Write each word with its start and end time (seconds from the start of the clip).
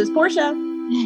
is 0.00 0.08
Portia. 0.10 0.48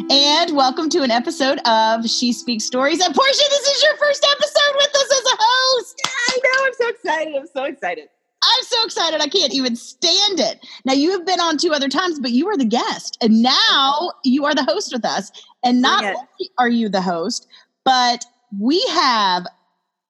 And 0.09 0.55
welcome 0.55 0.89
to 0.91 1.01
an 1.03 1.11
episode 1.11 1.59
of 1.67 2.09
She 2.09 2.31
Speaks 2.31 2.63
Stories. 2.63 3.01
And 3.01 3.13
Portia, 3.13 3.43
this 3.49 3.67
is 3.67 3.83
your 3.83 3.97
first 3.97 4.25
episode 4.31 4.75
with 4.77 4.95
us 4.95 5.11
as 5.11 5.33
a 5.33 5.37
host. 5.37 6.01
I 6.05 6.39
know. 6.41 6.65
I'm 6.65 6.73
so 6.73 6.87
excited. 6.87 7.35
I'm 7.35 7.47
so 7.53 7.63
excited. 7.65 8.07
I'm 8.41 8.63
so 8.63 8.85
excited. 8.85 9.21
I 9.21 9.27
can't 9.27 9.53
even 9.53 9.75
stand 9.75 10.39
it. 10.39 10.65
Now, 10.85 10.93
you 10.93 11.11
have 11.11 11.25
been 11.25 11.41
on 11.41 11.57
two 11.57 11.73
other 11.73 11.89
times, 11.89 12.21
but 12.21 12.31
you 12.31 12.45
were 12.45 12.55
the 12.55 12.63
guest. 12.63 13.17
And 13.21 13.41
now 13.43 14.13
you 14.23 14.45
are 14.45 14.55
the 14.55 14.63
host 14.63 14.93
with 14.93 15.03
us. 15.03 15.29
And 15.61 15.81
not 15.81 16.03
Yes. 16.03 16.15
only 16.17 16.49
are 16.57 16.69
you 16.69 16.87
the 16.87 17.01
host, 17.01 17.47
but 17.83 18.23
we 18.57 18.81
have 18.91 19.45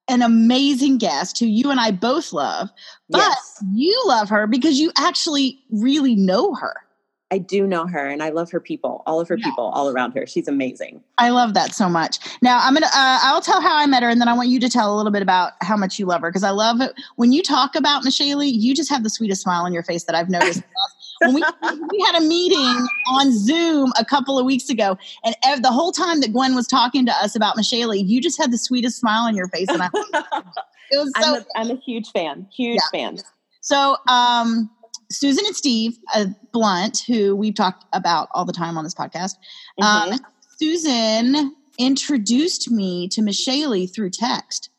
an 0.06 0.22
amazing 0.22 0.98
guest 0.98 1.40
who 1.40 1.46
you 1.46 1.72
and 1.72 1.80
I 1.80 1.90
both 1.90 2.32
love. 2.32 2.70
But 3.10 3.18
Yes. 3.18 3.64
you 3.72 4.00
love 4.06 4.28
her 4.28 4.46
because 4.46 4.78
you 4.78 4.92
actually 4.96 5.58
really 5.72 6.14
know 6.14 6.54
her. 6.54 6.85
I 7.32 7.38
do 7.38 7.66
know 7.66 7.86
her 7.88 8.06
and 8.06 8.22
I 8.22 8.28
love 8.30 8.52
her 8.52 8.60
people, 8.60 9.02
all 9.04 9.20
of 9.20 9.26
her 9.28 9.36
Yeah. 9.36 9.46
people 9.46 9.64
all 9.74 9.88
around 9.90 10.12
her. 10.12 10.26
She's 10.28 10.46
amazing. 10.46 11.02
I 11.18 11.30
love 11.30 11.54
that 11.54 11.74
so 11.74 11.88
much. 11.88 12.18
Now 12.40 12.60
I'm 12.62 12.72
gonna 12.74 12.86
uh, 12.86 13.18
I'll 13.22 13.40
tell 13.40 13.60
how 13.60 13.76
I 13.76 13.86
met 13.86 14.02
her, 14.04 14.08
and 14.08 14.20
then 14.20 14.28
I 14.28 14.32
want 14.34 14.48
you 14.48 14.60
to 14.60 14.68
tell 14.68 14.94
a 14.94 14.96
little 14.96 15.10
bit 15.10 15.22
about 15.22 15.52
how 15.60 15.76
much 15.76 15.98
you 15.98 16.06
love 16.06 16.20
her 16.20 16.28
because 16.30 16.44
I 16.44 16.50
love 16.50 16.80
it 16.80 16.92
when 17.16 17.32
you 17.32 17.42
talk 17.42 17.74
about 17.74 18.04
Meshali. 18.04 18.50
You 18.54 18.74
just 18.76 18.88
have 18.90 19.02
the 19.02 19.10
sweetest 19.10 19.42
smile 19.42 19.64
on 19.64 19.72
your 19.72 19.82
face 19.82 20.04
that 20.04 20.14
I've 20.14 20.30
noticed. 20.30 20.62
when 21.22 21.34
we 21.34 21.42
we 21.90 22.00
had 22.06 22.14
a 22.14 22.20
meeting 22.20 22.86
on 23.10 23.32
Zoom 23.36 23.90
a 23.98 24.04
couple 24.04 24.38
of 24.38 24.44
weeks 24.46 24.68
ago, 24.68 24.96
and 25.24 25.34
ev- 25.44 25.62
the 25.62 25.72
whole 25.72 25.90
time 25.90 26.20
that 26.20 26.32
Gwen 26.32 26.54
was 26.54 26.66
talking 26.68 27.06
to 27.06 27.12
us 27.12 27.34
about 27.34 27.56
Meshali, 27.56 28.06
you 28.06 28.20
just 28.20 28.38
had 28.40 28.52
the 28.52 28.58
sweetest 28.58 28.98
smile 29.00 29.24
on 29.24 29.34
your 29.34 29.48
face, 29.48 29.68
and 29.68 29.82
I, 29.82 29.88
it 30.92 30.98
was 30.98 31.10
so 31.20 31.34
I'm, 31.34 31.34
a, 31.34 31.46
I'm 31.56 31.70
a 31.76 31.80
huge 31.80 32.10
fan, 32.10 32.46
huge 32.54 32.80
fan. 32.92 33.18
so, 33.62 33.96
um, 34.08 34.70
Susan 35.10 35.44
and 35.46 35.56
Steve 35.56 35.98
uh, 36.14 36.26
Blunt, 36.52 37.02
who 37.06 37.36
we've 37.36 37.54
talked 37.54 37.84
about 37.92 38.28
all 38.34 38.44
the 38.44 38.52
time 38.52 38.76
on 38.76 38.84
this 38.84 38.94
podcast, 38.94 39.34
um, 39.80 40.10
Mhm. 40.10 40.18
Susan 40.58 41.54
introduced 41.78 42.70
me 42.70 43.06
to 43.08 43.20
Meshali 43.20 43.92
through 43.92 44.10
text. 44.10 44.70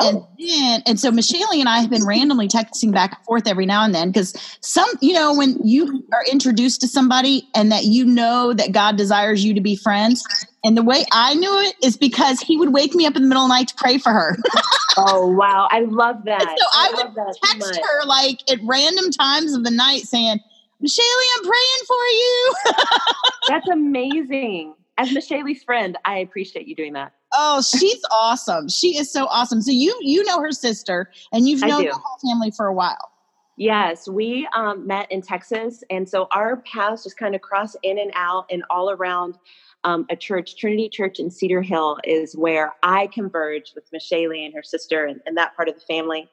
And 0.00 0.18
Oh. 0.18 0.28
then, 0.38 0.82
and 0.86 0.98
so 0.98 1.10
Meshali 1.10 1.60
and 1.60 1.68
I 1.68 1.80
have 1.80 1.90
been 1.90 2.04
randomly 2.04 2.48
texting 2.48 2.92
back 2.92 3.14
and 3.16 3.24
forth 3.24 3.46
every 3.46 3.66
now 3.66 3.84
and 3.84 3.94
then 3.94 4.10
because 4.10 4.34
some, 4.60 4.88
you 5.00 5.12
know, 5.12 5.34
when 5.34 5.58
you 5.62 6.04
are 6.12 6.24
introduced 6.30 6.80
to 6.80 6.88
somebody 6.88 7.46
and 7.54 7.70
that 7.70 7.84
you 7.84 8.04
know 8.04 8.52
that 8.54 8.72
God 8.72 8.96
desires 8.96 9.44
you 9.44 9.54
to 9.54 9.60
be 9.60 9.76
friends, 9.76 10.24
and 10.64 10.76
the 10.76 10.82
way 10.82 11.04
I 11.12 11.34
knew 11.34 11.58
it 11.60 11.74
is 11.82 11.96
because 11.96 12.40
he 12.40 12.56
would 12.56 12.72
wake 12.72 12.94
me 12.94 13.06
up 13.06 13.16
in 13.16 13.22
the 13.22 13.28
middle 13.28 13.44
of 13.44 13.48
the 13.48 13.54
night 13.54 13.68
to 13.68 13.74
pray 13.76 13.98
for 13.98 14.12
her. 14.12 14.36
oh, 14.96 15.26
wow. 15.28 15.68
I 15.70 15.80
love 15.80 16.24
that. 16.24 16.56
so 16.58 16.66
I 16.74 16.90
would 16.94 17.04
love 17.04 17.14
that 17.14 17.36
so 17.42 17.58
text 17.58 17.80
her 17.82 18.06
like 18.06 18.40
at 18.50 18.58
random 18.64 19.10
times 19.10 19.54
of 19.54 19.64
the 19.64 19.70
night 19.70 20.02
saying, 20.02 20.40
Meshali, 20.82 21.26
I'm 21.36 21.44
praying 21.44 21.84
for 21.86 21.94
you. 21.94 22.54
That's 23.48 23.68
amazing. 23.68 24.74
As 24.98 25.10
Meshali's 25.10 25.62
friend, 25.62 25.96
I 26.04 26.18
appreciate 26.18 26.66
you 26.66 26.74
doing 26.74 26.94
that. 26.94 27.12
Oh, 27.34 27.62
she's 27.62 28.02
awesome. 28.10 28.68
She 28.68 28.96
is 28.96 29.10
so 29.10 29.26
awesome. 29.26 29.62
So 29.62 29.70
you 29.70 29.96
you 30.00 30.24
know 30.24 30.40
her 30.40 30.52
sister 30.52 31.10
and 31.32 31.48
you've 31.48 31.60
known 31.60 31.84
the 31.84 31.92
whole 31.92 32.18
family 32.30 32.50
for 32.50 32.66
a 32.66 32.74
while. 32.74 33.12
Yes, 33.56 34.08
we 34.08 34.48
um, 34.56 34.86
met 34.86 35.10
in 35.12 35.20
Texas. 35.20 35.84
And 35.90 36.08
so 36.08 36.26
our 36.32 36.56
paths 36.62 37.04
just 37.04 37.18
kind 37.18 37.34
of 37.34 37.42
cross 37.42 37.76
in 37.82 37.98
and 37.98 38.10
out 38.14 38.46
and 38.50 38.64
all 38.70 38.90
around 38.90 39.38
um, 39.84 40.06
a 40.10 40.16
church. 40.16 40.56
Trinity 40.56 40.88
Church 40.88 41.18
in 41.18 41.30
Cedar 41.30 41.60
Hill 41.60 41.98
is 42.04 42.34
where 42.34 42.72
I 42.82 43.08
converged 43.08 43.72
with 43.74 43.84
Meshali 43.92 44.44
and 44.44 44.54
her 44.54 44.62
sister 44.62 45.04
and, 45.04 45.20
and 45.26 45.36
that 45.36 45.54
part 45.54 45.68
of 45.68 45.74
the 45.74 45.80
family. 45.82 46.30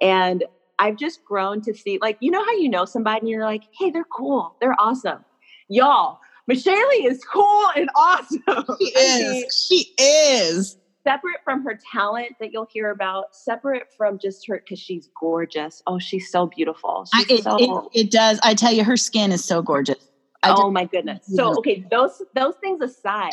And 0.00 0.44
I've 0.78 0.96
just 0.96 1.24
grown 1.24 1.62
to 1.62 1.74
see, 1.74 1.98
like, 2.02 2.18
you 2.20 2.30
know 2.30 2.44
how 2.44 2.52
you 2.52 2.68
know 2.68 2.84
somebody 2.84 3.20
and 3.20 3.28
you're 3.28 3.44
like, 3.44 3.62
hey, 3.78 3.90
they're 3.90 4.04
cool, 4.04 4.56
they're 4.60 4.76
awesome. 4.78 5.24
Y'all, 5.68 6.20
Meshali 6.50 7.04
is 7.10 7.22
cool 7.24 7.66
and 7.74 7.88
awesome. 7.96 8.40
She 8.78 8.92
I 8.96 9.18
mean, 9.18 9.44
is. 9.46 9.66
She 9.68 9.94
is. 10.02 10.76
separate 11.04 11.38
from 11.44 11.64
her 11.64 11.78
talent 11.92 12.32
that 12.40 12.52
you'll 12.52 12.68
hear 12.72 12.90
about, 12.90 13.34
separate 13.34 13.84
from 13.96 14.18
just 14.18 14.46
her 14.46 14.58
because 14.58 14.78
she's 14.78 15.08
gorgeous. 15.20 15.82
Oh, 15.86 15.98
she's 15.98 16.30
so 16.30 16.46
beautiful. 16.46 17.06
I, 17.12 17.22
She's 17.24 17.40
it, 17.40 17.44
so 17.44 17.56
it, 17.94 18.00
it 18.06 18.10
does. 18.10 18.38
I 18.42 18.54
tell 18.54 18.72
you, 18.72 18.84
her 18.84 18.96
skin 18.96 19.32
is 19.32 19.44
so 19.44 19.60
gorgeous. 19.62 19.96
I 20.42 20.50
oh 20.50 20.54
just- 20.64 20.72
my 20.72 20.84
goodness. 20.84 21.26
So 21.34 21.54
okay, 21.58 21.84
those 21.90 22.22
those 22.34 22.54
things 22.60 22.80
aside, 22.82 23.32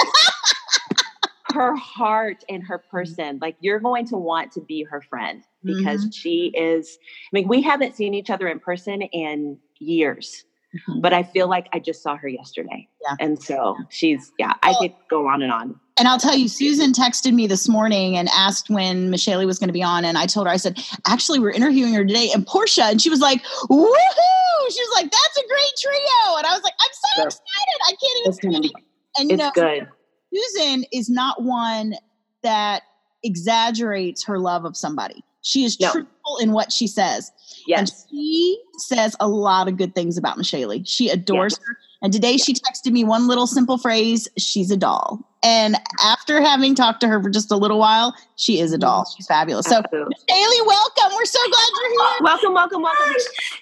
her 1.53 1.75
heart 1.75 2.43
and 2.49 2.63
her 2.63 2.79
person, 2.79 3.37
like 3.41 3.55
you're 3.59 3.79
going 3.79 4.07
to 4.07 4.17
want 4.17 4.51
to 4.53 4.61
be 4.61 4.83
her 4.83 5.01
friend 5.01 5.43
because 5.63 6.01
Mm-hmm. 6.01 6.09
she 6.11 6.51
is. 6.55 6.97
I 7.01 7.29
mean, 7.33 7.47
we 7.47 7.61
haven't 7.61 7.95
seen 7.95 8.13
each 8.15 8.29
other 8.31 8.47
in 8.47 8.59
person 8.59 9.01
in 9.03 9.57
years, 9.79 10.45
Mhm. 10.89 11.01
but 11.01 11.13
I 11.13 11.23
feel 11.23 11.47
like 11.47 11.67
I 11.73 11.79
just 11.79 12.01
saw 12.01 12.15
her 12.17 12.27
yesterday. 12.27 12.87
Yeah. 13.03 13.15
And 13.19 13.41
so 13.41 13.77
she's 13.89 14.31
yeah. 14.39 14.53
I 14.63 14.69
Well- 14.71 14.79
could 14.81 14.93
go 15.09 15.27
on 15.27 15.41
and 15.41 15.51
on. 15.51 15.79
And 15.97 16.07
I'll 16.07 16.17
tell 16.19 16.35
you, 16.35 16.47
Susan 16.47 16.91
texted 16.91 17.33
me 17.33 17.45
this 17.45 17.69
morning 17.69 18.17
and 18.17 18.27
asked 18.29 18.71
when 18.71 19.11
Meshali 19.11 19.45
was 19.45 19.59
going 19.59 19.67
to 19.69 19.73
be 19.73 19.83
on. 19.83 20.03
And 20.05 20.17
I 20.17 20.25
told 20.25 20.47
her, 20.47 20.51
I 20.53 20.57
said, 20.57 20.83
actually, 21.05 21.37
we're 21.39 21.51
interviewing 21.51 21.93
her 21.93 22.03
today. 22.03 22.31
And 22.33 22.47
Portia, 22.47 22.85
and 22.85 22.99
she 22.99 23.11
was 23.11 23.19
like, 23.19 23.43
woohoo! 23.43 24.71
She 24.71 24.81
was 24.81 24.91
like, 24.95 25.11
that's 25.11 25.37
a 25.37 25.47
great 25.47 25.73
trio. 25.79 26.37
And 26.37 26.47
I 26.47 26.53
was 26.53 26.63
like, 26.63 26.73
I'm 26.81 26.89
so 26.91 27.07
Sure. 27.21 27.25
excited. 27.27 27.79
I 27.85 27.89
can't 27.89 28.17
even 28.21 28.29
It's 28.31 28.39
gonna 28.39 28.59
be. 28.61 28.73
And 29.19 29.29
you 29.29 29.35
It's 29.35 29.43
know, 29.43 29.51
good. 29.53 29.87
Susan 30.33 30.85
is 30.91 31.11
not 31.11 31.43
one 31.43 31.93
that 32.41 32.81
exaggerates 33.21 34.23
her 34.25 34.39
love 34.39 34.65
of 34.65 34.75
somebody. 34.75 35.23
She 35.43 35.63
is 35.65 35.79
No. 35.79 35.91
truthful 35.91 36.37
in 36.41 36.51
what 36.53 36.71
she 36.71 36.87
says. 36.87 37.31
And 37.75 37.89
she 38.09 38.59
says 38.77 39.15
a 39.19 39.27
lot 39.27 39.67
of 39.67 39.77
good 39.77 39.93
things 39.93 40.17
about 40.17 40.37
Meshali. 40.37 40.83
She 40.87 41.09
adores 41.09 41.57
her. 41.57 41.77
And 42.01 42.11
today 42.11 42.35
she 42.37 42.53
texted 42.53 42.91
me 42.91 43.03
one 43.05 43.27
little 43.27 43.47
simple 43.47 43.77
phrase 43.77 44.27
she's 44.37 44.71
a 44.71 44.75
doll. 44.77 45.19
And 45.41 45.75
after 46.03 46.41
having 46.41 46.75
talked 46.75 46.99
to 47.01 47.07
her 47.07 47.21
for 47.21 47.29
just 47.29 47.51
a 47.51 47.55
little 47.55 47.77
while, 47.79 48.13
she 48.35 48.59
is 48.59 48.73
a 48.73 48.77
doll. 48.77 49.05
She's 49.15 49.25
fabulous. 49.27 49.65
So, 49.67 49.77
Absolutely. 49.77 50.15
Meshali, 50.29 50.65
welcome. 50.67 51.15
We're 51.15 51.25
so 51.25 51.39
glad 51.49 51.69
you're 51.81 51.89
here. 51.89 52.23
welcome, 52.23 52.53
welcome, 52.53 52.81
welcome. 52.81 53.13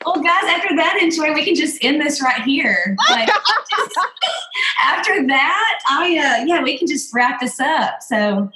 Well, 0.06 0.16
guys, 0.24 0.44
after 0.46 0.75
that 0.75 1.00
enjoy. 1.02 1.34
we 1.34 1.44
can 1.44 1.56
just 1.56 1.84
end 1.84 2.02
this 2.02 2.22
right 2.22 2.41
here. 2.44 2.96
Like, 3.09 3.28
just- 3.28 3.97
after 4.84 5.28
that, 5.28 5.80
I 5.90 6.41
uh, 6.41 6.46
yeah, 6.46 6.62
we 6.64 6.78
can 6.78 6.88
just 6.88 7.14
wrap 7.14 7.40
this 7.40 7.59
up. 7.59 8.02
So, 8.02 8.50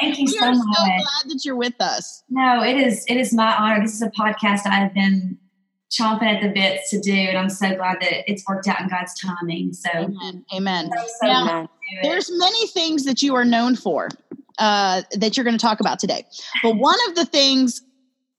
thank 0.00 0.18
you 0.18 0.26
so 0.28 0.40
much. 0.52 0.54
We 0.54 0.60
so 0.60 0.68
are 0.68 0.74
so 0.74 0.84
glad 0.84 1.30
that 1.32 1.44
you're 1.44 1.56
with 1.56 1.80
us. 1.80 2.22
No, 2.28 2.62
it 2.62 2.76
is 2.76 3.04
it 3.08 3.16
is 3.16 3.32
my 3.32 3.54
honor. 3.56 3.80
This 3.82 3.94
is 3.94 4.02
a 4.02 4.10
podcast 4.10 4.66
I 4.66 4.74
have 4.76 4.94
been 4.94 5.38
chomping 5.90 6.24
at 6.24 6.42
the 6.42 6.48
bits 6.48 6.90
to 6.90 7.00
do, 7.00 7.12
and 7.12 7.38
I'm 7.38 7.48
so 7.48 7.74
glad 7.76 7.98
that 8.00 8.28
it's 8.30 8.42
worked 8.48 8.66
out 8.66 8.80
in 8.80 8.88
God's 8.88 9.14
timing. 9.20 9.72
So, 9.72 9.90
Amen. 9.94 10.44
Amen. 10.52 10.90
So 11.20 11.26
Now, 11.26 11.42
glad 11.44 11.50
Amen. 11.52 11.62
to 11.66 11.68
do 11.68 11.98
it. 12.00 12.10
There's 12.10 12.30
many 12.32 12.66
things 12.68 13.04
that 13.04 13.22
you 13.22 13.34
are 13.36 13.44
known 13.44 13.76
for 13.76 14.08
uh, 14.58 15.02
that 15.12 15.36
you're 15.36 15.44
going 15.44 15.56
to 15.56 15.62
talk 15.64 15.80
about 15.80 15.98
today. 15.98 16.24
But 16.62 16.76
one 16.76 16.98
of 17.08 17.14
the 17.14 17.24
things 17.26 17.82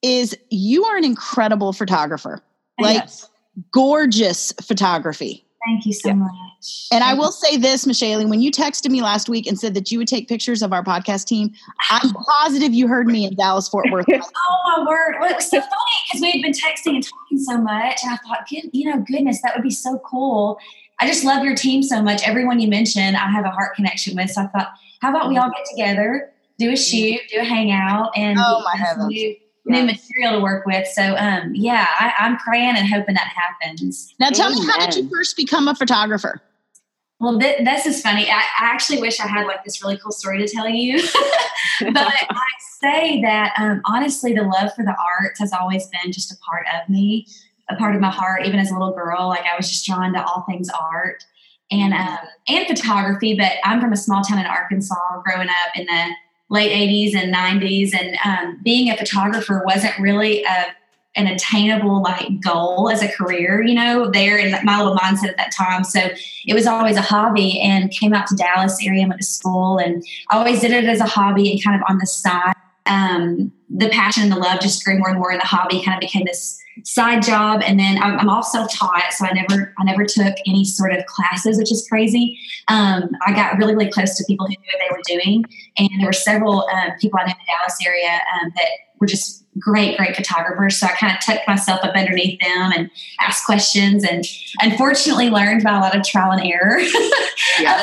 is 0.01 0.37
you 0.49 0.83
are 0.85 0.97
an 0.97 1.05
incredible 1.05 1.72
photographer, 1.73 2.41
like 2.79 2.96
Yes. 2.96 3.29
gorgeous 3.72 4.51
photography. 4.61 5.46
Thank 5.66 5.85
you 5.85 5.94
so 5.94 6.09
Yeah. 6.09 6.16
much. 6.16 6.88
And 6.91 7.03
I 7.03 7.14
will 7.14 7.32
say 7.32 7.58
this, 7.58 7.85
Meshali, 7.85 8.28
when 8.28 8.41
you 8.41 8.52
texted 8.52 8.90
me 8.90 9.02
last 9.02 9.29
week 9.29 9.46
and 9.46 9.59
said 9.59 9.73
that 9.76 9.91
you 9.91 9.97
would 10.00 10.08
take 10.08 10.28
pictures 10.28 10.62
of 10.62 10.73
our 10.73 10.84
podcast 10.84 11.26
team, 11.26 11.52
I'm 11.90 12.12
positive 12.44 12.73
you 12.73 12.88
heard 12.88 13.08
me 13.08 13.26
in 13.26 13.35
Dallas, 13.35 13.67
Fort 13.70 13.85
Worth. 13.91 14.06
Oh 14.47 14.78
my 14.84 14.85
word! 14.90 15.16
Well, 15.20 15.29
it 15.29 15.35
was 15.35 15.50
so 15.50 15.59
funny 15.59 15.72
because 16.12 16.22
we 16.22 16.32
had 16.32 16.41
been 16.41 16.52
texting 16.52 16.96
and 16.96 17.03
talking 17.03 17.38
so 17.40 17.58
much, 17.58 18.00
and 18.03 18.14
I 18.14 18.17
thought, 18.17 18.47
good, 18.50 18.70
you 18.73 18.90
know, 18.90 19.00
goodness, 19.08 19.41
that 19.44 19.56
would 19.56 19.64
be 19.64 19.70
so 19.70 20.00
cool. 20.06 20.58
I 21.00 21.08
just 21.08 21.23
love 21.23 21.44
your 21.44 21.56
team 21.56 21.84
so 21.84 22.02
much. 22.02 22.28
Everyone 22.28 22.59
you 22.59 22.68
mentioned, 22.68 23.16
I 23.18 23.29
have 23.29 23.46
a 23.46 23.52
heart 23.52 23.76
connection 23.76 24.16
with. 24.16 24.32
So 24.32 24.41
I 24.41 24.47
thought, 24.47 24.70
how 25.02 25.09
about 25.11 25.29
we 25.29 25.38
all 25.38 25.50
get 25.52 25.66
together, 25.70 26.32
do 26.58 26.72
a 26.72 26.76
shoot, 26.76 27.20
do 27.32 27.40
a 27.40 27.44
hangout, 27.44 28.11
and 28.16 28.38
Oh, 28.41 28.64
my 28.64 28.76
heavens. 28.78 29.14
New, 29.66 29.82
new 29.82 29.85
material 29.85 30.34
to 30.34 30.40
work 30.40 30.66
with. 30.66 30.88
So, 30.88 31.16
um, 31.17 31.53
yeah, 31.53 31.88
I, 32.00 32.14
I'm 32.20 32.38
praying 32.38 32.76
and 32.78 32.88
hoping 32.88 33.16
that 33.16 33.28
happens. 33.28 34.14
Now, 34.20 34.29
tell 34.29 34.50
me, 34.50 34.66
how 34.66 34.85
did 34.85 34.96
you 34.96 35.09
first 35.09 35.35
become 35.35 35.67
a 35.67 35.76
photographer? 35.76 36.41
Well, 37.20 37.40
th- 37.40 37.64
this 37.64 37.85
is 37.85 38.02
funny. 38.02 38.29
I, 38.29 38.40
I 38.40 38.66
actually 38.66 39.00
wish 39.00 39.20
I 39.20 39.28
had 39.28 39.47
like 39.47 39.64
this 39.64 39.82
really 39.82 39.97
cool 39.97 40.12
story 40.12 40.38
to 40.46 40.47
tell 40.47 40.67
you. 40.67 41.02
but 41.79 41.97
I 42.29 42.46
say 42.79 43.22
that 43.22 43.53
um, 43.58 43.82
honestly, 43.85 44.34
the 44.34 44.44
love 44.44 44.73
for 44.76 44.84
the 44.84 44.96
arts 45.20 45.40
has 45.40 45.53
always 45.53 45.88
been 45.88 46.11
just 46.11 46.32
a 46.32 46.38
part 46.38 46.66
of 46.73 46.90
me, 46.90 47.26
a 47.70 47.76
part 47.76 47.96
of 47.96 48.02
my 48.02 48.11
heart. 48.11 48.46
Even 48.46 48.59
as 48.59 48.70
a 48.70 48.73
little 48.73 48.94
girl, 48.94 49.29
like 49.29 49.46
I 49.52 49.56
was 49.56 49.70
just 49.70 49.85
drawn 49.85 50.14
to 50.14 50.23
all 50.26 50.46
things 50.47 50.70
art 50.70 51.23
and 51.72 51.94
um, 51.94 52.18
and 52.50 52.68
photography. 52.68 53.35
But 53.35 53.53
I'm 53.64 53.79
from 53.79 53.94
a 53.94 53.97
small 53.97 54.22
town 54.22 54.40
in 54.40 54.46
Arkansas, 54.46 55.22
growing 55.23 55.47
up 55.47 55.76
in 55.76 55.85
the 55.85 56.09
late 56.50 56.72
'80s 56.72 57.16
and 57.16 57.34
'90s, 57.34 57.94
and 57.94 58.18
um, 58.26 58.59
being 58.64 58.90
a 58.90 58.97
photographer 58.97 59.64
wasn't 59.66 59.97
really 60.00 60.44
a 60.44 60.66
an 61.18 61.28
attainable 61.28 62.02
like 62.02 62.42
goal 62.42 62.90
as 62.90 63.02
a 63.02 63.08
career, 63.08 63.62
you 63.62 63.74
know, 63.74 64.09
there 64.12 64.38
in 64.38 64.53
my 64.66 64.78
little 64.78 64.96
mindset 64.97 65.30
at 65.30 65.38
that 65.38 65.52
time. 65.52 65.84
So 65.84 66.09
it 66.46 66.53
was 66.53 66.68
always 66.68 66.97
a 66.97 67.02
hobby 67.02 67.59
and 67.62 67.90
came 67.90 68.14
out 68.14 68.28
to 68.28 68.36
Dallas 68.36 68.86
area 68.86 69.08
went 69.08 69.22
to 69.22 69.26
school 69.26 69.78
and 69.78 70.06
always 70.30 70.59
did 70.59 70.72
it 70.72 70.84
as 70.84 71.00
a 71.00 71.06
hobby 71.06 71.52
and 71.52 71.64
kind 71.64 71.82
of 71.82 71.90
on 71.90 72.00
the 72.00 72.06
side. 72.06 72.53
um, 72.86 73.52
the 73.70 73.90
passion 73.90 74.24
and 74.24 74.32
the 74.32 74.36
love 74.36 74.59
just 74.59 74.84
grew 74.86 74.97
more 75.00 75.09
and 75.09 75.18
more, 75.18 75.32
and 75.32 75.42
the 75.42 75.46
hobby 75.46 75.82
kind 75.84 75.96
of 75.96 76.02
became 76.02 76.26
this 76.26 76.59
side 76.83 77.23
job. 77.23 77.61
And 77.66 77.79
then 77.79 78.01
I'm, 78.01 78.19
I'm 78.19 78.29
all 78.29 78.43
self 78.43 78.72
taught, 78.73 79.13
so 79.13 79.25
I 79.25 79.31
never 79.33 79.73
I 79.77 79.83
never 79.83 80.05
took 80.05 80.35
any 80.45 80.66
sort 80.66 80.93
of 80.93 81.05
classes, 81.05 81.57
which 81.57 81.72
is 81.72 81.85
crazy. 81.89 82.37
Um, 82.67 83.09
I 83.25 83.33
got 83.33 83.57
really 83.57 83.75
really 83.75 83.91
close 83.91 84.17
to 84.17 84.23
people 84.27 84.45
who 84.47 84.51
knew 84.51 84.57
what 84.57 84.79
they 84.79 84.95
were 84.95 85.19
doing, 85.22 85.45
and 85.77 85.89
there 85.99 86.07
were 86.07 86.13
several 86.13 86.67
um, 86.73 86.91
people 86.99 87.19
I 87.19 87.25
knew 87.25 87.31
in 87.31 87.37
the 87.37 87.53
Dallas 87.53 87.77
area 87.85 88.19
um, 88.41 88.51
that 88.55 88.69
were 88.99 89.07
just 89.07 89.45
great, 89.59 89.97
great 89.97 90.16
photographers. 90.16 90.77
So 90.77 90.87
I 90.87 90.91
kind 90.91 91.16
of 91.16 91.23
tucked 91.23 91.47
myself 91.47 91.81
up 91.83 91.95
underneath 91.95 92.39
them 92.41 92.72
and 92.75 92.89
asked 93.19 93.45
questions 93.45 94.03
and 94.03 94.25
unfortunately 94.61 95.29
learned 95.29 95.63
by 95.63 95.77
a 95.77 95.79
lot 95.79 95.95
of 95.95 96.03
trial 96.03 96.31
and 96.31 96.45
error. 96.45 96.79
Yeah. 97.59 97.81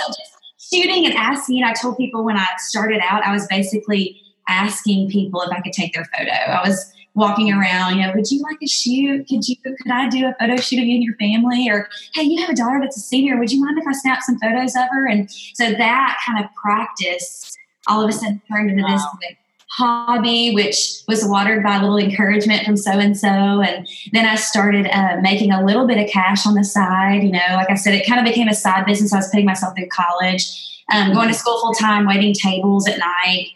shooting 0.58 1.06
and 1.06 1.14
asking. 1.14 1.64
I 1.64 1.72
told 1.72 1.96
people 1.96 2.24
when 2.24 2.36
I 2.36 2.46
started 2.58 3.00
out, 3.08 3.24
I 3.24 3.32
was 3.32 3.46
basically 3.46 4.20
asking 4.48 5.08
people 5.08 5.40
if 5.40 5.50
I 5.50 5.60
could 5.60 5.72
take 5.72 5.94
their 5.94 6.04
photo. 6.04 6.30
I 6.32 6.66
was 6.66 6.91
walking 7.14 7.52
around, 7.52 7.96
you 7.96 8.06
know, 8.06 8.12
would 8.14 8.30
you 8.30 8.42
like 8.42 8.58
a 8.62 8.66
shoot? 8.66 9.28
Could 9.28 9.46
you 9.48 9.56
could 9.56 9.90
I 9.90 10.08
do 10.08 10.26
a 10.26 10.34
photo 10.40 10.56
shoot 10.56 10.78
of 10.78 10.86
you 10.86 10.94
and 10.94 11.04
your 11.04 11.16
family? 11.16 11.68
Or 11.68 11.88
hey, 12.14 12.22
you 12.22 12.40
have 12.40 12.50
a 12.50 12.54
daughter 12.54 12.78
that's 12.80 12.96
a 12.96 13.00
senior. 13.00 13.38
Would 13.38 13.52
you 13.52 13.64
mind 13.64 13.78
if 13.78 13.86
I 13.86 13.92
snap 13.92 14.22
some 14.22 14.38
photos 14.38 14.74
of 14.76 14.84
her? 14.90 15.08
And 15.08 15.30
so 15.30 15.70
that 15.72 16.18
kind 16.26 16.44
of 16.44 16.50
practice 16.54 17.56
all 17.88 18.02
of 18.02 18.08
a 18.08 18.12
sudden 18.12 18.40
turned 18.50 18.70
into 18.70 18.82
wow. 18.82 18.92
this 18.92 19.02
like, 19.22 19.38
hobby, 19.76 20.52
which 20.54 21.02
was 21.08 21.24
watered 21.24 21.62
by 21.62 21.76
a 21.76 21.80
little 21.80 21.96
encouragement 21.96 22.64
from 22.64 22.76
so 22.76 22.92
and 22.92 23.16
so. 23.16 23.28
And 23.28 23.88
then 24.12 24.26
I 24.26 24.34
started 24.34 24.86
uh, 24.92 25.16
making 25.22 25.50
a 25.50 25.64
little 25.64 25.86
bit 25.86 25.98
of 25.98 26.10
cash 26.10 26.46
on 26.46 26.54
the 26.54 26.64
side. 26.64 27.22
You 27.22 27.32
know, 27.32 27.40
like 27.54 27.70
I 27.70 27.74
said, 27.74 27.94
it 27.94 28.06
kind 28.06 28.20
of 28.20 28.26
became 28.26 28.48
a 28.48 28.54
side 28.54 28.84
business. 28.84 29.12
I 29.12 29.16
was 29.16 29.28
putting 29.30 29.46
myself 29.46 29.74
through 29.74 29.88
college, 29.88 30.44
um, 30.92 31.14
going 31.14 31.28
to 31.28 31.34
school 31.34 31.58
full 31.60 31.72
time, 31.72 32.06
waiting 32.06 32.34
tables 32.34 32.86
at 32.86 32.98
night, 32.98 33.48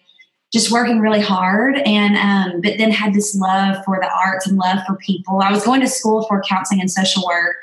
just 0.57 0.73
working 0.73 1.01
really 1.01 1.21
hard. 1.21 1.77
And 1.85 2.17
um, 2.17 2.61
but 2.63 2.79
then 2.79 2.91
had 2.91 3.13
this 3.13 3.35
love 3.35 3.85
for 3.85 3.99
the 4.01 4.11
arts 4.11 4.47
and 4.47 4.57
love 4.57 4.79
for 4.87 4.95
people. 4.97 5.41
I 5.43 5.51
was 5.51 5.65
going 5.65 5.83
to 5.83 5.87
school 5.87 6.25
for 6.27 6.43
counseling 6.49 6.81
and 6.81 6.91
social 6.91 7.25
work. 7.27 7.57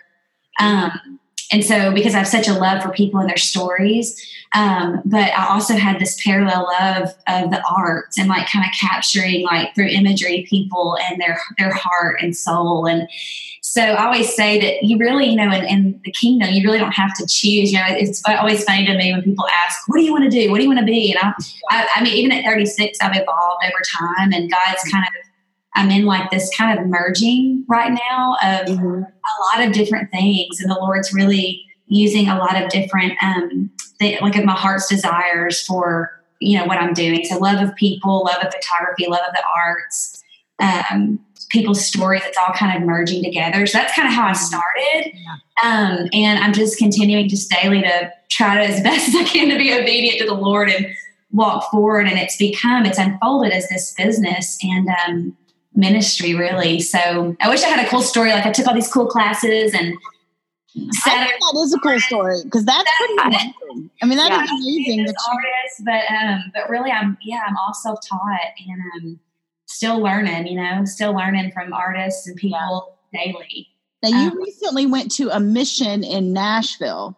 Um, 0.59 1.19
and 1.53 1.63
so, 1.63 1.93
because 1.93 2.15
I 2.15 2.17
have 2.17 2.27
such 2.27 2.47
a 2.47 2.53
love 2.53 2.81
for 2.81 2.89
people 2.89 3.19
and 3.19 3.29
their 3.29 3.37
stories, 3.37 4.19
um, 4.55 5.03
but 5.05 5.31
I 5.33 5.49
also 5.49 5.75
had 5.75 5.99
this 5.99 6.19
parallel 6.23 6.67
love 6.79 7.09
of 7.27 7.51
the 7.51 7.63
arts 7.69 8.17
and 8.17 8.27
like 8.27 8.49
kind 8.49 8.65
of 8.65 8.71
capturing 8.79 9.45
like 9.45 9.75
through 9.75 9.85
imagery 9.85 10.47
people 10.49 10.97
and 10.99 11.21
their 11.21 11.39
their 11.59 11.71
heart 11.71 12.21
and 12.23 12.35
soul. 12.35 12.87
And 12.87 13.07
so 13.61 13.83
I 13.83 14.05
always 14.05 14.35
say 14.35 14.59
that 14.61 14.83
you 14.83 14.97
really, 14.97 15.29
you 15.29 15.35
know, 15.35 15.51
in, 15.51 15.63
in 15.65 16.01
the 16.03 16.11
kingdom, 16.11 16.51
you 16.51 16.63
really 16.63 16.79
don't 16.79 16.91
have 16.95 17.13
to 17.17 17.27
choose. 17.27 17.71
You 17.71 17.77
know, 17.77 17.85
it's 17.87 18.23
always 18.27 18.63
funny 18.63 18.87
to 18.87 18.97
me 18.97 19.11
when 19.11 19.21
people 19.21 19.45
ask, 19.65 19.87
"What 19.87 19.97
do 19.97 20.03
you 20.03 20.11
want 20.11 20.23
to 20.23 20.31
do? 20.31 20.49
What 20.49 20.57
do 20.57 20.63
you 20.63 20.69
want 20.69 20.79
to 20.79 20.85
be?" 20.85 21.11
And 21.11 21.19
I, 21.19 21.33
I, 21.69 21.87
I 21.97 22.03
mean, 22.03 22.15
even 22.15 22.31
at 22.31 22.45
36, 22.45 22.97
I've 22.99 23.15
evolved 23.15 23.63
over 23.63 23.81
time, 23.95 24.33
and 24.33 24.49
God's 24.49 24.83
kind 24.91 25.05
of 25.05 25.32
I'm 25.75 25.89
in 25.89 26.05
like 26.05 26.29
this 26.29 26.53
kind 26.55 26.77
of 26.77 26.85
merging 26.87 27.65
right 27.67 27.91
now 27.91 28.35
of 28.43 28.67
mm-hmm. 28.67 29.03
a 29.03 29.57
lot 29.57 29.67
of 29.67 29.73
different 29.73 30.11
things, 30.11 30.59
and 30.59 30.69
the 30.69 30.75
Lord's 30.75 31.13
really 31.13 31.65
using 31.87 32.29
a 32.29 32.37
lot 32.37 32.61
of 32.61 32.69
different, 32.69 33.13
um, 33.21 33.71
th- 33.99 34.21
like 34.21 34.35
of 34.35 34.45
my 34.45 34.53
heart's 34.53 34.87
desires 34.87 35.65
for 35.65 36.11
you 36.39 36.57
know 36.57 36.65
what 36.65 36.77
I'm 36.77 36.93
doing. 36.93 37.23
So 37.25 37.37
love 37.37 37.67
of 37.67 37.75
people, 37.75 38.23
love 38.25 38.43
of 38.43 38.53
photography, 38.53 39.07
love 39.07 39.21
of 39.27 39.33
the 39.33 39.43
arts, 39.55 40.23
um, 40.59 41.19
people's 41.49 41.85
stories. 41.85 42.21
It's 42.25 42.37
all 42.37 42.53
kind 42.53 42.77
of 42.77 42.87
merging 42.87 43.23
together. 43.23 43.65
So 43.65 43.77
that's 43.77 43.95
kind 43.95 44.07
of 44.07 44.13
how 44.13 44.27
I 44.27 44.33
started, 44.33 45.13
um, 45.63 46.09
and 46.13 46.39
I'm 46.39 46.53
just 46.53 46.77
continuing 46.77 47.29
just 47.29 47.49
daily 47.49 47.81
to 47.81 48.11
try 48.29 48.55
to 48.55 48.73
as 48.73 48.81
best 48.83 49.09
as 49.09 49.15
I 49.15 49.23
can 49.23 49.49
to 49.49 49.57
be 49.57 49.73
obedient 49.73 50.19
to 50.19 50.25
the 50.27 50.35
Lord 50.35 50.69
and 50.69 50.85
walk 51.31 51.71
forward. 51.71 52.07
And 52.07 52.19
it's 52.19 52.37
become 52.37 52.85
it's 52.85 52.99
unfolded 52.99 53.51
as 53.51 53.69
this 53.69 53.95
business 53.95 54.59
and. 54.61 54.87
Um, 55.07 55.37
ministry 55.75 56.33
really. 56.35 56.79
So 56.79 57.35
I 57.39 57.49
wish 57.49 57.63
I 57.63 57.69
had 57.69 57.85
a 57.85 57.89
cool 57.89 58.01
story. 58.01 58.31
Like 58.31 58.45
I 58.45 58.51
took 58.51 58.67
all 58.67 58.73
these 58.73 58.91
cool 58.91 59.07
classes 59.07 59.73
and 59.73 59.95
that 60.75 61.29
is 61.55 61.73
a 61.73 61.79
cool 61.79 61.99
story 61.99 62.37
because 62.43 62.65
that's, 62.65 62.89
pretty 62.97 63.13
amazing. 63.21 63.89
I 64.01 64.05
mean, 64.05 64.17
that 64.17 64.31
yeah, 64.31 64.43
is 64.43 64.49
amazing. 64.51 64.99
artist, 65.01 65.85
but 65.85 66.01
um, 66.11 66.51
but 66.53 66.69
really, 66.69 66.91
I'm 66.91 67.17
yeah, 67.21 67.41
I'm 67.47 67.55
all 67.57 67.73
self 67.73 67.99
taught 68.07 68.39
and 68.67 68.81
um, 68.95 69.19
still 69.67 69.99
learning. 69.99 70.47
You 70.47 70.57
know, 70.57 70.85
still 70.85 71.13
learning 71.13 71.51
from 71.51 71.73
artists 71.73 72.27
and 72.27 72.35
people 72.35 72.97
daily. 73.13 73.67
Now, 74.01 74.09
you 74.09 74.31
um, 74.31 74.37
recently 74.37 74.85
went 74.87 75.11
to 75.13 75.29
a 75.29 75.39
mission 75.39 76.03
in 76.03 76.33
Nashville, 76.33 77.15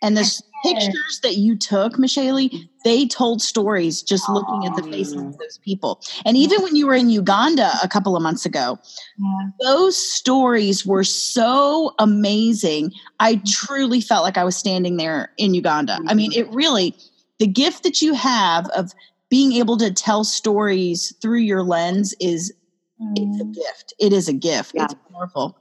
and 0.00 0.16
the 0.16 0.22
pictures 0.62 1.20
that 1.22 1.36
you 1.36 1.56
took, 1.56 1.94
Meshali, 1.94 2.68
they 2.84 3.06
told 3.06 3.42
stories 3.42 4.02
just 4.02 4.28
looking 4.28 4.66
at 4.66 4.76
the 4.76 4.82
faces 4.82 5.14
of 5.14 5.38
those 5.38 5.58
people. 5.58 6.00
And 6.24 6.36
even 6.36 6.62
when 6.62 6.76
you 6.76 6.86
were 6.86 6.94
in 6.94 7.10
Uganda 7.10 7.72
a 7.82 7.88
couple 7.88 8.16
of 8.16 8.22
months 8.22 8.44
ago, 8.44 8.78
yeah. 9.18 9.48
those 9.60 9.96
stories 9.96 10.84
were 10.86 11.04
so 11.04 11.94
amazing. 11.98 12.92
I 13.20 13.40
truly 13.46 14.00
felt 14.00 14.24
like 14.24 14.38
I 14.38 14.44
was 14.44 14.56
standing 14.56 14.96
there 14.96 15.32
in 15.38 15.54
Uganda. 15.54 15.98
I 16.06 16.14
mean, 16.14 16.32
it 16.32 16.48
really, 16.50 16.94
the 17.38 17.46
gift 17.46 17.82
that 17.82 18.02
you 18.02 18.14
have 18.14 18.68
of 18.70 18.92
being 19.28 19.52
able 19.52 19.76
to 19.78 19.92
tell 19.92 20.24
stories 20.24 21.14
through 21.22 21.38
your 21.38 21.62
lens 21.62 22.14
is 22.20 22.52
mm. 23.00 23.12
it's 23.16 23.40
a 23.40 23.44
gift. 23.44 23.94
It 23.98 24.12
is 24.12 24.28
a 24.28 24.32
gift. 24.34 24.72
Yeah. 24.74 24.84
It's 24.84 24.94
powerful. 25.10 25.58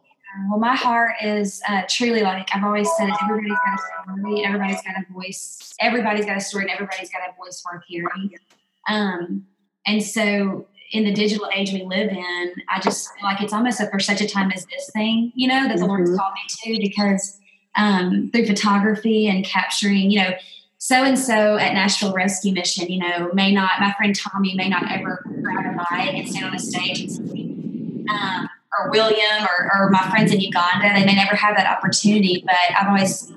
Well, 0.49 0.59
my 0.59 0.75
heart 0.75 1.15
is 1.21 1.61
uh, 1.67 1.83
truly 1.89 2.21
like 2.21 2.49
I've 2.53 2.63
always 2.63 2.89
said 2.97 3.09
it. 3.09 3.15
Everybody's 3.21 3.57
got 3.65 3.73
a 3.73 4.15
story. 4.15 4.45
Everybody's 4.45 4.81
got 4.81 4.95
a 4.97 5.13
voice. 5.13 5.75
Everybody's 5.79 6.25
got 6.25 6.37
a 6.37 6.41
story, 6.41 6.63
and 6.63 6.71
everybody's 6.71 7.09
got 7.09 7.21
a 7.27 7.35
voice 7.37 7.63
worth 7.65 7.83
hearing. 7.87 8.31
Um, 8.87 9.45
and 9.85 10.01
so, 10.01 10.67
in 10.91 11.03
the 11.03 11.13
digital 11.13 11.49
age 11.53 11.73
we 11.73 11.83
live 11.83 12.09
in, 12.09 12.53
I 12.69 12.79
just 12.79 13.13
feel 13.13 13.23
like 13.23 13.41
it's 13.41 13.53
almost 13.53 13.81
a, 13.81 13.89
for 13.89 13.99
such 13.99 14.21
a 14.21 14.27
time 14.27 14.51
as 14.51 14.65
this 14.67 14.89
thing, 14.91 15.31
you 15.35 15.47
know, 15.47 15.67
that 15.67 15.75
the 15.77 15.81
mm-hmm. 15.81 15.89
Lord's 15.89 16.15
called 16.15 16.33
me 16.33 16.75
to 16.75 16.87
because 16.87 17.39
um, 17.75 18.29
through 18.31 18.45
photography 18.45 19.27
and 19.27 19.45
capturing, 19.45 20.11
you 20.11 20.19
know, 20.19 20.31
so 20.77 21.03
and 21.03 21.17
so 21.17 21.57
at 21.57 21.73
Nashville 21.73 22.13
Rescue 22.13 22.53
Mission, 22.53 22.89
you 22.89 22.99
know, 22.99 23.29
may 23.33 23.53
not, 23.53 23.79
my 23.79 23.93
friend 23.93 24.15
Tommy 24.15 24.55
may 24.55 24.67
not 24.67 24.91
ever 24.91 25.23
grab 25.41 25.65
a 25.65 25.95
mic 25.95 26.15
and 26.15 26.29
stand 26.29 26.45
on 26.45 26.55
a 26.55 26.59
stage 26.59 27.01
and. 27.01 28.09
Um, 28.09 28.49
or 28.77 28.89
William 28.91 29.43
or, 29.43 29.69
or 29.73 29.89
my 29.89 30.09
friends 30.09 30.31
in 30.31 30.39
Uganda. 30.39 30.91
They 30.93 31.05
may 31.05 31.15
never 31.15 31.35
have 31.35 31.55
that 31.57 31.67
opportunity, 31.67 32.43
but 32.45 32.55
I've 32.77 32.87
always 32.87 33.31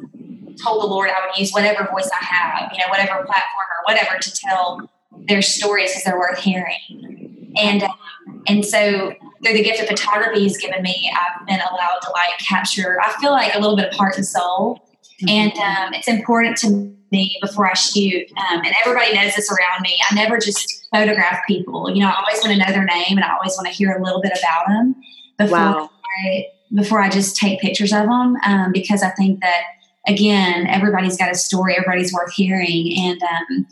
told 0.63 0.83
the 0.83 0.87
Lord 0.87 1.11
I 1.11 1.27
would 1.27 1.39
use 1.39 1.51
whatever 1.53 1.89
voice 1.91 2.09
I 2.21 2.25
have, 2.25 2.73
you 2.73 2.79
know, 2.79 2.89
whatever 2.89 3.25
platform 3.25 3.67
or 3.71 3.93
whatever 3.93 4.19
to 4.19 4.33
tell 4.33 4.91
their 5.29 5.43
stories 5.43 5.91
because 5.91 6.05
they're 6.05 6.19
worth 6.19 6.39
hearing. 6.39 7.53
And 7.57 7.83
um, 7.83 8.43
and 8.47 8.65
so 8.65 9.13
through 9.43 9.55
the 9.55 9.63
gift 9.63 9.81
of 9.81 9.87
photography 9.87 10.41
He's 10.41 10.59
given 10.59 10.83
me, 10.83 11.13
I've 11.15 11.47
been 11.47 11.61
allowed 11.61 11.99
to 12.03 12.11
like 12.11 12.39
capture. 12.39 13.01
I 13.01 13.13
feel 13.21 13.31
like 13.31 13.55
a 13.55 13.61
little 13.61 13.77
bit 13.77 13.89
of 13.89 13.95
heart 13.95 14.17
and 14.17 14.27
soul, 14.27 14.81
mm-hmm. 15.23 15.29
and 15.29 15.53
um, 15.59 15.95
it's 15.95 16.09
important 16.09 16.57
to 16.59 16.95
me 17.13 17.39
before 17.41 17.69
I 17.69 17.75
shoot. 17.75 18.29
Um, 18.33 18.63
and 18.65 18.75
everybody 18.85 19.15
knows 19.15 19.37
this 19.37 19.51
around 19.53 19.83
me. 19.83 19.97
I 20.11 20.15
never 20.15 20.39
just 20.39 20.89
photograph 20.91 21.41
people. 21.47 21.91
You 21.91 22.01
know, 22.01 22.09
I 22.09 22.15
always 22.15 22.43
want 22.43 22.53
to 22.53 22.59
know 22.59 22.73
their 22.73 22.85
name, 22.85 23.17
and 23.17 23.25
I 23.25 23.35
always 23.35 23.55
want 23.57 23.69
to 23.69 23.73
hear 23.73 23.93
a 23.93 24.03
little 24.03 24.21
bit 24.21 24.33
about 24.37 24.67
them 24.67 24.97
before 25.39 25.59
wow. 25.59 25.91
I, 26.25 26.47
before 26.75 27.01
I 27.01 27.09
just 27.09 27.37
take 27.37 27.61
pictures 27.61 27.93
of 27.93 28.07
them 28.07 28.37
um, 28.45 28.73
because 28.73 29.03
I 29.03 29.11
think 29.11 29.41
that 29.41 29.63
again 30.07 30.67
everybody's 30.67 31.17
got 31.17 31.31
a 31.31 31.35
story 31.35 31.77
everybody's 31.77 32.13
worth 32.13 32.33
hearing 32.33 32.95
and 32.99 33.23
um, 33.23 33.67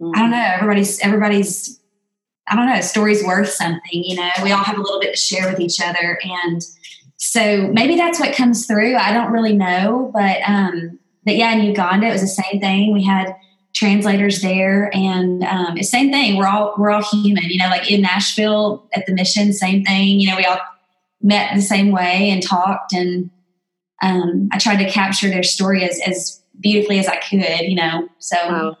mm-hmm. 0.00 0.10
I 0.14 0.18
don't 0.18 0.30
know 0.30 0.50
everybody's 0.54 1.00
everybody's 1.00 1.80
I 2.46 2.56
don't 2.56 2.66
know 2.66 2.80
story's 2.80 3.24
worth 3.24 3.50
something 3.50 3.80
you 3.90 4.16
know 4.16 4.30
we 4.42 4.52
all 4.52 4.64
have 4.64 4.78
a 4.78 4.82
little 4.82 5.00
bit 5.00 5.14
to 5.14 5.20
share 5.20 5.48
with 5.48 5.60
each 5.60 5.80
other 5.80 6.18
and 6.22 6.62
so 7.16 7.68
maybe 7.68 7.96
that's 7.96 8.20
what 8.20 8.34
comes 8.34 8.66
through 8.66 8.96
I 8.96 9.12
don't 9.12 9.32
really 9.32 9.56
know 9.56 10.10
but 10.12 10.38
um, 10.46 10.98
but 11.24 11.36
yeah 11.36 11.52
in 11.52 11.64
Uganda 11.64 12.08
it 12.08 12.12
was 12.12 12.20
the 12.20 12.26
same 12.26 12.60
thing 12.60 12.92
we 12.92 13.04
had 13.04 13.34
translators 13.74 14.40
there 14.40 14.94
and 14.94 15.42
um, 15.44 15.82
same 15.82 16.12
thing 16.12 16.36
we're 16.36 16.46
all 16.46 16.74
we're 16.78 16.90
all 16.90 17.02
human 17.02 17.42
you 17.44 17.58
know 17.58 17.68
like 17.68 17.90
in 17.90 18.00
nashville 18.00 18.88
at 18.94 19.04
the 19.06 19.12
mission 19.12 19.52
same 19.52 19.84
thing 19.84 20.20
you 20.20 20.30
know 20.30 20.36
we 20.36 20.44
all 20.44 20.60
met 21.24 21.54
the 21.56 21.62
same 21.62 21.90
way 21.90 22.30
and 22.30 22.42
talked 22.42 22.92
and 22.92 23.30
um, 24.02 24.48
I 24.52 24.58
tried 24.58 24.84
to 24.84 24.90
capture 24.90 25.28
their 25.28 25.42
story 25.42 25.82
as, 25.82 25.98
as 26.06 26.42
beautifully 26.60 26.98
as 26.98 27.08
I 27.08 27.16
could, 27.16 27.60
you 27.62 27.74
know. 27.74 28.08
So 28.18 28.36
wow. 28.36 28.76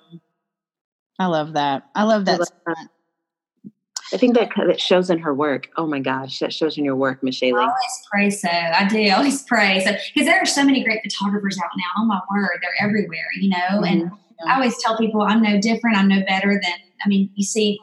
I 1.18 1.26
love 1.26 1.54
that. 1.54 1.84
I 1.94 2.02
love 2.02 2.26
that. 2.26 2.34
I, 2.34 2.38
love 2.38 2.48
that. 2.66 2.88
I 4.12 4.16
think 4.16 4.34
that 4.34 4.50
that 4.66 4.80
shows 4.80 5.08
in 5.10 5.18
her 5.20 5.32
work. 5.34 5.68
Oh 5.76 5.86
my 5.86 6.00
gosh, 6.00 6.40
that 6.40 6.52
shows 6.52 6.76
in 6.76 6.84
your 6.84 6.96
work, 6.96 7.22
Meshali. 7.22 7.54
I 7.58 7.62
always 7.62 8.06
pray 8.10 8.30
so. 8.30 8.48
I 8.50 8.86
do. 8.86 9.10
Always 9.12 9.42
pray 9.44 9.82
so 9.84 9.92
because 10.12 10.26
there 10.26 10.40
are 10.40 10.46
so 10.46 10.64
many 10.64 10.84
great 10.84 11.00
photographers 11.02 11.58
out 11.58 11.70
now. 11.76 11.84
Oh 11.98 12.04
my 12.04 12.20
word, 12.30 12.58
they're 12.60 12.86
everywhere, 12.86 13.28
you 13.40 13.48
know. 13.48 13.56
Mm-hmm. 13.56 13.84
And 13.84 14.10
I 14.46 14.54
always 14.54 14.76
tell 14.82 14.98
people 14.98 15.22
I'm 15.22 15.42
no 15.42 15.60
different. 15.60 15.96
I'm 15.96 16.08
no 16.08 16.22
better 16.26 16.60
than. 16.62 16.74
I 17.04 17.08
mean, 17.08 17.30
you 17.34 17.44
see 17.44 17.78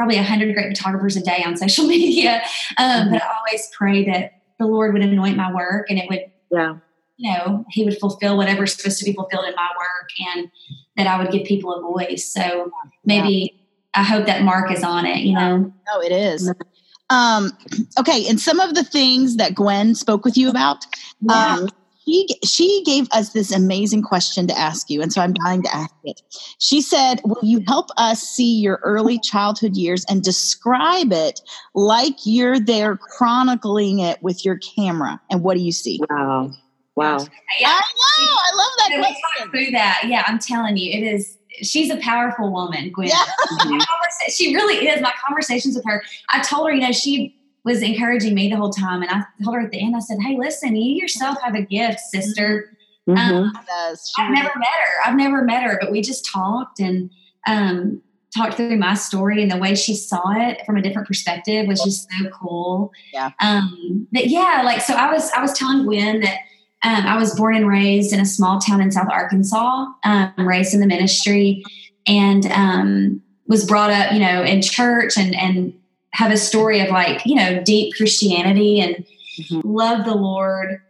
probably 0.00 0.16
a 0.16 0.22
hundred 0.22 0.54
great 0.54 0.74
photographers 0.74 1.14
a 1.14 1.20
day 1.20 1.44
on 1.44 1.58
social 1.58 1.86
media. 1.86 2.40
Um, 2.78 2.86
mm-hmm. 2.86 3.12
But 3.12 3.22
I 3.22 3.26
always 3.36 3.68
pray 3.76 4.02
that 4.06 4.32
the 4.58 4.66
Lord 4.66 4.94
would 4.94 5.02
anoint 5.02 5.36
my 5.36 5.52
work 5.52 5.90
and 5.90 5.98
it 5.98 6.08
would, 6.08 6.24
yeah, 6.50 6.76
you 7.18 7.30
know, 7.30 7.66
He 7.68 7.84
would 7.84 7.98
fulfill 7.98 8.38
whatever's 8.38 8.74
supposed 8.74 8.98
to 9.00 9.04
be 9.04 9.12
fulfilled 9.12 9.44
in 9.44 9.54
my 9.54 9.68
work, 9.76 10.10
and 10.34 10.50
that 10.96 11.06
I 11.06 11.22
would 11.22 11.30
give 11.30 11.44
people 11.44 11.74
a 11.74 11.82
voice. 11.82 12.32
So 12.32 12.72
maybe. 13.04 13.52
Yeah. 13.52 13.56
I 13.92 14.04
hope 14.04 14.26
that 14.26 14.44
mark 14.44 14.70
is 14.70 14.84
on 14.84 15.04
it, 15.04 15.16
you 15.16 15.34
know. 15.34 15.72
Oh, 15.88 16.00
it 16.00 16.12
is. 16.12 16.48
Um, 17.10 17.50
okay, 17.98 18.28
and 18.28 18.38
some 18.38 18.60
of 18.60 18.76
the 18.76 18.84
things 18.84 19.34
that 19.34 19.56
Gwen 19.56 19.96
spoke 19.96 20.24
with 20.24 20.36
you 20.36 20.48
about, 20.48 20.86
yeah. 21.20 21.56
um, 21.56 21.68
she 22.10 22.26
she 22.44 22.82
gave 22.84 23.08
us 23.12 23.32
this 23.32 23.52
amazing 23.52 24.02
question 24.02 24.46
to 24.48 24.58
ask 24.58 24.90
you, 24.90 25.02
and 25.02 25.12
so 25.12 25.20
I'm 25.20 25.32
dying 25.32 25.62
to 25.62 25.74
ask 25.74 25.94
it. 26.04 26.20
She 26.58 26.80
said, 26.80 27.20
"Will 27.24 27.42
you 27.42 27.62
help 27.66 27.88
us 27.96 28.22
see 28.22 28.58
your 28.60 28.80
early 28.82 29.18
childhood 29.18 29.76
years 29.76 30.04
and 30.08 30.22
describe 30.22 31.12
it 31.12 31.40
like 31.74 32.14
you're 32.24 32.58
there 32.58 32.96
chronicling 32.96 34.00
it 34.00 34.22
with 34.22 34.44
your 34.44 34.58
camera? 34.58 35.20
And 35.30 35.42
what 35.42 35.56
do 35.56 35.62
you 35.62 35.72
see?" 35.72 36.00
Wow, 36.10 36.50
wow! 36.96 37.18
Yeah. 37.60 37.68
I 37.68 37.82
know. 38.20 38.34
I 38.34 38.56
love 38.56 38.70
that 38.78 38.90
so 38.90 39.00
question. 39.00 39.50
Through 39.50 39.70
that, 39.72 40.02
yeah, 40.06 40.24
I'm 40.26 40.38
telling 40.38 40.76
you, 40.76 40.92
it 40.92 41.04
is 41.04 41.38
she's 41.62 41.90
a 41.90 41.96
powerful 41.98 42.52
woman, 42.52 42.90
Gwen. 42.90 43.08
Yeah. 43.08 43.78
she 44.28 44.54
really 44.54 44.88
is. 44.88 45.00
My 45.00 45.12
conversations 45.26 45.76
with 45.76 45.84
her, 45.86 46.02
I 46.30 46.40
told 46.40 46.68
her, 46.68 46.74
you 46.74 46.80
know, 46.80 46.92
she 46.92 47.36
was 47.64 47.82
encouraging 47.82 48.34
me 48.34 48.48
the 48.48 48.56
whole 48.56 48.70
time. 48.70 49.02
And 49.02 49.10
I 49.10 49.24
told 49.42 49.56
her 49.56 49.62
at 49.62 49.70
the 49.70 49.80
end, 49.80 49.96
I 49.96 50.00
said, 50.00 50.18
Hey, 50.20 50.36
listen, 50.38 50.76
you 50.76 50.94
yourself 50.94 51.40
have 51.42 51.54
a 51.54 51.62
gift, 51.62 52.00
sister. 52.00 52.76
Mm-hmm. 53.08 53.18
Um, 53.18 53.52
I've 54.18 54.30
never 54.30 54.58
met 54.58 54.68
her. 54.68 55.08
I've 55.08 55.16
never 55.16 55.44
met 55.44 55.62
her, 55.62 55.78
but 55.80 55.90
we 55.90 56.00
just 56.00 56.24
talked 56.24 56.80
and 56.80 57.10
um, 57.46 58.02
talked 58.34 58.54
through 58.54 58.76
my 58.76 58.94
story 58.94 59.42
and 59.42 59.50
the 59.50 59.56
way 59.56 59.74
she 59.74 59.94
saw 59.94 60.22
it 60.36 60.64
from 60.64 60.76
a 60.76 60.82
different 60.82 61.08
perspective 61.08 61.66
was 61.66 61.82
just 61.82 62.08
so 62.10 62.30
cool. 62.30 62.92
Yeah. 63.12 63.30
Um, 63.40 64.06
but 64.12 64.26
yeah, 64.26 64.62
like, 64.64 64.80
so 64.80 64.94
I 64.94 65.12
was, 65.12 65.30
I 65.32 65.40
was 65.40 65.52
telling 65.52 65.84
Gwen 65.84 66.20
that 66.20 66.38
um, 66.82 67.06
I 67.06 67.18
was 67.18 67.34
born 67.34 67.56
and 67.56 67.68
raised 67.68 68.12
in 68.12 68.20
a 68.20 68.26
small 68.26 68.58
town 68.58 68.80
in 68.80 68.90
South 68.90 69.10
Arkansas, 69.10 69.86
um, 70.04 70.32
raised 70.38 70.72
in 70.72 70.80
the 70.80 70.86
ministry, 70.86 71.62
and 72.06 72.46
um, 72.46 73.22
was 73.46 73.66
brought 73.66 73.90
up, 73.90 74.12
you 74.12 74.18
know, 74.18 74.42
in 74.42 74.62
church 74.62 75.18
and 75.18 75.34
and 75.34 75.74
have 76.12 76.32
a 76.32 76.36
story 76.36 76.80
of 76.80 76.88
like, 76.88 77.24
you 77.24 77.34
know, 77.34 77.62
deep 77.62 77.94
Christianity 77.96 78.80
and 78.80 79.04
mm-hmm. 79.38 79.60
love 79.64 80.04
the 80.04 80.14
Lord. 80.14 80.80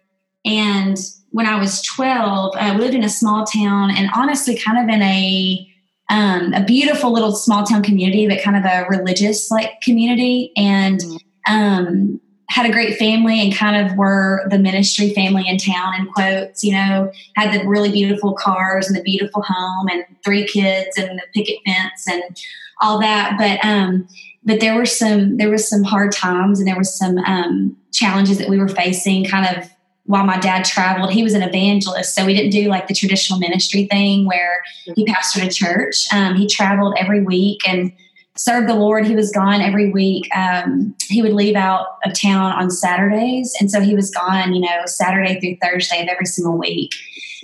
And 0.45 0.99
when 1.31 1.47
I 1.47 1.59
was 1.59 1.83
12, 1.83 2.55
I 2.57 2.77
lived 2.77 2.95
in 2.95 3.05
a 3.05 3.09
small 3.09 3.45
town 3.45 3.91
and 3.91 4.11
honestly, 4.15 4.57
kind 4.57 4.79
of 4.79 4.95
in 4.95 5.03
a 5.03 5.67
um, 6.09 6.53
a 6.55 6.65
beautiful 6.65 7.12
little 7.12 7.33
small 7.33 7.62
town 7.62 7.85
community, 7.85 8.27
but 8.27 8.43
kind 8.43 8.57
of 8.57 8.65
a 8.65 8.85
religious 8.89 9.49
like 9.49 9.81
community. 9.81 10.53
And 10.57 10.99
mm-hmm. 10.99 11.55
um, 11.55 12.21
had 12.50 12.67
a 12.67 12.73
great 12.73 12.99
family 12.99 13.41
and 13.41 13.55
kind 13.55 13.87
of 13.87 13.97
were 13.97 14.45
the 14.50 14.59
ministry 14.59 15.15
family 15.15 15.45
in 15.47 15.57
town 15.57 15.95
in 15.99 16.07
quotes 16.07 16.65
you 16.65 16.73
know 16.73 17.11
had 17.37 17.53
the 17.53 17.67
really 17.67 17.91
beautiful 17.91 18.35
cars 18.35 18.89
and 18.89 18.97
the 18.97 19.03
beautiful 19.03 19.43
home 19.43 19.87
and 19.89 20.05
three 20.25 20.45
kids 20.45 20.99
and 20.99 21.19
the 21.19 21.23
picket 21.33 21.57
fence 21.65 22.07
and 22.09 22.23
all 22.83 22.99
that 22.99 23.37
but 23.39 23.65
um 23.65 24.07
but 24.45 24.61
there 24.61 24.75
were 24.75 24.87
some 24.87 25.37
there 25.37 25.51
was 25.51 25.69
some 25.69 25.83
hard 25.83 26.13
times 26.13 26.59
and 26.59 26.69
there 26.69 26.79
was 26.79 26.97
some 26.97 27.19
um 27.19 27.77
challenges 27.93 28.39
that 28.39 28.49
we 28.49 28.59
were 28.59 28.69
facing 28.69 29.25
kind 29.25 29.57
of 29.57 29.69
while 30.05 30.25
my 30.25 30.39
dad 30.39 30.65
traveled 30.65 31.13
he 31.13 31.23
was 31.23 31.35
an 31.35 31.43
evangelist 31.43 32.15
so 32.15 32.25
we 32.25 32.35
didn't 32.35 32.51
do 32.51 32.69
like 32.69 32.89
the 32.89 32.95
traditional 32.95 33.39
ministry 33.39 33.87
thing 33.87 34.27
where 34.27 34.63
he 34.97 35.05
pastored 35.05 35.47
a 35.47 35.51
church 35.51 36.07
um, 36.13 36.35
he 36.35 36.47
traveled 36.47 36.95
every 36.99 37.23
week 37.23 37.61
and 37.69 37.93
served 38.41 38.69
the 38.69 38.75
Lord. 38.75 39.07
He 39.07 39.15
was 39.15 39.31
gone 39.33 39.61
every 39.61 39.91
week. 39.91 40.35
Um, 40.35 40.95
he 41.09 41.21
would 41.21 41.35
leave 41.35 41.57
out 41.57 41.99
of 42.05 42.19
town 42.19 42.53
on 42.53 42.71
Saturdays. 42.71 43.55
And 43.61 43.71
so 43.71 43.81
he 43.81 43.95
was 43.95 44.11
gone, 44.11 44.55
you 44.55 44.61
know, 44.61 44.87
Saturday 44.87 45.39
through 45.41 45.57
Thursday 45.63 46.03
of 46.03 46.09
every 46.09 46.25
single 46.25 46.57
week. 46.57 46.95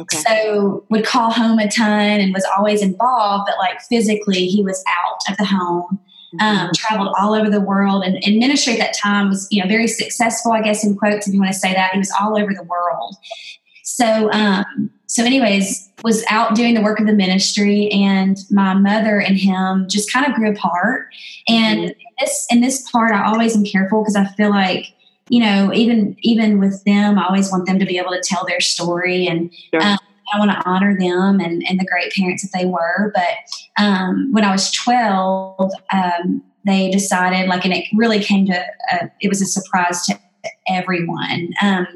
Okay. 0.01 0.17
So 0.19 0.85
would 0.89 1.05
call 1.05 1.31
home 1.31 1.59
a 1.59 1.71
ton 1.71 2.21
and 2.21 2.33
was 2.33 2.47
always 2.57 2.81
involved, 2.81 3.45
but 3.47 3.59
like 3.59 3.81
physically 3.83 4.47
he 4.47 4.63
was 4.63 4.83
out 4.89 5.21
of 5.31 5.37
the 5.37 5.45
home. 5.45 5.99
Um, 6.41 6.57
mm-hmm. 6.57 6.71
traveled 6.75 7.15
all 7.19 7.35
over 7.35 7.51
the 7.51 7.61
world 7.61 8.05
and, 8.05 8.23
and 8.25 8.39
ministry 8.39 8.75
at 8.75 8.79
that 8.79 8.97
time 8.97 9.29
was 9.29 9.49
you 9.51 9.63
know 9.63 9.69
very 9.69 9.89
successful 9.89 10.53
i 10.53 10.63
guess 10.63 10.85
in 10.85 10.97
quotes 10.97 11.27
if 11.27 11.35
you 11.35 11.41
want 11.41 11.53
to 11.53 11.59
say 11.59 11.73
that 11.73 11.93
he 11.93 11.99
was 11.99 12.13
all 12.21 12.39
over 12.39 12.53
the 12.53 12.63
world 12.65 13.17
so 13.83 14.31
um, 14.33 14.91
so 15.07 15.25
anyways 15.25 15.91
was 16.03 16.25
out 16.29 16.55
doing 16.55 16.75
the 16.75 16.83
work 16.83 17.01
of 17.01 17.07
the 17.07 17.13
ministry 17.13 17.89
and 17.91 18.39
my 18.51 18.75
mother 18.75 19.21
and 19.21 19.39
him 19.39 19.87
just 19.89 20.13
kind 20.13 20.27
of 20.27 20.35
grew 20.35 20.51
apart 20.51 21.07
and 21.49 21.81
mm-hmm. 21.81 22.01
this 22.21 22.47
in 22.51 22.61
this 22.61 22.89
part 22.91 23.13
i 23.13 23.27
always 23.27 23.57
am 23.57 23.65
careful 23.65 24.03
because 24.03 24.17
i 24.17 24.25
feel 24.35 24.51
like 24.51 24.87
you 25.29 25.41
know 25.41 25.73
even 25.73 26.17
even 26.21 26.59
with 26.59 26.83
them 26.85 27.19
i 27.19 27.27
always 27.27 27.51
want 27.51 27.67
them 27.67 27.79
to 27.79 27.87
be 27.87 27.99
able 27.99 28.11
to 28.11 28.23
tell 28.23 28.45
their 28.47 28.61
story 28.61 29.27
and 29.27 29.53
sure. 29.73 29.83
um, 29.83 29.99
i 30.33 30.39
want 30.39 30.51
to 30.51 30.69
honor 30.69 30.99
them 30.99 31.41
and, 31.41 31.63
and 31.69 31.79
the 31.79 31.87
great 31.87 32.13
parents 32.13 32.43
that 32.43 32.57
they 32.57 32.67
were 32.67 33.13
but 33.15 33.83
um, 33.83 34.29
when 34.33 34.45
i 34.45 34.51
was 34.51 34.71
12 34.73 35.71
um, 35.93 36.43
they 36.65 36.91
decided 36.91 37.49
like 37.49 37.65
and 37.65 37.75
it 37.75 37.85
really 37.95 38.19
came 38.19 38.47
to 38.47 38.65
a, 38.93 39.11
it 39.21 39.29
was 39.29 39.41
a 39.41 39.47
surprise 39.47 40.05
to 40.07 40.19
everyone 40.69 41.51
um, 41.63 41.87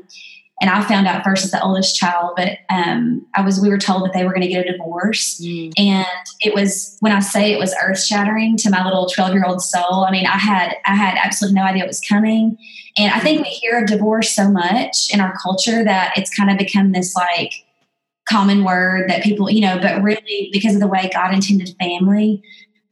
and 0.60 0.68
I 0.68 0.82
found 0.82 1.06
out 1.06 1.24
first 1.24 1.44
as 1.44 1.50
the 1.52 1.62
oldest 1.62 1.96
child, 1.96 2.34
but 2.36 2.58
um, 2.68 3.26
I 3.34 3.40
was 3.40 3.60
we 3.60 3.70
were 3.70 3.78
told 3.78 4.04
that 4.04 4.12
they 4.12 4.24
were 4.24 4.30
going 4.30 4.42
to 4.42 4.48
get 4.48 4.66
a 4.66 4.72
divorce, 4.72 5.40
mm. 5.40 5.72
and 5.78 6.06
it 6.40 6.54
was 6.54 6.98
when 7.00 7.12
I 7.12 7.20
say 7.20 7.52
it 7.52 7.58
was 7.58 7.74
earth 7.82 8.02
shattering 8.02 8.58
to 8.58 8.70
my 8.70 8.84
little 8.84 9.08
twelve 9.08 9.32
year 9.32 9.44
old 9.46 9.62
soul. 9.62 10.04
I 10.04 10.10
mean, 10.10 10.26
I 10.26 10.36
had 10.36 10.74
I 10.84 10.94
had 10.94 11.16
absolutely 11.16 11.58
no 11.58 11.66
idea 11.66 11.84
it 11.84 11.86
was 11.86 12.02
coming, 12.06 12.58
and 12.98 13.12
I 13.12 13.20
think 13.20 13.42
we 13.42 13.48
hear 13.48 13.78
of 13.80 13.86
divorce 13.86 14.32
so 14.32 14.50
much 14.50 15.12
in 15.12 15.20
our 15.20 15.34
culture 15.42 15.82
that 15.82 16.12
it's 16.16 16.34
kind 16.34 16.50
of 16.50 16.58
become 16.58 16.92
this 16.92 17.16
like 17.16 17.52
common 18.30 18.64
word 18.64 19.08
that 19.08 19.22
people 19.22 19.50
you 19.50 19.60
know, 19.60 19.78
but 19.80 20.02
really 20.02 20.48
because 20.52 20.74
of 20.74 20.80
the 20.80 20.86
way 20.86 21.10
God 21.12 21.34
intended 21.34 21.74
family, 21.80 22.42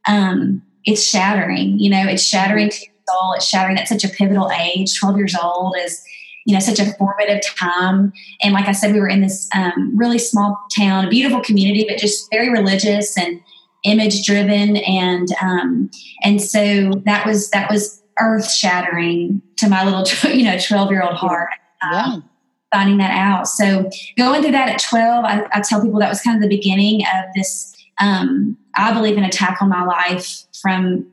um, 0.07 0.61
it's 0.85 1.03
shattering. 1.03 1.79
You 1.79 1.89
know, 1.89 2.05
it's 2.07 2.23
shattering 2.23 2.69
to 2.69 2.79
your 2.79 2.93
soul. 3.07 3.33
It's 3.33 3.47
shattering 3.47 3.77
at 3.77 3.87
such 3.87 4.03
a 4.03 4.09
pivotal 4.09 4.51
age. 4.51 4.99
Twelve 4.99 5.17
years 5.17 5.35
old 5.41 5.75
is 5.77 6.03
you 6.45 6.53
know 6.53 6.59
such 6.59 6.79
a 6.79 6.91
formative 6.93 7.41
time 7.45 8.11
and 8.41 8.53
like 8.53 8.67
i 8.67 8.71
said 8.71 8.93
we 8.93 8.99
were 8.99 9.07
in 9.07 9.21
this 9.21 9.47
um, 9.53 9.95
really 9.95 10.17
small 10.17 10.57
town 10.75 11.05
a 11.05 11.09
beautiful 11.09 11.41
community 11.41 11.85
but 11.87 11.99
just 11.99 12.27
very 12.31 12.49
religious 12.49 13.15
and 13.17 13.39
image 13.83 14.25
driven 14.25 14.77
and 14.77 15.27
um, 15.41 15.91
and 16.23 16.41
so 16.41 16.91
that 17.05 17.25
was 17.25 17.49
that 17.51 17.69
was 17.69 18.01
earth 18.19 18.51
shattering 18.51 19.41
to 19.57 19.69
my 19.69 19.83
little 19.83 20.31
you 20.31 20.43
know 20.43 20.57
12 20.57 20.89
year 20.89 21.03
old 21.03 21.15
heart 21.15 21.49
um, 21.81 22.27
finding 22.73 22.97
that 22.97 23.11
out 23.11 23.47
so 23.47 23.89
going 24.17 24.41
through 24.41 24.51
that 24.51 24.69
at 24.69 24.81
12 24.81 25.25
I, 25.25 25.45
I, 25.53 25.61
tell 25.61 25.81
people 25.81 25.99
that 25.99 26.09
was 26.09 26.21
kind 26.21 26.35
of 26.35 26.41
the 26.47 26.55
beginning 26.55 27.01
of 27.01 27.25
this 27.35 27.75
um, 27.99 28.57
i 28.75 28.93
believe 28.93 29.17
an 29.17 29.23
attack 29.23 29.61
on 29.61 29.69
my 29.69 29.83
life 29.83 30.43
from 30.61 31.11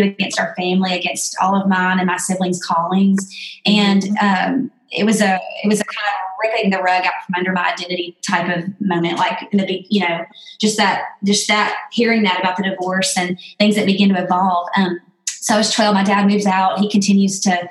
against 0.00 0.38
our 0.38 0.54
family, 0.56 0.94
against 0.94 1.36
all 1.40 1.60
of 1.60 1.68
mine 1.68 1.98
and 1.98 2.06
my 2.06 2.16
siblings' 2.16 2.62
callings, 2.62 3.28
and 3.66 4.02
mm-hmm. 4.02 4.54
um, 4.54 4.70
it 4.90 5.04
was 5.04 5.20
a 5.20 5.38
it 5.64 5.68
was 5.68 5.80
a 5.80 5.84
kind 5.84 6.06
of 6.06 6.14
ripping 6.42 6.70
the 6.70 6.78
rug 6.78 7.04
out 7.04 7.12
from 7.26 7.34
under 7.36 7.52
my 7.52 7.72
identity 7.72 8.16
type 8.26 8.56
of 8.56 8.64
moment. 8.80 9.18
Like 9.18 9.48
in 9.52 9.58
the 9.58 9.66
big, 9.66 9.86
you 9.88 10.00
know, 10.00 10.24
just 10.60 10.76
that 10.76 11.02
just 11.24 11.48
that 11.48 11.76
hearing 11.92 12.22
that 12.22 12.38
about 12.40 12.56
the 12.56 12.62
divorce 12.62 13.16
and 13.16 13.38
things 13.58 13.74
that 13.74 13.86
begin 13.86 14.10
to 14.10 14.22
evolve. 14.22 14.68
Um, 14.76 15.00
so 15.26 15.54
I 15.54 15.58
was 15.58 15.72
twelve. 15.72 15.94
My 15.94 16.04
dad 16.04 16.26
moves 16.26 16.46
out. 16.46 16.78
He 16.78 16.88
continues 16.88 17.40
to 17.40 17.68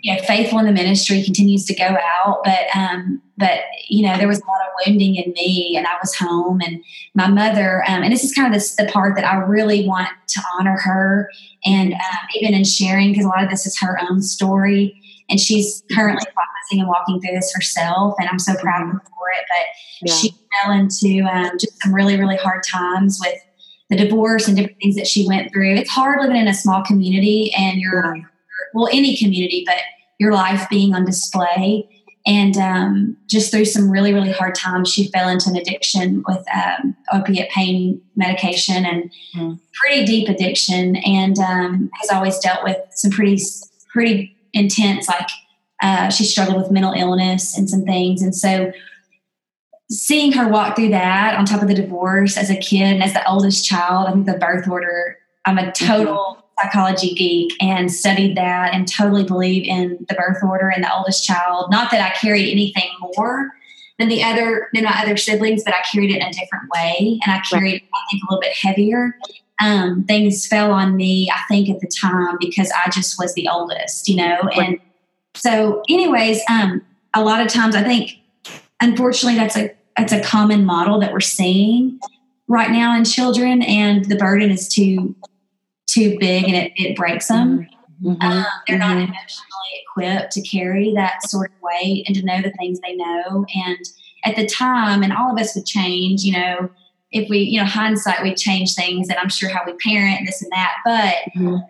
you 0.00 0.14
know, 0.14 0.22
faithful 0.22 0.58
in 0.58 0.66
the 0.66 0.72
ministry, 0.72 1.22
continues 1.22 1.64
to 1.66 1.74
go 1.74 1.84
out. 1.84 2.40
But, 2.44 2.66
um, 2.74 3.20
but, 3.36 3.60
you 3.88 4.06
know, 4.06 4.16
there 4.16 4.28
was 4.28 4.38
a 4.38 4.46
lot 4.46 4.60
of 4.60 4.86
wounding 4.86 5.16
in 5.16 5.32
me 5.32 5.74
and 5.76 5.86
I 5.86 5.94
was 6.00 6.14
home 6.14 6.60
and 6.64 6.82
my 7.14 7.28
mother, 7.28 7.82
um, 7.88 8.02
and 8.02 8.12
this 8.12 8.24
is 8.24 8.32
kind 8.32 8.54
of 8.54 8.60
the, 8.60 8.84
the 8.84 8.90
part 8.90 9.16
that 9.16 9.24
I 9.24 9.36
really 9.36 9.86
want 9.86 10.08
to 10.28 10.40
honor 10.54 10.78
her. 10.78 11.30
And, 11.64 11.94
um, 11.94 12.18
even 12.36 12.54
in 12.54 12.64
sharing, 12.64 13.10
because 13.10 13.24
a 13.24 13.28
lot 13.28 13.42
of 13.42 13.50
this 13.50 13.66
is 13.66 13.78
her 13.80 13.98
own 14.08 14.22
story 14.22 15.00
and 15.28 15.38
she's 15.38 15.82
currently 15.92 16.26
processing 16.32 16.80
and 16.80 16.88
walking 16.88 17.20
through 17.20 17.34
this 17.34 17.52
herself. 17.54 18.14
And 18.18 18.28
I'm 18.28 18.38
so 18.38 18.54
proud 18.56 18.82
of 18.82 18.92
her 18.92 19.00
for 19.00 19.30
it. 19.36 19.44
But 19.48 20.08
yeah. 20.08 20.14
she 20.14 20.34
fell 20.62 20.72
into, 20.72 21.28
um, 21.28 21.58
just 21.58 21.82
some 21.82 21.94
really, 21.94 22.18
really 22.18 22.36
hard 22.36 22.62
times 22.62 23.20
with, 23.22 23.34
the 23.90 23.96
divorce 23.96 24.46
and 24.46 24.54
different 24.54 24.78
things 24.82 24.96
that 24.96 25.06
she 25.06 25.26
went 25.26 25.50
through. 25.50 25.74
It's 25.74 25.88
hard 25.88 26.20
living 26.20 26.36
in 26.36 26.46
a 26.46 26.52
small 26.52 26.84
community 26.84 27.52
and 27.56 27.80
you're 27.80 28.30
well, 28.74 28.88
any 28.92 29.16
community, 29.16 29.64
but 29.66 29.76
your 30.18 30.32
life 30.32 30.68
being 30.68 30.94
on 30.94 31.04
display. 31.04 31.88
And 32.26 32.56
um, 32.58 33.16
just 33.26 33.50
through 33.50 33.64
some 33.64 33.90
really, 33.90 34.12
really 34.12 34.32
hard 34.32 34.54
times, 34.54 34.92
she 34.92 35.08
fell 35.08 35.28
into 35.28 35.48
an 35.48 35.56
addiction 35.56 36.22
with 36.26 36.44
um, 36.54 36.94
opiate 37.12 37.48
pain 37.50 38.02
medication 38.16 38.84
and 38.84 39.10
mm. 39.34 39.58
pretty 39.72 40.04
deep 40.04 40.28
addiction, 40.28 40.96
and 40.96 41.38
um, 41.38 41.90
has 42.00 42.10
always 42.10 42.38
dealt 42.38 42.64
with 42.64 42.76
some 42.90 43.10
pretty, 43.10 43.40
pretty 43.92 44.36
intense. 44.52 45.08
Like 45.08 45.28
uh, 45.82 46.10
she 46.10 46.24
struggled 46.24 46.58
with 46.58 46.70
mental 46.70 46.92
illness 46.92 47.56
and 47.56 47.70
some 47.70 47.84
things, 47.84 48.20
and 48.20 48.34
so 48.34 48.72
seeing 49.90 50.32
her 50.32 50.48
walk 50.48 50.76
through 50.76 50.90
that 50.90 51.34
on 51.38 51.46
top 51.46 51.62
of 51.62 51.68
the 51.68 51.74
divorce 51.74 52.36
as 52.36 52.50
a 52.50 52.56
kid 52.56 52.82
and 52.82 53.02
as 53.02 53.14
the 53.14 53.26
oldest 53.26 53.64
child, 53.64 54.06
I 54.08 54.12
think 54.12 54.26
the 54.26 54.34
birth 54.34 54.68
order. 54.68 55.16
I'm 55.46 55.56
a 55.56 55.72
total 55.72 56.44
psychology 56.60 57.14
geek 57.14 57.52
and 57.60 57.92
studied 57.92 58.36
that 58.36 58.74
and 58.74 58.90
totally 58.90 59.24
believe 59.24 59.64
in 59.64 60.04
the 60.08 60.14
birth 60.14 60.42
order 60.42 60.68
and 60.68 60.82
the 60.82 60.94
oldest 60.94 61.24
child. 61.24 61.70
Not 61.70 61.90
that 61.90 62.00
I 62.00 62.14
carried 62.18 62.50
anything 62.50 62.90
more 63.00 63.50
than 63.98 64.08
the 64.08 64.22
other 64.22 64.68
than 64.72 64.84
my 64.84 64.94
other 65.02 65.16
siblings, 65.16 65.64
but 65.64 65.74
I 65.74 65.82
carried 65.90 66.10
it 66.10 66.16
in 66.16 66.22
a 66.22 66.32
different 66.32 66.70
way 66.74 67.20
and 67.24 67.32
I 67.32 67.40
carried 67.40 67.82
I 67.82 67.98
think 68.10 68.22
a 68.22 68.26
little 68.30 68.40
bit 68.40 68.52
heavier. 68.54 69.16
um, 69.60 70.04
things 70.04 70.46
fell 70.46 70.70
on 70.70 70.96
me, 70.96 71.30
I 71.30 71.40
think, 71.48 71.68
at 71.68 71.80
the 71.80 71.88
time 71.88 72.36
because 72.40 72.70
I 72.70 72.90
just 72.90 73.18
was 73.18 73.34
the 73.34 73.48
oldest, 73.48 74.08
you 74.08 74.16
know. 74.16 74.38
And 74.54 74.78
so, 75.34 75.82
anyways, 75.88 76.40
um, 76.48 76.82
a 77.14 77.22
lot 77.24 77.40
of 77.40 77.48
times 77.48 77.74
I 77.74 77.82
think, 77.82 78.12
unfortunately, 78.80 79.38
that's 79.38 79.56
a 79.56 79.74
that's 79.96 80.12
a 80.12 80.22
common 80.22 80.64
model 80.64 81.00
that 81.00 81.12
we're 81.12 81.20
seeing 81.20 81.98
right 82.46 82.70
now 82.70 82.96
in 82.96 83.04
children, 83.04 83.62
and 83.62 84.04
the 84.04 84.16
burden 84.16 84.50
is 84.50 84.68
too 84.68 85.14
too 85.98 86.16
big 86.18 86.44
and 86.44 86.56
it, 86.56 86.72
it 86.76 86.96
breaks 86.96 87.28
them. 87.28 87.66
Mm-hmm. 88.02 88.22
Um, 88.22 88.44
they're 88.66 88.78
not 88.78 88.96
mm-hmm. 88.96 89.12
emotionally 89.12 89.72
equipped 89.82 90.32
to 90.32 90.42
carry 90.42 90.92
that 90.94 91.22
sort 91.28 91.50
of 91.50 91.62
weight 91.62 92.04
and 92.06 92.16
to 92.16 92.24
know 92.24 92.40
the 92.40 92.52
things 92.52 92.78
they 92.80 92.94
know. 92.94 93.44
And 93.54 93.84
at 94.24 94.36
the 94.36 94.46
time, 94.46 95.02
and 95.02 95.12
all 95.12 95.32
of 95.32 95.40
us 95.40 95.54
would 95.56 95.66
change, 95.66 96.22
you 96.22 96.32
know, 96.32 96.70
if 97.10 97.28
we, 97.30 97.38
you 97.38 97.58
know, 97.58 97.66
hindsight, 97.66 98.22
we 98.22 98.34
change 98.34 98.74
things 98.74 99.08
and 99.08 99.18
I'm 99.18 99.30
sure 99.30 99.48
how 99.48 99.62
we 99.64 99.72
parent 99.82 100.18
and 100.18 100.28
this 100.28 100.42
and 100.42 100.52
that. 100.52 100.74
But 100.84 101.14
mm-hmm. 101.36 101.54
um, 101.54 101.62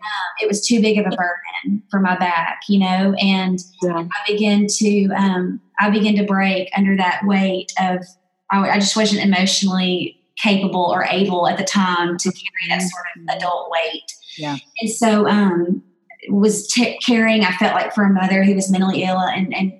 it 0.42 0.49
was 0.49 0.66
too 0.66 0.80
big 0.80 0.99
of 0.99 1.06
a 1.06 1.16
burden 1.16 1.82
for 1.90 2.00
my 2.00 2.18
back, 2.18 2.62
you 2.68 2.80
know, 2.80 3.14
and 3.20 3.58
yeah. 3.82 4.06
I 4.11 4.32
began 4.32 4.66
to, 4.66 5.08
um, 5.16 5.61
I 5.78 5.90
began 5.90 6.16
to 6.16 6.25
break 6.25 6.70
under 6.76 6.97
that 6.97 7.23
weight 7.25 7.73
of, 7.80 8.04
I, 8.50 8.70
I 8.70 8.78
just 8.78 8.97
wasn't 8.97 9.25
emotionally 9.25 10.18
capable 10.40 10.90
or 10.92 11.04
able 11.04 11.49
at 11.49 11.59
the 11.59 11.64
time 11.64 12.16
to 12.18 12.30
carry 12.30 12.68
that 12.68 12.83
sort 12.83 13.04
of 13.16 13.37
adult 13.37 13.71
weight. 13.71 14.12
Yeah. 14.37 14.57
And 14.80 14.90
so, 14.90 15.28
um, 15.28 15.83
was 16.28 16.66
t- 16.68 16.99
caring, 16.99 17.45
I 17.45 17.52
felt 17.52 17.75
like 17.75 17.95
for 17.95 18.04
a 18.04 18.12
mother 18.12 18.45
who 18.45 18.54
was 18.54 18.71
mentally 18.71 19.04
ill 19.04 19.18
and, 19.18 19.54
and, 19.54 19.73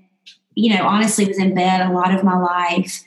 you 0.55 0.75
know, 0.75 0.87
honestly 0.87 1.27
was 1.27 1.39
in 1.39 1.55
bed 1.55 1.81
a 1.81 1.93
lot 1.93 2.15
of 2.15 2.25
my 2.25 2.39
life. 2.39 3.03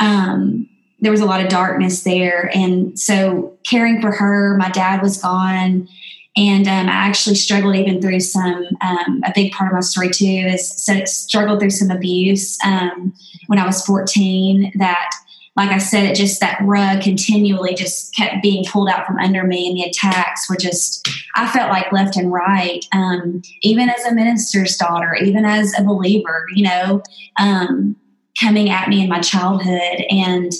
Um, 0.00 0.68
there 1.00 1.10
was 1.10 1.20
a 1.20 1.26
lot 1.26 1.42
of 1.42 1.48
darkness 1.48 2.02
there. 2.02 2.50
And 2.54 2.98
so 2.98 3.56
caring 3.64 4.00
for 4.00 4.12
her, 4.12 4.56
my 4.56 4.70
dad 4.70 5.02
was 5.02 5.20
gone. 5.20 5.88
And 6.36 6.66
um, 6.66 6.88
I 6.88 6.92
actually 6.92 7.34
struggled 7.34 7.76
even 7.76 8.00
through 8.00 8.20
some, 8.20 8.66
um, 8.80 9.22
a 9.24 9.32
big 9.34 9.52
part 9.52 9.70
of 9.70 9.74
my 9.74 9.80
story 9.80 10.08
too 10.08 10.24
is 10.24 10.82
so 10.82 11.04
struggled 11.04 11.60
through 11.60 11.70
some 11.70 11.90
abuse 11.90 12.58
um, 12.64 13.12
when 13.48 13.58
I 13.58 13.66
was 13.66 13.84
14 13.84 14.72
that 14.76 15.10
like 15.54 15.70
I 15.70 15.78
said, 15.78 16.04
it 16.04 16.16
just 16.16 16.40
that 16.40 16.60
rug 16.62 17.02
continually 17.02 17.74
just 17.74 18.14
kept 18.16 18.42
being 18.42 18.64
pulled 18.64 18.88
out 18.88 19.06
from 19.06 19.18
under 19.18 19.44
me, 19.44 19.68
and 19.68 19.76
the 19.76 19.82
attacks 19.82 20.48
were 20.48 20.56
just, 20.56 21.06
I 21.36 21.46
felt 21.46 21.70
like 21.70 21.92
left 21.92 22.16
and 22.16 22.32
right. 22.32 22.82
Um, 22.92 23.42
even 23.60 23.90
as 23.90 24.04
a 24.06 24.14
minister's 24.14 24.76
daughter, 24.76 25.14
even 25.14 25.44
as 25.44 25.78
a 25.78 25.84
believer, 25.84 26.46
you 26.54 26.64
know, 26.64 27.02
um, 27.38 27.96
coming 28.40 28.70
at 28.70 28.88
me 28.88 29.02
in 29.02 29.10
my 29.10 29.20
childhood. 29.20 30.04
And 30.08 30.52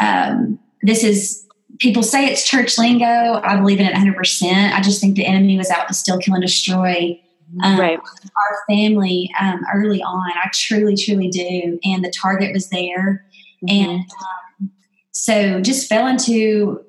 um, 0.00 0.60
this 0.82 1.02
is, 1.02 1.44
people 1.80 2.04
say 2.04 2.26
it's 2.26 2.48
church 2.48 2.78
lingo. 2.78 3.40
I 3.42 3.56
believe 3.56 3.80
in 3.80 3.86
it 3.86 3.94
100%. 3.94 4.72
I 4.72 4.80
just 4.80 5.00
think 5.00 5.16
the 5.16 5.26
enemy 5.26 5.56
was 5.56 5.70
out 5.70 5.88
to 5.88 5.94
still 5.94 6.18
kill, 6.18 6.34
and 6.34 6.42
destroy. 6.42 7.20
Um, 7.64 7.80
right. 7.80 7.98
Our 7.98 8.58
family 8.68 9.28
um, 9.40 9.64
early 9.74 10.00
on, 10.02 10.30
I 10.36 10.50
truly, 10.54 10.94
truly 10.94 11.28
do. 11.28 11.80
And 11.82 12.04
the 12.04 12.12
target 12.16 12.52
was 12.52 12.68
there 12.68 13.24
Mm-hmm. 13.68 13.90
And 13.90 14.00
um, 14.00 14.70
so 15.10 15.60
just 15.60 15.88
fell 15.88 16.06
into, 16.06 16.84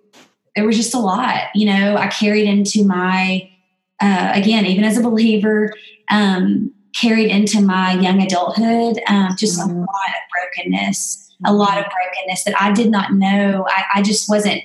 it 0.55 0.63
was 0.63 0.77
just 0.77 0.93
a 0.93 0.99
lot, 0.99 1.43
you 1.55 1.65
know, 1.65 1.97
I 1.97 2.07
carried 2.07 2.47
into 2.47 2.85
my, 2.85 3.49
uh, 4.01 4.31
again, 4.33 4.65
even 4.65 4.83
as 4.83 4.97
a 4.97 5.01
believer, 5.01 5.73
um, 6.09 6.73
carried 6.95 7.29
into 7.29 7.61
my 7.61 7.93
young 7.93 8.21
adulthood, 8.21 9.01
um, 9.07 9.35
just 9.37 9.59
mm-hmm. 9.59 9.71
a 9.71 9.79
lot 9.79 10.09
of 10.09 10.21
brokenness, 10.31 11.33
a 11.45 11.53
lot 11.53 11.77
of 11.77 11.85
brokenness 11.85 12.43
that 12.45 12.61
I 12.61 12.71
did 12.71 12.91
not 12.91 13.13
know. 13.13 13.65
I, 13.69 13.83
I 13.95 14.01
just 14.01 14.29
wasn't, 14.29 14.63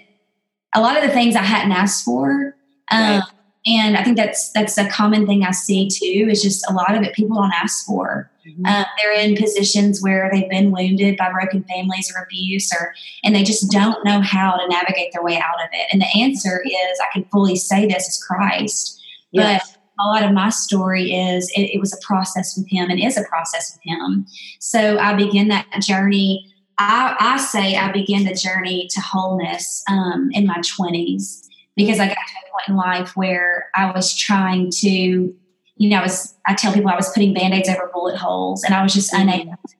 a 0.74 0.80
lot 0.80 0.96
of 0.96 1.02
the 1.02 1.10
things 1.10 1.34
I 1.36 1.42
hadn't 1.42 1.72
asked 1.72 2.04
for. 2.04 2.54
Um, 2.90 3.00
right. 3.00 3.22
And 3.66 3.96
I 3.96 4.04
think 4.04 4.16
that's 4.16 4.52
that's 4.52 4.76
a 4.76 4.88
common 4.88 5.26
thing 5.26 5.42
I 5.42 5.50
see 5.50 5.88
too. 5.88 6.28
Is 6.30 6.42
just 6.42 6.68
a 6.70 6.72
lot 6.74 6.94
of 6.94 7.02
it 7.02 7.14
people 7.14 7.36
don't 7.36 7.52
ask 7.52 7.86
for. 7.86 8.30
Mm-hmm. 8.46 8.66
Um, 8.66 8.84
they're 8.96 9.12
in 9.12 9.36
positions 9.36 10.02
where 10.02 10.30
they've 10.32 10.48
been 10.48 10.70
wounded 10.70 11.16
by 11.16 11.32
broken 11.32 11.64
families 11.64 12.12
or 12.14 12.22
abuse, 12.22 12.72
or 12.72 12.94
and 13.24 13.34
they 13.34 13.42
just 13.42 13.70
don't 13.70 14.04
know 14.04 14.20
how 14.20 14.56
to 14.56 14.68
navigate 14.68 15.12
their 15.12 15.22
way 15.22 15.38
out 15.38 15.60
of 15.62 15.68
it. 15.72 15.88
And 15.92 16.00
the 16.00 16.20
answer 16.20 16.62
is, 16.64 16.98
I 17.00 17.12
can 17.12 17.24
fully 17.32 17.56
say 17.56 17.86
this 17.86 18.08
is 18.08 18.24
Christ. 18.24 19.02
Yes. 19.32 19.62
But 19.96 20.04
a 20.04 20.06
lot 20.06 20.22
of 20.22 20.32
my 20.32 20.50
story 20.50 21.12
is 21.12 21.50
it, 21.56 21.74
it 21.74 21.80
was 21.80 21.92
a 21.92 22.06
process 22.06 22.56
with 22.56 22.68
Him 22.68 22.90
and 22.90 23.00
is 23.00 23.16
a 23.16 23.24
process 23.24 23.72
with 23.74 23.80
Him. 23.82 24.26
So 24.60 24.98
I 24.98 25.14
begin 25.14 25.48
that 25.48 25.66
journey. 25.80 26.52
I, 26.78 27.16
I 27.18 27.38
say 27.38 27.76
I 27.76 27.90
began 27.90 28.24
the 28.24 28.34
journey 28.34 28.88
to 28.90 29.00
wholeness 29.00 29.82
um, 29.90 30.28
in 30.32 30.46
my 30.46 30.60
twenties 30.76 31.48
because 31.74 31.98
I 31.98 32.06
got 32.06 32.14
to 32.14 32.18
a 32.18 32.50
point 32.52 32.68
in 32.68 32.76
life 32.76 33.16
where 33.16 33.70
I 33.74 33.90
was 33.90 34.14
trying 34.14 34.70
to 34.80 35.34
you 35.76 35.90
know, 35.90 35.98
I 35.98 36.02
was 36.02 36.34
I 36.46 36.54
tell 36.54 36.72
people 36.72 36.90
I 36.90 36.96
was 36.96 37.12
putting 37.12 37.34
band-aids 37.34 37.68
over 37.68 37.90
bullet 37.92 38.16
holes 38.16 38.64
and 38.64 38.74
I 38.74 38.82
was 38.82 38.94
just 38.94 39.12
mm-hmm. 39.12 39.28
unable 39.28 39.58
to 39.68 39.76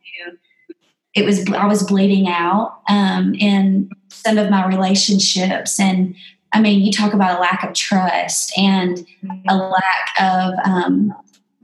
it 1.17 1.25
was 1.25 1.51
I 1.51 1.67
was 1.67 1.83
bleeding 1.83 2.29
out 2.29 2.81
um, 2.89 3.35
in 3.35 3.91
some 4.09 4.39
of 4.39 4.51
my 4.51 4.67
relationships 4.67 5.81
and 5.81 6.15
I 6.53 6.61
mean 6.61 6.85
you 6.85 6.93
talk 6.93 7.15
about 7.15 7.39
a 7.39 7.41
lack 7.41 7.65
of 7.65 7.73
trust 7.75 8.57
and 8.57 8.99
a 8.99 9.03
mm-hmm. 9.27 9.73
lack 9.73 10.21
of 10.21 10.55
um, 10.65 11.15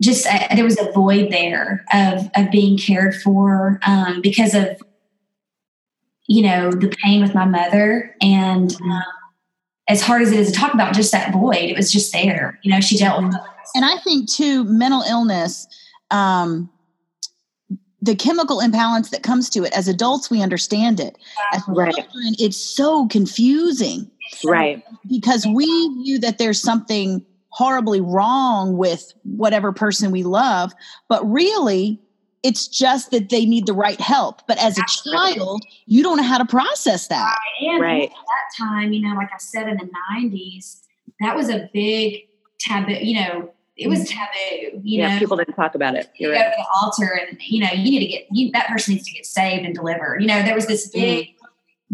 just 0.01 0.27
uh, 0.27 0.49
there 0.55 0.65
was 0.65 0.81
a 0.81 0.91
void 0.93 1.31
there 1.31 1.85
of 1.93 2.29
of 2.35 2.51
being 2.51 2.79
cared 2.79 3.15
for 3.15 3.79
um, 3.87 4.23
because 4.23 4.55
of 4.55 4.83
you 6.27 6.43
know 6.43 6.73
the 6.73 6.89
pain 7.05 7.21
with 7.21 7.35
my 7.35 7.45
mother 7.45 8.17
and 8.23 8.75
um, 8.83 9.03
as 9.93 10.03
hard 10.03 10.23
as 10.23 10.33
it 10.33 10.39
is 10.39 10.51
to 10.51 10.59
talk 10.59 10.75
about 10.75 10.95
just 10.95 11.13
that 11.13 11.33
void 11.33 11.55
it 11.71 11.77
was 11.77 11.93
just 11.93 12.13
there 12.13 12.59
you 12.63 12.71
know 12.73 12.81
she 12.81 12.97
dealt 12.97 13.23
with 13.23 13.35
and 13.75 13.85
I 13.85 13.97
think 13.99 14.31
too, 14.31 14.65
mental 14.65 15.03
illness, 15.03 15.67
um, 16.11 16.71
the 18.01 18.15
chemical 18.15 18.61
imbalance 18.61 19.11
that 19.11 19.23
comes 19.23 19.49
to 19.51 19.65
it. 19.65 19.73
As 19.73 19.89
adults, 19.89 20.31
we 20.31 20.43
understand 20.43 20.99
it. 20.99 21.17
As 21.53 21.63
right. 21.69 21.95
children, 21.95 22.35
it's 22.39 22.57
so 22.57 23.07
confusing. 23.07 24.11
Right. 24.45 24.83
Because 25.09 25.47
we 25.47 25.67
knew 25.89 26.19
that 26.19 26.39
there's 26.39 26.61
something 26.61 27.25
horribly 27.51 28.01
wrong 28.01 28.77
with 28.77 29.13
whatever 29.23 29.73
person 29.73 30.11
we 30.11 30.23
love, 30.23 30.73
but 31.09 31.25
really 31.31 32.01
it's 32.43 32.67
just 32.67 33.11
that 33.13 33.29
they 33.29 33.45
need 33.45 33.67
the 33.67 33.73
right 33.73 34.01
help. 34.01 34.47
But 34.47 34.59
as 34.59 34.79
a 34.79 34.83
child, 35.05 35.63
you 35.87 36.03
don't 36.03 36.17
know 36.17 36.23
how 36.23 36.39
to 36.39 36.45
process 36.45 37.07
that. 37.09 37.37
Right. 37.61 37.71
And 37.71 37.81
right. 37.81 38.03
at 38.03 38.11
that 38.11 38.65
time, 38.65 38.93
you 38.93 39.01
know, 39.01 39.15
like 39.15 39.31
I 39.33 39.39
said 39.39 39.69
in 39.69 39.77
the 39.77 39.89
90s, 40.13 40.81
that 41.21 41.37
was 41.37 41.49
a 41.49 41.71
big 41.73 42.27
taboo, 42.59 42.95
you 42.95 43.21
know, 43.21 43.53
it 43.77 43.89
was 43.89 44.01
mm-hmm. 44.01 44.19
taboo. 44.19 44.81
You 44.83 45.01
yeah, 45.01 45.15
know, 45.15 45.19
people 45.19 45.37
didn't 45.37 45.55
talk 45.55 45.75
about 45.75 45.95
it. 45.95 46.11
You're 46.17 46.33
you 46.33 46.39
right. 46.39 46.45
go 46.45 46.51
to 46.51 46.57
the 46.57 46.79
altar, 46.81 47.21
and 47.27 47.39
you 47.49 47.61
know, 47.61 47.71
you 47.73 47.85
need 47.85 48.01
to 48.01 48.07
get 48.07 48.27
you, 48.31 48.51
that 48.53 48.69
person 48.69 48.95
needs 48.95 49.07
to 49.09 49.15
get 49.15 49.25
saved 49.25 49.65
and 49.65 49.75
delivered. 49.75 50.21
You 50.21 50.29
know, 50.29 50.43
there 50.43 50.55
was 50.55 50.67
this 50.67 50.89
big, 50.89 51.29
mm. 51.29 51.33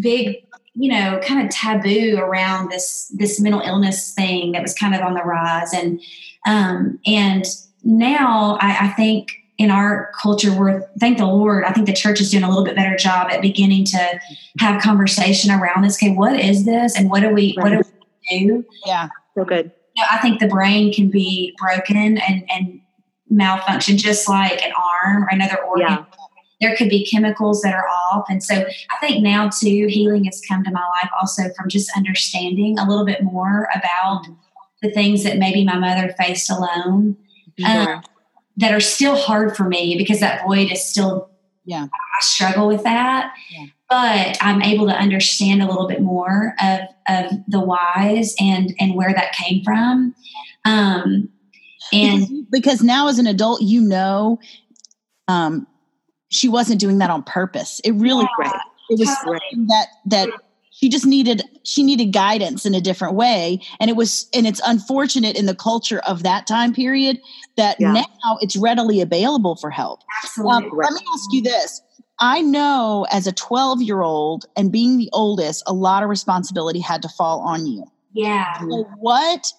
big, 0.00 0.36
you 0.74 0.90
know, 0.90 1.20
kind 1.22 1.44
of 1.44 1.50
taboo 1.50 2.18
around 2.18 2.70
this 2.70 3.12
this 3.16 3.40
mental 3.40 3.60
illness 3.60 4.12
thing 4.12 4.52
that 4.52 4.62
was 4.62 4.74
kind 4.74 4.94
of 4.94 5.02
on 5.02 5.14
the 5.14 5.22
rise, 5.22 5.72
and 5.72 6.00
um, 6.46 6.98
and 7.06 7.44
now 7.84 8.58
I, 8.60 8.86
I 8.86 8.88
think 8.88 9.30
in 9.58 9.70
our 9.70 10.12
culture 10.20 10.56
we're 10.56 10.80
thank 11.00 11.18
the 11.18 11.26
lord 11.26 11.64
i 11.64 11.72
think 11.72 11.86
the 11.86 11.92
church 11.92 12.20
is 12.20 12.30
doing 12.30 12.44
a 12.44 12.48
little 12.48 12.64
bit 12.64 12.76
better 12.76 12.96
job 12.96 13.28
at 13.30 13.42
beginning 13.42 13.84
to 13.84 14.20
have 14.58 14.80
conversation 14.80 15.50
around 15.50 15.82
this 15.82 15.96
okay 15.96 16.14
what 16.14 16.38
is 16.38 16.64
this 16.64 16.96
and 16.96 17.10
what 17.10 17.20
do 17.20 17.30
we 17.30 17.54
what 17.58 17.70
do 17.70 17.78
we 17.78 17.98
do? 18.28 18.64
Yeah. 18.84 19.08
So 19.34 19.44
good. 19.44 19.72
Know, 19.96 20.04
I 20.10 20.18
think 20.18 20.40
the 20.40 20.48
brain 20.48 20.92
can 20.92 21.10
be 21.10 21.56
broken 21.58 21.96
and, 21.96 22.44
and 22.50 22.80
malfunction 23.28 23.96
just 23.96 24.28
like 24.28 24.64
an 24.64 24.72
arm 25.02 25.24
or 25.24 25.28
another 25.30 25.58
organ. 25.62 25.86
Yeah. 25.88 26.04
There 26.60 26.76
could 26.76 26.88
be 26.88 27.06
chemicals 27.06 27.62
that 27.62 27.74
are 27.74 27.88
off. 27.88 28.24
And 28.28 28.42
so 28.42 28.54
I 28.54 29.06
think 29.06 29.22
now 29.22 29.48
too, 29.48 29.86
healing 29.88 30.24
has 30.24 30.42
come 30.48 30.64
to 30.64 30.70
my 30.70 30.84
life 31.00 31.10
also 31.20 31.44
from 31.56 31.68
just 31.68 31.90
understanding 31.96 32.78
a 32.78 32.88
little 32.88 33.04
bit 33.04 33.22
more 33.22 33.68
about 33.74 34.24
the 34.82 34.90
things 34.90 35.22
that 35.24 35.38
maybe 35.38 35.64
my 35.64 35.78
mother 35.78 36.14
faced 36.18 36.50
alone. 36.50 37.16
Um, 37.64 38.02
that 38.58 38.72
are 38.72 38.80
still 38.80 39.16
hard 39.16 39.56
for 39.56 39.64
me 39.64 39.96
because 39.96 40.20
that 40.20 40.44
void 40.46 40.70
is 40.70 40.84
still, 40.84 41.30
yeah, 41.64 41.86
I 41.92 42.20
struggle 42.20 42.68
with 42.68 42.84
that. 42.84 43.34
Yeah 43.50 43.66
but 43.88 44.36
I'm 44.40 44.60
able 44.62 44.86
to 44.86 44.92
understand 44.92 45.62
a 45.62 45.66
little 45.66 45.88
bit 45.88 46.02
more 46.02 46.54
of, 46.60 46.80
of 47.08 47.32
the 47.48 47.60
whys 47.60 48.34
and 48.38 48.74
and 48.78 48.94
where 48.94 49.12
that 49.14 49.32
came 49.32 49.64
from. 49.64 50.14
Um, 50.64 51.30
and 51.92 52.20
because, 52.20 52.44
because 52.50 52.82
now 52.82 53.08
as 53.08 53.18
an 53.18 53.26
adult, 53.26 53.62
you 53.62 53.80
know, 53.80 54.38
um, 55.26 55.66
she 56.28 56.48
wasn't 56.48 56.80
doing 56.80 56.98
that 56.98 57.08
on 57.08 57.22
purpose. 57.22 57.80
It 57.82 57.92
really 57.92 58.28
right. 58.38 58.60
it 58.90 58.98
was 58.98 59.08
something 59.22 59.66
that 59.68 59.86
that 60.06 60.28
she 60.70 60.90
just 60.90 61.06
needed 61.06 61.42
she 61.68 61.82
needed 61.82 62.12
guidance 62.12 62.64
in 62.64 62.74
a 62.74 62.80
different 62.80 63.14
way 63.14 63.60
and 63.80 63.90
it 63.90 63.96
was 63.96 64.28
and 64.34 64.46
it's 64.46 64.60
unfortunate 64.66 65.36
in 65.36 65.46
the 65.46 65.54
culture 65.54 66.00
of 66.00 66.22
that 66.22 66.46
time 66.46 66.72
period 66.72 67.20
that 67.56 67.76
yeah. 67.78 67.92
now 67.92 68.38
it's 68.40 68.56
readily 68.56 69.00
available 69.00 69.56
for 69.56 69.70
help 69.70 70.00
Absolutely. 70.24 70.68
Um, 70.68 70.70
let 70.76 70.92
me 70.92 71.00
ask 71.14 71.32
you 71.32 71.42
this 71.42 71.82
I 72.20 72.40
know 72.40 73.06
as 73.10 73.26
a 73.26 73.32
12 73.32 73.82
year 73.82 74.02
old 74.02 74.46
and 74.56 74.72
being 74.72 74.98
the 74.98 75.08
oldest, 75.12 75.62
a 75.66 75.72
lot 75.72 76.02
of 76.02 76.08
responsibility 76.08 76.80
had 76.80 77.00
to 77.02 77.08
fall 77.08 77.40
on 77.40 77.66
you. 77.66 77.84
Yeah. 78.12 78.58
So 78.58 78.88
what 78.98 79.52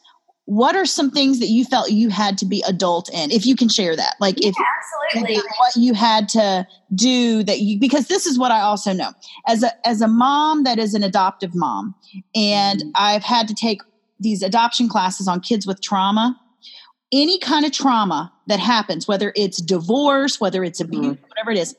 what 0.50 0.76
are 0.76 0.86
some 0.86 1.12
things 1.12 1.38
that 1.38 1.50
you 1.50 1.64
felt 1.64 1.92
you 1.92 2.10
had 2.10 2.36
to 2.36 2.44
be 2.44 2.64
adult 2.68 3.08
in 3.14 3.30
if 3.30 3.46
you 3.46 3.56
can 3.56 3.70
share 3.70 3.96
that 3.96 4.16
like 4.20 4.36
yeah, 4.42 4.50
if 4.50 4.56
absolutely 5.14 5.36
what 5.36 5.76
you 5.76 5.94
had 5.94 6.28
to 6.28 6.66
do 6.96 7.44
that 7.44 7.60
you 7.60 7.80
because 7.80 8.08
this 8.08 8.26
is 8.26 8.40
what 8.40 8.52
i 8.52 8.60
also 8.60 8.92
know 8.92 9.12
as 9.48 9.62
a 9.62 9.88
as 9.88 10.02
a 10.02 10.08
mom 10.08 10.64
that 10.64 10.80
is 10.80 10.96
an 10.96 11.04
adoptive 11.04 11.54
mom 11.54 11.94
and 12.34 12.80
mm-hmm. 12.80 12.90
i've 12.96 13.22
had 13.22 13.48
to 13.48 13.54
take 13.54 13.80
these 14.20 14.42
adoption 14.42 14.90
classes 14.90 15.28
on 15.28 15.40
kids 15.40 15.68
with 15.68 15.80
trauma 15.84 16.36
any 17.12 17.38
kind 17.38 17.64
of 17.64 17.72
trauma 17.72 18.34
that 18.48 18.60
happens 18.60 19.08
whether 19.08 19.32
it's 19.36 19.62
divorce 19.62 20.42
whether 20.42 20.64
it's 20.64 20.80
abuse 20.80 21.06
mm-hmm. 21.06 21.28
whatever 21.28 21.52
it 21.52 21.60
is 21.60 21.76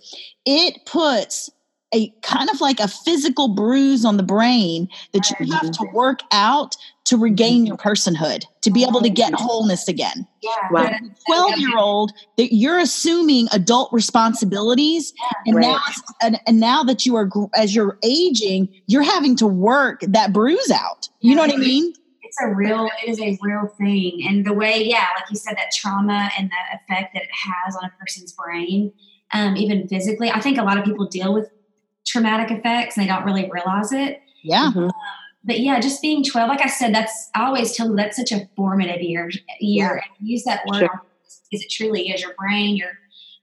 it 0.47 0.79
puts 0.87 1.51
a 1.93 2.09
kind 2.23 2.49
of 2.51 2.61
like 2.61 2.79
a 2.79 2.87
physical 2.87 3.49
bruise 3.49 4.05
on 4.05 4.17
the 4.17 4.23
brain 4.23 4.89
that 5.13 5.29
you 5.41 5.53
have 5.53 5.73
to 5.73 5.85
work 5.93 6.21
out 6.31 6.77
to 7.11 7.17
regain 7.17 7.67
your 7.67 7.77
personhood, 7.77 8.45
to 8.61 8.71
be 8.71 8.85
able 8.85 9.01
to 9.01 9.11
get 9.11 9.35
wholeness 9.35 9.89
again. 9.89 10.29
Yeah. 10.43 10.51
Wow. 10.71 10.93
12 11.27 11.59
year 11.59 11.77
old 11.77 12.13
that 12.37 12.55
you're 12.55 12.79
assuming 12.79 13.49
adult 13.51 13.93
responsibilities 13.93 15.13
and 15.45 15.57
right. 15.57 15.63
now 15.63 15.81
and, 16.23 16.41
and, 16.47 16.61
now 16.61 16.85
that 16.85 17.05
you 17.05 17.17
are 17.17 17.29
as 17.57 17.75
you're 17.75 17.99
aging 18.05 18.69
you're 18.87 19.03
having 19.03 19.35
to 19.37 19.47
work 19.47 20.01
that 20.03 20.33
bruise 20.33 20.71
out 20.71 21.09
you 21.21 21.35
know 21.35 21.43
what 21.43 21.53
i 21.53 21.57
mean 21.57 21.93
it's 22.23 22.37
a 22.43 22.49
real 22.49 22.89
it 23.03 23.11
is 23.11 23.21
a 23.21 23.39
real 23.43 23.67
thing 23.79 24.25
and 24.27 24.47
the 24.47 24.53
way 24.53 24.83
yeah 24.83 25.07
like 25.15 25.29
you 25.31 25.37
said 25.37 25.57
that 25.57 25.71
trauma 25.75 26.31
and 26.39 26.51
the 26.51 26.77
effect 26.77 27.15
that 27.15 27.23
it 27.23 27.31
has 27.33 27.77
on 27.77 27.85
a 27.85 27.93
person's 27.99 28.33
brain 28.33 28.93
um, 29.33 29.57
even 29.57 29.89
physically 29.89 30.31
i 30.31 30.41
think 30.41 30.59
a 30.59 30.63
lot 30.63 30.79
of 30.79 30.85
people 30.85 31.07
deal 31.07 31.33
with 31.33 31.51
traumatic 32.11 32.51
effects 32.51 32.97
and 32.97 33.05
they 33.05 33.09
don't 33.13 33.25
really 33.25 33.49
realize 33.51 33.93
it. 33.93 34.23
Yeah. 34.43 34.71
Mm-hmm. 34.71 34.85
Um, 34.85 34.93
but 35.45 35.61
yeah, 35.61 35.81
just 35.81 36.03
being 36.03 36.23
12, 36.23 36.49
like 36.49 36.61
I 36.61 36.69
said, 36.69 36.95
that's, 36.95 37.31
I 37.35 37.47
always 37.47 37.75
tell 37.75 37.89
you 37.89 37.97
that's 37.97 38.17
such 38.17 38.33
a 38.33 38.49
formative 38.57 39.01
year, 39.01 39.31
year. 39.59 39.95
And 39.95 40.29
use 40.29 40.45
that 40.45 40.67
word 40.67 40.81
sure. 40.81 41.03
because 41.51 41.65
it 41.65 41.71
truly 41.71 42.11
is 42.11 42.21
your 42.21 42.35
brain, 42.35 42.77
your, 42.77 42.91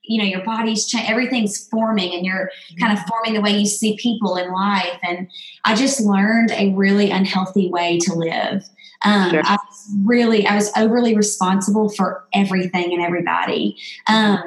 you 0.04 0.20
know, 0.20 0.28
your 0.28 0.44
body's, 0.44 0.86
changing. 0.86 1.10
everything's 1.10 1.68
forming 1.70 2.14
and 2.14 2.26
you're 2.26 2.52
mm-hmm. 2.72 2.86
kind 2.86 2.98
of 2.98 3.04
forming 3.06 3.34
the 3.34 3.42
way 3.42 3.58
you 3.58 3.66
see 3.66 3.98
people 3.98 4.38
in 4.38 4.52
life. 4.52 5.00
And 5.02 5.28
I 5.66 5.76
just 5.76 6.00
learned 6.00 6.52
a 6.52 6.74
really 6.74 7.10
unhealthy 7.10 7.70
way 7.70 7.98
to 8.00 8.14
live. 8.14 8.64
Um, 9.04 9.32
sure. 9.32 9.42
I 9.44 9.54
was 9.54 9.96
really, 10.06 10.48
I 10.48 10.56
was 10.56 10.72
overly 10.78 11.16
responsible 11.16 11.90
for 11.90 12.26
everything 12.34 12.94
and 12.94 13.02
everybody. 13.02 13.78
Um, 14.08 14.42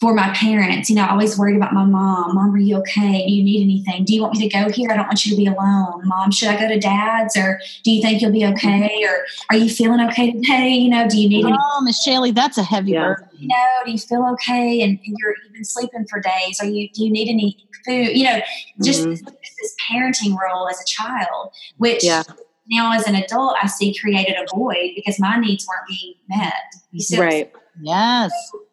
for 0.00 0.12
my 0.12 0.28
parents. 0.34 0.90
You 0.90 0.96
know, 0.96 1.02
I 1.02 1.10
always 1.10 1.38
worried 1.38 1.56
about 1.56 1.72
my 1.72 1.84
mom. 1.84 2.34
Mom, 2.34 2.54
are 2.54 2.58
you 2.58 2.76
okay? 2.78 3.26
Do 3.26 3.32
you 3.32 3.42
need 3.42 3.62
anything? 3.62 4.04
Do 4.04 4.14
you 4.14 4.22
want 4.22 4.34
me 4.36 4.48
to 4.48 4.54
go 4.54 4.70
here? 4.70 4.90
I 4.90 4.96
don't 4.96 5.06
want 5.06 5.24
you 5.24 5.30
to 5.32 5.36
be 5.36 5.46
alone. 5.46 6.02
Mom, 6.06 6.30
should 6.30 6.48
I 6.48 6.60
go 6.60 6.68
to 6.68 6.78
dad's 6.78 7.36
or 7.36 7.58
do 7.82 7.90
you 7.90 8.02
think 8.02 8.20
you'll 8.20 8.32
be 8.32 8.44
okay? 8.46 9.04
Or 9.04 9.24
are 9.50 9.56
you 9.56 9.70
feeling 9.70 10.00
okay 10.08 10.32
today? 10.32 10.68
You 10.68 10.90
know, 10.90 11.08
do 11.08 11.18
you 11.18 11.28
need 11.28 11.46
any? 11.46 11.56
Oh, 11.58 11.86
Meshali, 11.86 12.34
that's 12.34 12.58
a 12.58 12.62
heavy 12.62 12.92
yeah. 12.92 13.04
burden. 13.04 13.28
You 13.38 13.48
know, 13.48 13.66
do 13.86 13.92
you 13.92 13.98
feel 13.98 14.26
okay? 14.32 14.82
And, 14.82 14.98
and 15.04 15.16
you're 15.18 15.34
even 15.48 15.64
sleeping 15.64 16.06
for 16.10 16.20
days. 16.20 16.60
Are 16.60 16.66
you, 16.66 16.90
do 16.90 17.02
you 17.02 17.10
need 17.10 17.30
any 17.30 17.56
food? 17.86 18.16
You 18.16 18.24
know, 18.24 18.40
just 18.82 19.00
mm-hmm. 19.00 19.10
this, 19.12 19.22
this, 19.22 19.76
parenting 19.90 20.36
role 20.36 20.68
as 20.68 20.80
a 20.80 20.84
child, 20.84 21.50
which 21.76 22.04
yeah. 22.04 22.22
now 22.68 22.92
as 22.92 23.06
an 23.06 23.14
adult, 23.14 23.56
I 23.62 23.66
see 23.66 23.96
created 23.98 24.36
a 24.36 24.46
void 24.54 24.92
because 24.94 25.18
my 25.18 25.38
needs 25.38 25.66
weren't 25.66 25.88
being 25.88 26.14
met. 26.28 26.52
You 26.92 27.20
right. 27.20 27.52
Yes. 27.80 28.32
So 28.50 28.65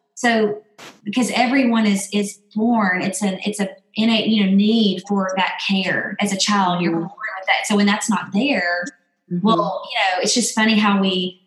because 1.04 1.30
everyone 1.34 1.86
is 1.86 2.08
is 2.12 2.38
born, 2.54 3.02
it's 3.02 3.22
an 3.22 3.38
it's 3.44 3.60
a 3.60 3.68
innate 3.96 4.28
you 4.28 4.44
know 4.44 4.52
need 4.52 5.02
for 5.08 5.32
that 5.36 5.60
care 5.66 6.16
as 6.20 6.32
a 6.32 6.36
child. 6.36 6.82
You're 6.82 6.92
mm-hmm. 6.92 7.00
born 7.00 7.28
with 7.38 7.46
that. 7.46 7.66
So 7.66 7.76
when 7.76 7.86
that's 7.86 8.10
not 8.10 8.32
there, 8.32 8.84
mm-hmm. 9.30 9.46
well, 9.46 9.82
you 9.90 9.98
know, 9.98 10.22
it's 10.22 10.34
just 10.34 10.54
funny 10.54 10.78
how 10.78 11.00
we 11.00 11.42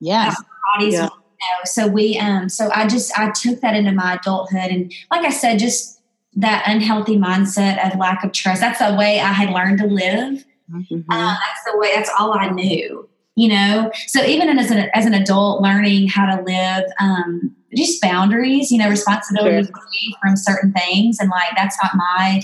yes 0.00 0.36
bodies. 0.74 0.94
Yeah. 0.94 1.04
You 1.04 1.08
know, 1.08 1.64
so 1.64 1.86
we 1.88 2.18
um 2.18 2.48
so 2.48 2.70
I 2.72 2.86
just 2.86 3.16
I 3.18 3.30
took 3.30 3.60
that 3.60 3.74
into 3.74 3.92
my 3.92 4.14
adulthood 4.14 4.70
and 4.70 4.92
like 5.10 5.24
I 5.24 5.30
said, 5.30 5.58
just 5.58 6.00
that 6.36 6.64
unhealthy 6.66 7.18
mindset 7.18 7.84
of 7.86 7.98
lack 7.98 8.24
of 8.24 8.32
trust. 8.32 8.60
That's 8.60 8.78
the 8.78 8.94
way 8.94 9.20
I 9.20 9.32
had 9.32 9.50
learned 9.50 9.78
to 9.78 9.86
live. 9.86 10.44
Mm-hmm. 10.70 11.10
Uh, 11.10 11.34
that's 11.34 11.64
the 11.70 11.76
way. 11.78 11.92
That's 11.94 12.10
all 12.18 12.32
I 12.32 12.48
knew. 12.48 13.08
You 13.34 13.48
know. 13.48 13.92
So 14.06 14.24
even 14.24 14.58
as 14.58 14.70
an 14.70 14.90
as 14.94 15.06
an 15.06 15.14
adult, 15.14 15.62
learning 15.62 16.08
how 16.08 16.36
to 16.36 16.42
live 16.42 16.84
um, 17.00 17.54
just 17.76 18.00
boundaries, 18.00 18.70
you 18.70 18.78
know, 18.78 18.88
responsibilities 18.88 19.66
sure. 19.66 20.18
from 20.20 20.36
certain 20.36 20.72
things. 20.72 21.18
And 21.18 21.30
like, 21.30 21.50
that's 21.56 21.76
not 21.82 21.92
my 21.94 22.42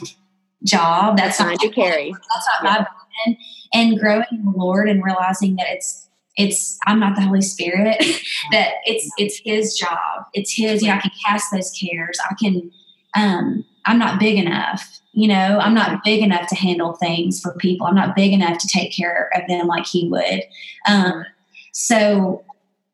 job. 0.65 1.17
That's 1.17 1.39
not 1.39 1.59
to 1.61 1.69
carry. 1.69 2.13
That's 2.13 2.49
not 2.63 2.65
yeah. 2.65 2.71
my 2.71 2.79
burden. 2.79 3.39
And 3.75 3.99
growing 3.99 4.25
in 4.33 4.45
the 4.45 4.53
Lord 4.57 4.89
and 4.89 5.05
realizing 5.05 5.57
that 5.57 5.67
it's, 5.69 6.09
it's, 6.37 6.79
I'm 6.87 7.01
not 7.01 7.17
the 7.17 7.23
Holy 7.23 7.43
Spirit, 7.43 7.99
that 8.53 8.75
it's, 8.87 9.11
it's 9.19 9.41
his 9.45 9.75
job. 9.77 10.25
It's 10.35 10.53
his, 10.53 10.83
you 10.83 10.89
know, 10.89 10.95
I 10.95 11.01
can 11.01 11.11
cast 11.27 11.53
those 11.53 11.71
cares. 11.73 12.19
I 12.31 12.35
can, 12.35 12.71
um, 13.17 13.65
I'm 13.85 13.99
not 13.99 14.21
big 14.21 14.39
enough. 14.39 15.01
You 15.13 15.29
know, 15.29 15.59
I'm 15.59 15.75
not 15.75 16.05
big 16.05 16.23
enough 16.23 16.49
to 16.49 16.55
handle 16.55 16.95
things 16.95 17.41
for 17.41 17.55
people. 17.55 17.87
I'm 17.87 17.95
not 17.95 18.15
big 18.15 18.33
enough 18.33 18.59
to 18.59 18.69
take 18.69 18.93
care 18.93 19.31
of 19.35 19.49
them 19.49 19.67
like 19.67 19.87
he 19.87 20.09
would. 20.09 20.43
Um, 20.87 21.25
so 21.73 22.45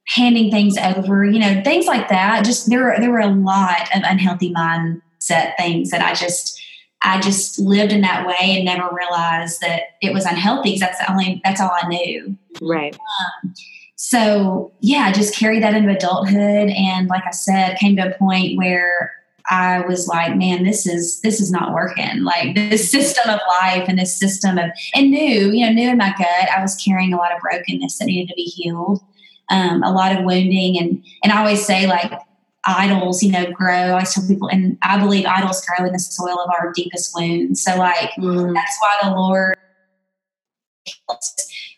handing 0.07 0.51
things 0.51 0.77
over, 0.77 1.25
you 1.25 1.39
know, 1.39 1.63
things 1.63 1.87
like 1.87 2.09
that. 2.09 2.45
Just 2.45 2.69
there 2.69 2.85
were 2.85 2.97
there 2.99 3.11
were 3.11 3.21
a 3.21 3.27
lot 3.27 3.89
of 3.95 4.03
unhealthy 4.05 4.53
mindset 4.53 5.57
things 5.57 5.91
that 5.91 6.03
I 6.03 6.15
just 6.15 6.61
I 7.03 7.21
just 7.21 7.59
lived 7.59 7.93
in 7.93 8.01
that 8.01 8.27
way 8.27 8.57
and 8.57 8.65
never 8.65 8.89
realized 8.95 9.61
that 9.61 9.83
it 10.01 10.13
was 10.13 10.25
unhealthy 10.25 10.71
because 10.71 10.81
that's 10.81 10.99
the 10.99 11.11
only 11.11 11.41
that's 11.45 11.61
all 11.61 11.71
I 11.73 11.87
knew. 11.89 12.37
Right. 12.61 12.95
Um, 12.95 13.55
so 13.97 14.73
yeah, 14.81 15.05
I 15.07 15.13
just 15.13 15.37
carried 15.37 15.63
that 15.63 15.75
into 15.75 15.95
adulthood 15.95 16.71
and 16.71 17.09
like 17.09 17.25
I 17.27 17.31
said, 17.31 17.79
came 17.79 17.97
to 17.97 18.15
a 18.15 18.19
point 18.19 18.57
where 18.57 19.13
I 19.51 19.81
was 19.81 20.09
like, 20.09 20.37
man, 20.37 20.65
this 20.65 20.87
is 20.87 21.21
this 21.21 21.41
is 21.41 21.51
not 21.51 21.73
working. 21.73 22.23
Like 22.23 22.55
this 22.55 22.91
system 22.93 23.31
of 23.31 23.41
life 23.61 23.87
and 23.89 23.99
this 23.99 24.19
system 24.19 24.59
of 24.59 24.71
and 24.95 25.11
knew, 25.11 25.51
you 25.51 25.67
know, 25.67 25.73
knew 25.73 25.91
in 25.91 25.99
my 25.99 26.15
gut 26.17 26.49
I 26.55 26.61
was 26.61 26.75
carrying 26.77 27.13
a 27.13 27.17
lot 27.17 27.33
of 27.33 27.41
brokenness 27.41 27.99
that 27.99 28.07
needed 28.07 28.29
to 28.29 28.35
be 28.35 28.45
healed 28.45 29.03
um, 29.51 29.83
a 29.83 29.93
lot 29.93 30.17
of 30.17 30.25
wounding. 30.25 30.79
And, 30.79 31.05
and 31.23 31.33
I 31.33 31.39
always 31.39 31.65
say, 31.65 31.87
like, 31.87 32.13
idols, 32.67 33.23
you 33.23 33.31
know, 33.31 33.51
grow. 33.53 33.95
I 33.95 34.05
tell 34.05 34.27
people, 34.27 34.49
and 34.49 34.79
I 34.83 34.99
believe 34.99 35.27
idols 35.27 35.65
grow 35.67 35.87
in 35.87 35.93
the 35.93 35.99
soil 35.99 36.39
of 36.41 36.51
our 36.51 36.73
deepest 36.73 37.15
wounds. 37.15 37.63
So, 37.63 37.77
like, 37.77 38.13
mm. 38.19 38.55
that's 38.55 38.79
why 38.81 38.97
the 39.03 39.15
Lord, 39.15 39.57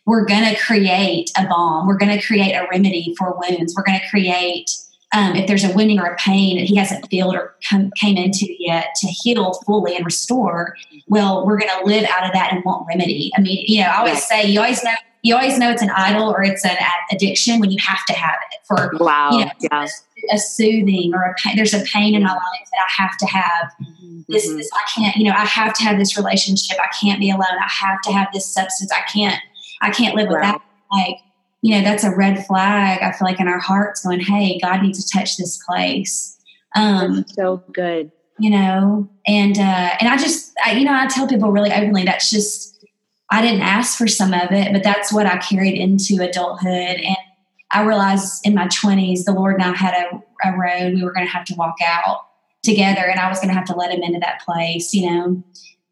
we're 0.05 0.25
going 0.25 0.45
to 0.45 0.61
create 0.61 1.33
a 1.37 1.47
balm. 1.47 1.89
We're 1.89 1.99
going 1.99 2.17
to 2.17 2.25
create 2.25 2.53
a 2.53 2.69
remedy 2.71 3.15
for 3.19 3.37
wounds. 3.37 3.75
We're 3.77 3.83
going 3.83 3.99
to 3.99 4.09
create, 4.09 4.71
um, 5.13 5.35
if 5.35 5.49
there's 5.49 5.65
a 5.65 5.73
wounding 5.73 5.99
or 5.99 6.07
a 6.07 6.17
pain 6.17 6.57
that 6.59 6.67
He 6.67 6.77
hasn't 6.77 7.09
filled 7.11 7.35
or 7.35 7.57
come, 7.69 7.91
came 8.01 8.17
into 8.17 8.47
yet, 8.61 8.95
to 9.01 9.09
heal 9.09 9.55
fully 9.67 9.97
and 9.97 10.05
restore. 10.05 10.77
Well, 11.09 11.45
we're 11.45 11.59
going 11.59 11.73
to 11.81 11.85
live 11.85 12.09
out 12.11 12.25
of 12.27 12.33
that 12.33 12.53
and 12.53 12.65
want 12.65 12.87
remedy. 12.89 13.33
I 13.37 13.41
mean, 13.41 13.65
you 13.67 13.83
know, 13.83 13.89
I 13.89 13.99
always 13.99 14.25
say, 14.25 14.45
you 14.47 14.61
always 14.61 14.85
know 14.85 14.93
you 15.27 15.35
always 15.35 15.59
know 15.59 15.73
it's 15.73 15.83
an 15.83 15.91
idol 15.91 16.31
or 16.31 16.45
it's 16.45 16.65
an 16.65 16.77
addiction 17.11 17.59
when 17.59 17.73
you 17.73 17.79
have 17.85 18.05
to 18.07 18.13
have 18.13 18.37
it 18.53 18.61
for 18.65 18.93
wow, 19.05 19.31
you 19.33 19.45
know, 19.45 19.51
yeah. 19.59 19.87
a, 20.31 20.35
a, 20.37 20.39
soothing 20.39 21.13
or 21.13 21.23
a 21.23 21.35
pain. 21.35 21.57
There's 21.57 21.75
a 21.75 21.83
pain 21.83 22.15
in 22.15 22.23
my 22.23 22.33
life 22.33 22.69
that 22.71 22.81
I 22.81 23.03
have 23.03 23.19
to 23.19 23.27
have. 23.27 23.73
Mm-hmm. 23.83 24.21
This, 24.29 24.49
this, 24.49 24.71
I 24.73 24.89
can't, 24.95 25.17
you 25.17 25.25
know, 25.25 25.33
I 25.33 25.45
have 25.45 25.75
to 25.75 25.83
have 25.83 25.99
this 25.99 26.17
relationship. 26.17 26.79
I 26.81 26.89
can't 27.01 27.19
be 27.19 27.31
alone. 27.31 27.43
I 27.61 27.69
have 27.69 28.01
to 28.03 28.13
have 28.13 28.29
this 28.33 28.47
substance. 28.47 28.93
I 28.93 29.01
can't, 29.13 29.41
I 29.83 29.91
can't 29.91 30.15
live 30.15 30.29
wow. 30.29 30.37
without. 30.37 30.63
Like, 30.93 31.17
you 31.61 31.75
know, 31.75 31.83
that's 31.83 32.05
a 32.05 32.15
red 32.15 32.47
flag. 32.47 33.03
I 33.03 33.11
feel 33.11 33.27
like 33.27 33.41
in 33.41 33.49
our 33.49 33.59
hearts, 33.59 34.05
going, 34.05 34.21
"Hey, 34.21 34.61
God 34.63 34.83
needs 34.83 35.05
to 35.05 35.19
touch 35.19 35.37
this 35.37 35.61
place." 35.67 36.39
Um, 36.77 37.17
that's 37.17 37.35
so 37.35 37.65
good, 37.73 38.13
you 38.39 38.51
know, 38.51 39.09
and 39.27 39.59
uh, 39.59 39.91
and 40.01 40.09
I 40.09 40.17
just, 40.17 40.53
I, 40.65 40.73
you 40.73 40.85
know, 40.85 40.95
I 40.95 41.09
tell 41.09 41.27
people 41.27 41.51
really 41.51 41.73
openly 41.73 42.05
that's 42.05 42.31
just 42.31 42.76
I 43.31 43.43
didn't 43.43 43.63
ask 43.63 43.99
for 43.99 44.07
some 44.07 44.33
of 44.33 44.53
it, 44.53 44.73
but 44.73 44.85
that's 44.85 45.13
what 45.13 45.27
I 45.27 45.39
carried 45.39 45.75
into 45.75 46.23
adulthood. 46.23 47.01
And 47.01 47.17
I 47.73 47.83
realized 47.83 48.47
in 48.47 48.55
my 48.55 48.69
20s, 48.69 49.25
the 49.25 49.33
Lord 49.33 49.55
and 49.55 49.65
I 49.65 49.77
had 49.77 49.95
a, 49.95 50.49
a 50.49 50.57
road 50.57 50.95
we 50.95 51.03
were 51.03 51.13
going 51.13 51.27
to 51.27 51.33
have 51.33 51.45
to 51.47 51.55
walk 51.55 51.77
out 51.85 52.19
together, 52.63 53.03
and 53.03 53.19
I 53.19 53.29
was 53.29 53.39
going 53.39 53.49
to 53.49 53.55
have 53.55 53.65
to 53.67 53.75
let 53.75 53.91
Him 53.91 54.03
into 54.03 54.21
that 54.21 54.43
place, 54.45 54.95
you 54.95 55.11
know, 55.11 55.43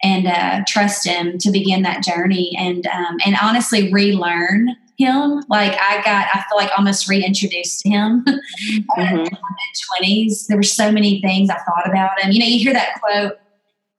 and 0.02 0.26
uh, 0.26 0.62
trust 0.66 1.06
Him 1.06 1.38
to 1.38 1.50
begin 1.50 1.82
that 1.82 2.04
journey, 2.04 2.56
and 2.58 2.86
um, 2.86 3.16
and 3.26 3.36
honestly 3.42 3.92
relearn 3.92 4.76
Him. 4.96 5.42
Like 5.48 5.72
I 5.80 6.02
got, 6.04 6.28
I 6.32 6.44
feel 6.48 6.56
like 6.56 6.70
almost 6.76 7.08
reintroduced 7.08 7.80
to 7.80 7.88
Him 7.88 8.24
mm-hmm. 8.70 8.96
in 9.00 9.24
my 9.24 10.04
20s. 10.04 10.46
There 10.46 10.56
were 10.56 10.62
so 10.62 10.92
many 10.92 11.20
things 11.20 11.50
I 11.50 11.58
thought 11.58 11.88
about 11.88 12.20
Him. 12.20 12.30
You 12.30 12.38
know, 12.38 12.46
you 12.46 12.60
hear 12.60 12.72
that 12.72 13.00
quote 13.00 13.38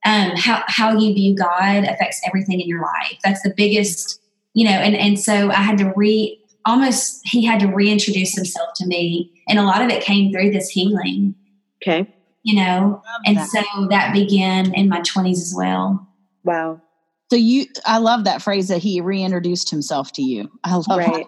um, 0.06 0.36
how 0.36 0.62
how 0.68 0.96
you 0.96 1.12
view 1.12 1.34
God 1.34 1.84
affects 1.84 2.20
everything 2.26 2.60
in 2.60 2.68
your 2.68 2.80
life. 2.80 3.18
That's 3.24 3.42
the 3.42 3.52
biggest, 3.54 4.20
you 4.54 4.64
know. 4.64 4.70
And 4.70 4.96
and 4.96 5.18
so 5.18 5.50
I 5.50 5.56
had 5.56 5.76
to 5.78 5.92
re 5.96 6.40
almost 6.64 7.20
he 7.24 7.44
had 7.44 7.60
to 7.60 7.66
reintroduce 7.66 8.34
himself 8.34 8.70
to 8.76 8.86
me, 8.86 9.32
and 9.48 9.58
a 9.58 9.64
lot 9.64 9.82
of 9.82 9.90
it 9.90 10.02
came 10.02 10.32
through 10.32 10.52
this 10.52 10.68
healing. 10.68 11.34
Okay, 11.82 12.08
you 12.44 12.56
know, 12.56 13.02
and 13.26 13.36
that. 13.36 13.48
so 13.48 13.62
that 13.90 14.12
began 14.12 14.72
in 14.74 14.88
my 14.88 15.00
twenties 15.02 15.42
as 15.42 15.54
well. 15.54 16.08
Wow. 16.44 16.80
So 17.28 17.36
you, 17.36 17.66
I 17.84 17.98
love 17.98 18.22
that 18.24 18.40
phrase 18.40 18.68
that 18.68 18.78
he 18.78 19.00
reintroduced 19.00 19.68
himself 19.68 20.12
to 20.12 20.22
you. 20.22 20.48
I 20.62 20.76
love 20.76 20.86
right. 20.88 21.26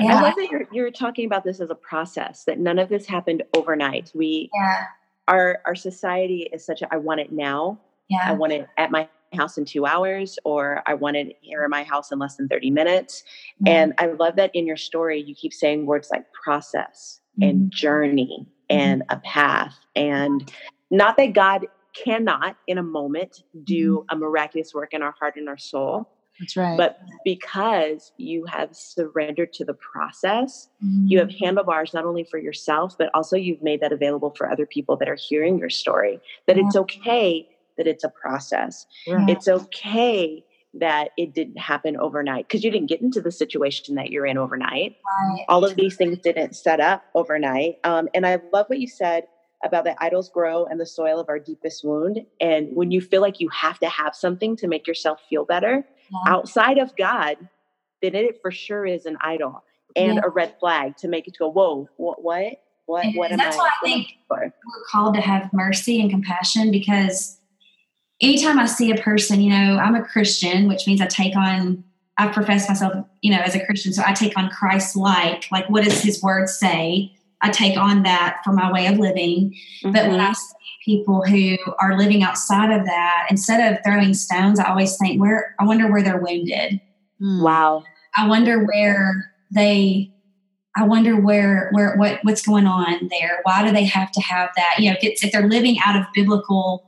Yeah. 0.00 0.16
I 0.16 0.22
love 0.22 0.34
that 0.38 0.48
you're, 0.50 0.64
you're 0.72 0.90
talking 0.90 1.26
about 1.26 1.44
this 1.44 1.60
as 1.60 1.68
a 1.68 1.74
process. 1.74 2.44
That 2.44 2.58
none 2.58 2.78
of 2.78 2.88
this 2.88 3.04
happened 3.04 3.42
overnight. 3.54 4.10
We, 4.14 4.48
yeah. 4.54 4.84
Our 5.28 5.60
our 5.66 5.74
society 5.74 6.48
is 6.52 6.64
such 6.64 6.82
a 6.82 6.92
I 6.92 6.96
want 6.96 7.20
it 7.20 7.32
now. 7.32 7.78
Yeah. 8.08 8.24
I 8.24 8.32
want 8.32 8.52
it 8.52 8.66
at 8.76 8.90
my 8.90 9.08
house 9.32 9.56
in 9.56 9.64
two 9.64 9.86
hours, 9.86 10.38
or 10.44 10.82
I 10.86 10.94
want 10.94 11.16
it 11.16 11.38
here 11.40 11.64
in 11.64 11.70
my 11.70 11.82
house 11.82 12.12
in 12.12 12.18
less 12.18 12.36
than 12.36 12.48
thirty 12.48 12.70
minutes. 12.70 13.22
Mm-hmm. 13.22 13.68
And 13.68 13.94
I 13.98 14.06
love 14.06 14.36
that 14.36 14.50
in 14.54 14.66
your 14.66 14.76
story 14.76 15.20
you 15.20 15.34
keep 15.34 15.52
saying 15.52 15.86
words 15.86 16.08
like 16.10 16.30
process 16.32 17.20
mm-hmm. 17.40 17.48
and 17.48 17.70
journey 17.72 18.46
and 18.68 19.02
mm-hmm. 19.02 19.16
a 19.16 19.20
path, 19.20 19.78
and 19.96 20.52
not 20.90 21.16
that 21.16 21.32
God 21.32 21.66
cannot 21.94 22.56
in 22.66 22.78
a 22.78 22.82
moment 22.82 23.42
do 23.64 23.98
mm-hmm. 23.98 24.16
a 24.16 24.18
miraculous 24.18 24.74
work 24.74 24.92
in 24.92 25.02
our 25.02 25.14
heart 25.18 25.36
and 25.36 25.48
our 25.48 25.58
soul. 25.58 26.08
That's 26.40 26.56
right. 26.56 26.76
But 26.76 26.98
because 27.24 28.12
you 28.16 28.46
have 28.46 28.74
surrendered 28.74 29.52
to 29.54 29.64
the 29.64 29.74
process, 29.74 30.68
mm-hmm. 30.84 31.06
you 31.06 31.18
have 31.18 31.28
mm-hmm. 31.28 31.44
handlebars 31.44 31.94
not 31.94 32.04
only 32.04 32.24
for 32.24 32.38
yourself, 32.38 32.96
but 32.98 33.10
also 33.14 33.36
you've 33.36 33.62
made 33.62 33.80
that 33.80 33.92
available 33.92 34.34
for 34.36 34.50
other 34.50 34.66
people 34.66 34.96
that 34.96 35.08
are 35.08 35.16
hearing 35.16 35.58
your 35.58 35.70
story. 35.70 36.20
That 36.46 36.56
yeah. 36.56 36.64
it's 36.66 36.76
okay 36.76 37.48
that 37.78 37.86
it's 37.86 38.04
a 38.04 38.08
process. 38.08 38.86
Yeah. 39.06 39.26
It's 39.28 39.48
okay 39.48 40.44
that 40.74 41.10
it 41.18 41.34
didn't 41.34 41.58
happen 41.58 41.96
overnight 41.98 42.48
because 42.48 42.64
you 42.64 42.70
didn't 42.70 42.88
get 42.88 43.02
into 43.02 43.20
the 43.20 43.30
situation 43.30 43.94
that 43.96 44.10
you're 44.10 44.26
in 44.26 44.38
overnight. 44.38 44.96
Right. 45.06 45.44
All 45.48 45.64
of 45.64 45.76
these 45.76 45.96
things 45.96 46.18
didn't 46.18 46.56
set 46.56 46.80
up 46.80 47.04
overnight. 47.14 47.76
Um, 47.84 48.08
and 48.14 48.26
I 48.26 48.40
love 48.52 48.66
what 48.68 48.78
you 48.78 48.88
said 48.88 49.24
about 49.64 49.84
that 49.84 49.96
idols 50.00 50.28
grow 50.28 50.66
in 50.66 50.78
the 50.78 50.86
soil 50.86 51.20
of 51.20 51.28
our 51.28 51.38
deepest 51.38 51.84
wound. 51.84 52.24
And 52.40 52.74
when 52.74 52.90
you 52.90 53.00
feel 53.00 53.20
like 53.20 53.40
you 53.40 53.48
have 53.50 53.78
to 53.80 53.88
have 53.88 54.14
something 54.14 54.56
to 54.56 54.68
make 54.68 54.86
yourself 54.86 55.20
feel 55.28 55.44
better 55.44 55.84
yeah. 56.10 56.32
outside 56.32 56.78
of 56.78 56.94
God, 56.96 57.36
then 58.00 58.14
it 58.14 58.40
for 58.42 58.50
sure 58.50 58.84
is 58.84 59.06
an 59.06 59.16
idol 59.20 59.62
and 59.94 60.14
yeah. 60.14 60.22
a 60.24 60.28
red 60.28 60.54
flag 60.58 60.96
to 60.98 61.08
make 61.08 61.28
it 61.28 61.36
go, 61.38 61.48
whoa, 61.48 61.88
what, 61.96 62.22
what, 62.22 62.60
what, 62.86 63.06
what 63.14 63.30
am 63.30 63.38
that's 63.38 63.56
I? 63.56 63.58
That's 63.58 63.58
why 63.58 63.70
I 63.82 63.86
think 63.86 64.08
we're 64.28 64.52
called 64.90 65.14
to 65.14 65.20
have 65.20 65.52
mercy 65.52 66.00
and 66.00 66.10
compassion 66.10 66.70
because 66.70 67.38
anytime 68.20 68.58
I 68.58 68.66
see 68.66 68.90
a 68.90 68.96
person, 68.96 69.40
you 69.40 69.50
know, 69.50 69.78
I'm 69.78 69.94
a 69.94 70.02
Christian, 70.02 70.68
which 70.68 70.86
means 70.86 71.00
I 71.00 71.06
take 71.06 71.36
on, 71.36 71.84
I 72.18 72.28
profess 72.28 72.68
myself, 72.68 73.06
you 73.20 73.30
know, 73.30 73.38
as 73.38 73.54
a 73.54 73.64
Christian. 73.64 73.92
So 73.92 74.02
I 74.04 74.12
take 74.12 74.36
on 74.36 74.50
Christ 74.50 74.96
like, 74.96 75.46
like 75.52 75.68
what 75.70 75.84
does 75.84 76.02
his 76.02 76.22
word 76.22 76.48
say? 76.48 77.14
I 77.42 77.50
take 77.50 77.76
on 77.76 78.04
that 78.04 78.38
for 78.44 78.52
my 78.52 78.72
way 78.72 78.86
of 78.86 78.98
living. 78.98 79.54
Mm-hmm. 79.82 79.92
But 79.92 80.06
when 80.06 80.20
I 80.20 80.30
mm-hmm. 80.30 80.34
see 80.34 80.56
people 80.84 81.22
who 81.22 81.56
are 81.80 81.98
living 81.98 82.22
outside 82.22 82.70
of 82.72 82.86
that, 82.86 83.26
instead 83.30 83.72
of 83.72 83.78
throwing 83.84 84.14
stones, 84.14 84.58
I 84.58 84.70
always 84.70 84.96
think, 84.96 85.20
where 85.20 85.54
I 85.58 85.64
wonder 85.64 85.90
where 85.90 86.02
they're 86.02 86.18
wounded. 86.18 86.80
Hmm. 87.18 87.42
Wow. 87.42 87.84
I 88.16 88.28
wonder 88.28 88.64
where 88.64 89.32
they 89.50 90.12
I 90.76 90.84
wonder 90.84 91.20
where 91.20 91.68
where 91.72 91.96
what 91.96 92.20
what's 92.22 92.42
going 92.42 92.66
on 92.66 93.08
there. 93.10 93.40
Why 93.42 93.64
do 93.64 93.72
they 93.72 93.84
have 93.84 94.10
to 94.12 94.20
have 94.22 94.50
that? 94.56 94.76
You 94.78 94.90
know, 94.90 94.96
if 94.96 95.04
it's 95.04 95.24
if 95.24 95.32
they're 95.32 95.48
living 95.48 95.76
out 95.84 95.96
of 95.96 96.06
biblical 96.14 96.84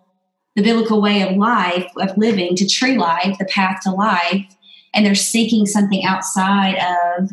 the 0.56 0.62
biblical 0.62 1.02
way 1.02 1.22
of 1.22 1.36
life 1.36 1.90
of 1.96 2.16
living 2.16 2.56
to 2.56 2.66
true 2.66 2.94
life, 2.94 3.36
the 3.38 3.44
path 3.44 3.80
to 3.82 3.90
life, 3.90 4.46
and 4.94 5.04
they're 5.04 5.14
seeking 5.14 5.66
something 5.66 6.04
outside 6.04 6.76
of 6.76 7.30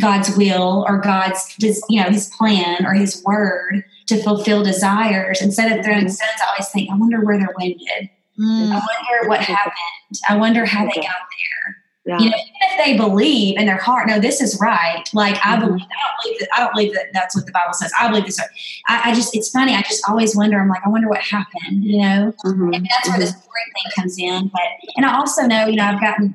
God's 0.00 0.36
will 0.36 0.84
or 0.88 0.98
God's, 0.98 1.54
you 1.60 2.02
know, 2.02 2.10
his 2.10 2.28
plan 2.28 2.86
or 2.86 2.94
his 2.94 3.22
word 3.24 3.84
to 4.06 4.22
fulfill 4.22 4.62
desires. 4.62 5.42
Instead 5.42 5.76
of 5.76 5.84
throwing 5.84 6.08
stones, 6.08 6.40
I 6.40 6.50
always 6.50 6.68
think, 6.68 6.90
I 6.90 6.96
wonder 6.96 7.20
where 7.20 7.38
they're 7.38 7.54
winded. 7.58 8.10
Mm. 8.38 8.70
I 8.70 8.74
wonder 8.74 9.28
what 9.28 9.40
happened. 9.40 10.20
I 10.28 10.36
wonder 10.36 10.64
how 10.64 10.84
they 10.84 10.94
got 10.94 11.04
there. 11.04 11.76
Yeah. 12.06 12.18
You 12.20 12.30
know, 12.30 12.36
even 12.36 12.56
if 12.62 12.86
they 12.86 12.96
believe 12.96 13.58
in 13.58 13.66
their 13.66 13.76
heart, 13.76 14.08
no, 14.08 14.18
this 14.18 14.40
is 14.40 14.58
right. 14.62 15.04
Like 15.12 15.34
I 15.44 15.56
mm-hmm. 15.56 15.66
believe, 15.66 15.82
I 15.82 16.00
don't 16.00 16.22
believe 16.22 16.40
that. 16.40 16.48
I 16.56 16.60
don't 16.60 16.72
believe 16.72 16.94
that 16.94 17.06
that's 17.12 17.36
what 17.36 17.44
the 17.44 17.52
Bible 17.52 17.74
says. 17.74 17.92
I 18.00 18.08
believe 18.08 18.24
this. 18.24 18.40
I, 18.88 19.10
I 19.10 19.14
just, 19.14 19.36
it's 19.36 19.50
funny. 19.50 19.74
I 19.74 19.82
just 19.82 20.08
always 20.08 20.34
wonder. 20.34 20.58
I'm 20.58 20.70
like, 20.70 20.80
I 20.86 20.88
wonder 20.88 21.08
what 21.08 21.20
happened. 21.20 21.84
You 21.84 21.98
know, 22.00 22.34
mm-hmm. 22.46 22.72
and 22.72 22.88
that's 22.88 23.08
where 23.08 23.18
mm-hmm. 23.18 23.38
story 23.38 23.60
thing 23.74 23.92
comes 23.94 24.18
in. 24.18 24.48
But 24.48 24.62
and 24.96 25.04
I 25.04 25.18
also 25.18 25.42
know, 25.42 25.66
you 25.66 25.76
know, 25.76 25.84
I've 25.84 26.00
gotten 26.00 26.34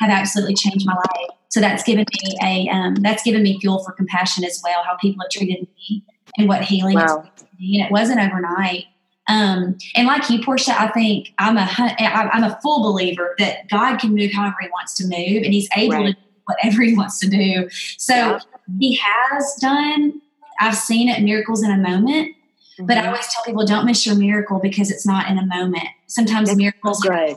have 0.00 0.10
absolutely 0.10 0.54
changed 0.54 0.86
my 0.86 0.94
life. 0.94 1.30
So 1.48 1.60
that's 1.60 1.84
given 1.84 2.04
me 2.22 2.36
a 2.42 2.68
um, 2.68 2.94
that's 2.96 3.22
given 3.22 3.42
me 3.42 3.58
fuel 3.60 3.82
for 3.84 3.92
compassion 3.92 4.44
as 4.44 4.60
well. 4.64 4.82
How 4.84 4.96
people 4.96 5.22
have 5.22 5.30
treated 5.30 5.66
me 5.76 6.04
and 6.36 6.48
what 6.48 6.62
healing 6.62 6.96
wow. 6.96 7.28
me. 7.58 7.78
And 7.78 7.86
it 7.86 7.92
wasn't 7.92 8.20
overnight. 8.20 8.86
Um, 9.28 9.78
and 9.94 10.06
like 10.06 10.28
you, 10.28 10.42
Portia, 10.42 10.78
I 10.78 10.88
think 10.88 11.32
I'm 11.38 11.56
a 11.56 11.68
I'm 11.68 12.44
a 12.44 12.58
full 12.62 12.82
believer 12.82 13.34
that 13.38 13.68
God 13.70 13.98
can 13.98 14.14
move 14.14 14.32
however 14.32 14.56
He 14.60 14.68
wants 14.68 14.94
to 14.94 15.04
move, 15.04 15.42
and 15.42 15.54
He's 15.54 15.68
able 15.76 15.94
right. 15.94 16.06
to 16.06 16.12
do 16.12 16.18
whatever 16.46 16.82
He 16.82 16.94
wants 16.94 17.18
to 17.20 17.28
do. 17.28 17.68
So 17.98 18.14
yeah. 18.14 18.38
He 18.78 18.96
has 19.02 19.56
done. 19.60 20.20
I've 20.60 20.76
seen 20.76 21.08
it 21.08 21.22
miracles 21.22 21.62
in 21.62 21.70
a 21.70 21.76
moment, 21.76 22.34
mm-hmm. 22.34 22.86
but 22.86 22.96
I 22.96 23.00
mm-hmm. 23.00 23.08
always 23.10 23.26
tell 23.28 23.44
people 23.44 23.66
don't 23.66 23.86
miss 23.86 24.06
your 24.06 24.16
miracle 24.16 24.60
because 24.60 24.90
it's 24.90 25.06
not 25.06 25.28
in 25.30 25.38
a 25.38 25.46
moment. 25.46 25.84
Sometimes 26.06 26.48
That's 26.48 26.58
miracles, 26.58 27.06
right. 27.06 27.36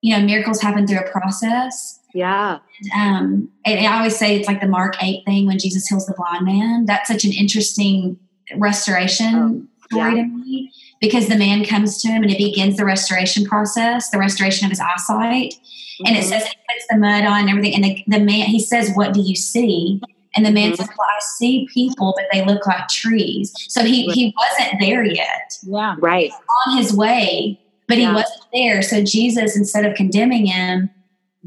You 0.00 0.16
know, 0.16 0.24
miracles 0.24 0.60
happen 0.60 0.86
through 0.86 0.98
a 0.98 1.10
process. 1.10 2.00
Yeah. 2.14 2.58
Um, 2.94 3.50
and 3.64 3.86
I 3.86 3.98
always 3.98 4.16
say 4.16 4.36
it's 4.36 4.48
like 4.48 4.60
the 4.60 4.66
Mark 4.66 4.96
8 5.02 5.24
thing 5.24 5.46
when 5.46 5.58
Jesus 5.58 5.86
heals 5.86 6.06
the 6.06 6.14
blind 6.14 6.44
man. 6.44 6.86
That's 6.86 7.08
such 7.08 7.24
an 7.24 7.32
interesting 7.32 8.18
restoration 8.56 9.34
oh, 9.34 9.66
story 9.90 10.16
yeah. 10.16 10.22
to 10.22 10.28
me 10.28 10.72
because 11.00 11.28
the 11.28 11.36
man 11.36 11.64
comes 11.64 12.00
to 12.02 12.08
him 12.08 12.22
and 12.22 12.30
it 12.30 12.38
begins 12.38 12.76
the 12.76 12.84
restoration 12.84 13.44
process, 13.44 14.10
the 14.10 14.18
restoration 14.18 14.66
of 14.66 14.70
his 14.70 14.80
eyesight. 14.80 15.54
Mm-hmm. 15.54 16.06
And 16.06 16.16
it 16.16 16.20
mm-hmm. 16.20 16.28
says 16.30 16.44
he 16.44 16.54
puts 16.68 16.86
the 16.90 16.96
mud 16.96 17.24
on 17.24 17.40
and 17.40 17.50
everything. 17.50 17.74
And 17.74 17.84
the, 17.84 18.04
the 18.06 18.20
man, 18.20 18.46
he 18.46 18.60
says, 18.60 18.90
What 18.94 19.12
do 19.12 19.20
you 19.20 19.36
see? 19.36 20.00
And 20.34 20.46
the 20.46 20.50
man 20.50 20.72
mm-hmm. 20.72 20.76
says, 20.76 20.88
Well, 20.88 21.08
I 21.08 21.20
see 21.20 21.68
people, 21.72 22.14
but 22.16 22.26
they 22.32 22.44
look 22.44 22.66
like 22.66 22.88
trees. 22.88 23.52
So 23.68 23.82
he, 23.82 24.06
he 24.10 24.34
wasn't 24.36 24.80
there 24.80 25.04
yet. 25.04 25.58
Yeah. 25.62 25.96
Right. 25.98 26.30
on 26.66 26.76
his 26.76 26.94
way, 26.94 27.60
but 27.90 27.98
yeah. 27.98 28.08
he 28.08 28.14
wasn't 28.14 28.42
there. 28.54 28.82
So 28.82 29.02
Jesus, 29.02 29.56
instead 29.56 29.84
of 29.84 29.96
condemning 29.96 30.46
him, 30.46 30.88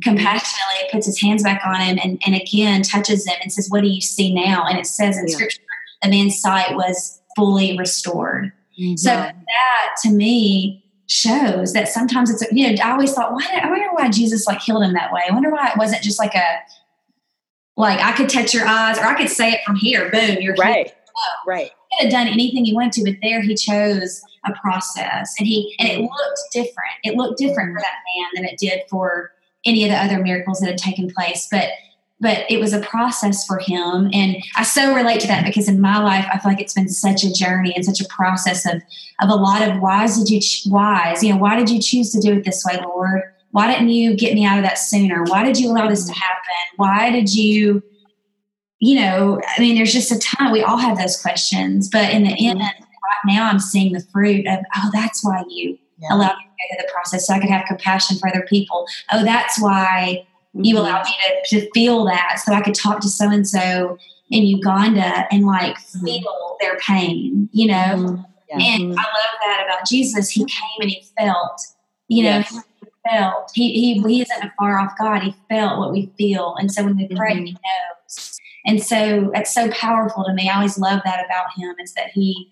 compassionately 0.03 0.89
puts 0.91 1.05
his 1.05 1.21
hands 1.21 1.41
back 1.41 1.61
on 1.65 1.79
him 1.79 1.97
and, 2.03 2.21
and 2.25 2.35
again 2.35 2.81
touches 2.81 3.25
him 3.25 3.35
and 3.41 3.51
says, 3.51 3.69
What 3.69 3.81
do 3.81 3.87
you 3.87 4.01
see 4.01 4.33
now? 4.33 4.65
And 4.67 4.77
it 4.77 4.85
says 4.85 5.17
in 5.17 5.27
yeah. 5.27 5.35
scripture, 5.35 5.61
the 6.01 6.09
man's 6.09 6.39
sight 6.39 6.75
was 6.75 7.21
fully 7.37 7.77
restored. 7.77 8.51
Mm-hmm. 8.79 8.97
So 8.97 9.09
that 9.09 9.95
to 10.03 10.11
me 10.11 10.83
shows 11.07 11.71
that 11.73 11.87
sometimes 11.87 12.29
it's, 12.29 12.43
you 12.51 12.69
know, 12.69 12.83
I 12.83 12.91
always 12.91 13.13
thought, 13.13 13.31
why, 13.31 13.61
I 13.61 13.69
wonder 13.69 13.87
why 13.91 14.09
Jesus 14.09 14.45
like 14.45 14.61
healed 14.61 14.83
him 14.83 14.93
that 14.93 15.13
way. 15.13 15.21
I 15.29 15.33
wonder 15.33 15.49
why 15.49 15.69
it 15.69 15.77
wasn't 15.77 16.01
just 16.01 16.19
like 16.19 16.35
a, 16.35 16.59
like 17.77 17.99
I 17.99 18.11
could 18.11 18.29
touch 18.29 18.53
your 18.53 18.67
eyes 18.67 18.97
or 18.97 19.05
I 19.05 19.15
could 19.15 19.29
say 19.29 19.51
it 19.51 19.61
from 19.65 19.75
here, 19.75 20.11
boom, 20.11 20.37
you're 20.41 20.55
right. 20.55 20.91
Oh, 21.15 21.35
right. 21.47 21.71
He 21.91 21.97
could 21.97 22.11
have 22.11 22.11
done 22.11 22.27
anything 22.27 22.65
he 22.65 22.73
wanted 22.73 22.93
to, 22.93 23.03
but 23.03 23.15
there 23.21 23.41
he 23.41 23.55
chose 23.55 24.21
a 24.45 24.53
process. 24.53 25.33
And 25.39 25.47
he, 25.47 25.75
and 25.79 25.89
it 25.89 26.01
looked 26.01 26.39
different. 26.51 26.93
It 27.03 27.15
looked 27.15 27.37
different 27.37 27.73
for 27.73 27.81
that 27.81 27.95
man 28.15 28.27
than 28.35 28.45
it 28.45 28.57
did 28.57 28.81
for 28.89 29.31
any 29.65 29.83
of 29.83 29.91
the 29.91 29.97
other 29.97 30.21
miracles 30.21 30.59
that 30.59 30.67
had 30.67 30.77
taken 30.77 31.09
place. 31.09 31.47
But 31.49 31.69
but 32.23 32.49
it 32.49 32.57
was 32.57 32.71
a 32.71 32.79
process 32.79 33.45
for 33.45 33.59
him. 33.59 34.09
And 34.13 34.37
i 34.55 34.63
so 34.63 34.95
relate 34.95 35.19
to 35.21 35.27
that 35.27 35.45
because 35.45 35.67
in 35.67 35.81
my 35.81 36.01
life 36.01 36.25
i 36.31 36.39
feel 36.39 36.51
like 36.51 36.61
it's 36.61 36.73
been 36.73 36.89
such 36.89 37.23
a 37.23 37.31
journey 37.31 37.73
and 37.75 37.85
such 37.85 38.01
a 38.01 38.07
process 38.07 38.65
of 38.65 38.81
of 39.21 39.29
a 39.29 39.35
lot 39.35 39.61
of 39.61 39.79
whys 39.81 40.17
did 40.17 40.29
you 40.29 40.39
ch- 40.39 40.65
whys 40.67 41.23
you 41.23 41.31
know 41.31 41.37
why 41.37 41.55
did 41.55 41.69
you 41.69 41.81
choose 41.81 42.11
to 42.11 42.19
do 42.19 42.33
it 42.33 42.45
this 42.45 42.63
way 42.65 42.79
lord? 42.83 43.21
Why 43.51 43.71
didn't 43.71 43.89
you 43.89 44.15
get 44.15 44.33
me 44.33 44.45
out 44.45 44.57
of 44.57 44.63
that 44.63 44.79
sooner? 44.79 45.23
Why 45.25 45.43
did 45.43 45.59
you 45.59 45.69
allow 45.69 45.87
this 45.87 46.05
to 46.05 46.13
happen? 46.13 46.77
Why 46.77 47.11
did 47.11 47.33
you 47.35 47.83
you 48.79 48.95
know 48.95 49.39
i 49.55 49.61
mean 49.61 49.75
there's 49.75 49.93
just 49.93 50.11
a 50.11 50.19
ton. 50.19 50.51
We 50.51 50.63
all 50.63 50.77
have 50.77 50.97
those 50.97 51.21
questions. 51.21 51.89
But 51.89 52.11
in 52.11 52.23
the 52.23 52.29
mm-hmm. 52.29 52.61
end 52.61 52.73
right 53.03 53.33
now 53.33 53.49
i'm 53.49 53.59
seeing 53.59 53.93
the 53.93 54.01
fruit 54.11 54.45
of 54.47 54.59
oh 54.75 54.89
that's 54.93 55.23
why 55.23 55.43
you 55.49 55.77
yeah. 55.99 56.13
allowed 56.13 56.35
me 56.37 56.43
to 56.43 56.49
go 56.49 56.77
through 56.77 56.85
the 56.85 56.91
process 56.93 57.27
so 57.27 57.33
i 57.33 57.39
could 57.39 57.49
have 57.49 57.65
compassion 57.65 58.17
for 58.17 58.27
other 58.29 58.45
people 58.49 58.85
oh 59.11 59.23
that's 59.23 59.61
why 59.61 60.25
you 60.53 60.75
mm-hmm. 60.75 60.85
allowed 60.85 61.05
me 61.05 61.11
to, 61.45 61.59
to 61.59 61.71
feel 61.71 62.05
that 62.05 62.39
so 62.43 62.53
I 62.53 62.61
could 62.61 62.75
talk 62.75 62.99
to 63.01 63.09
so 63.09 63.29
and 63.29 63.47
so 63.47 63.97
in 64.29 64.43
Uganda 64.43 65.25
and 65.31 65.45
like 65.45 65.75
mm-hmm. 65.77 66.05
feel 66.05 66.57
their 66.59 66.77
pain, 66.77 67.49
you 67.51 67.67
know? 67.67 67.73
Mm-hmm. 67.73 68.21
Yeah. 68.49 68.75
And 68.75 68.93
I 68.93 69.01
love 69.01 69.35
that 69.45 69.63
about 69.65 69.87
Jesus. 69.87 70.29
He 70.29 70.45
came 70.45 70.81
and 70.81 70.89
he 70.89 71.03
felt, 71.17 71.59
you 72.07 72.23
know, 72.23 72.41
he 72.41 72.59
felt. 73.09 73.51
He, 73.55 73.73
he, 73.73 74.01
he 74.01 74.21
isn't 74.21 74.43
a 74.43 74.53
far 74.57 74.79
off 74.79 74.93
God. 74.99 75.23
He 75.23 75.35
felt 75.49 75.79
what 75.79 75.91
we 75.91 76.11
feel. 76.17 76.55
And 76.59 76.71
so 76.71 76.83
when 76.83 76.97
we 76.97 77.07
pray, 77.07 77.35
he 77.35 77.51
knows. 77.51 78.39
And 78.65 78.81
so 78.81 79.31
it's 79.33 79.53
so 79.53 79.71
powerful 79.71 80.23
to 80.23 80.33
me. 80.33 80.49
I 80.49 80.55
always 80.55 80.77
love 80.77 81.01
that 81.03 81.25
about 81.25 81.47
him 81.57 81.75
is 81.81 81.93
that 81.95 82.11
he 82.11 82.51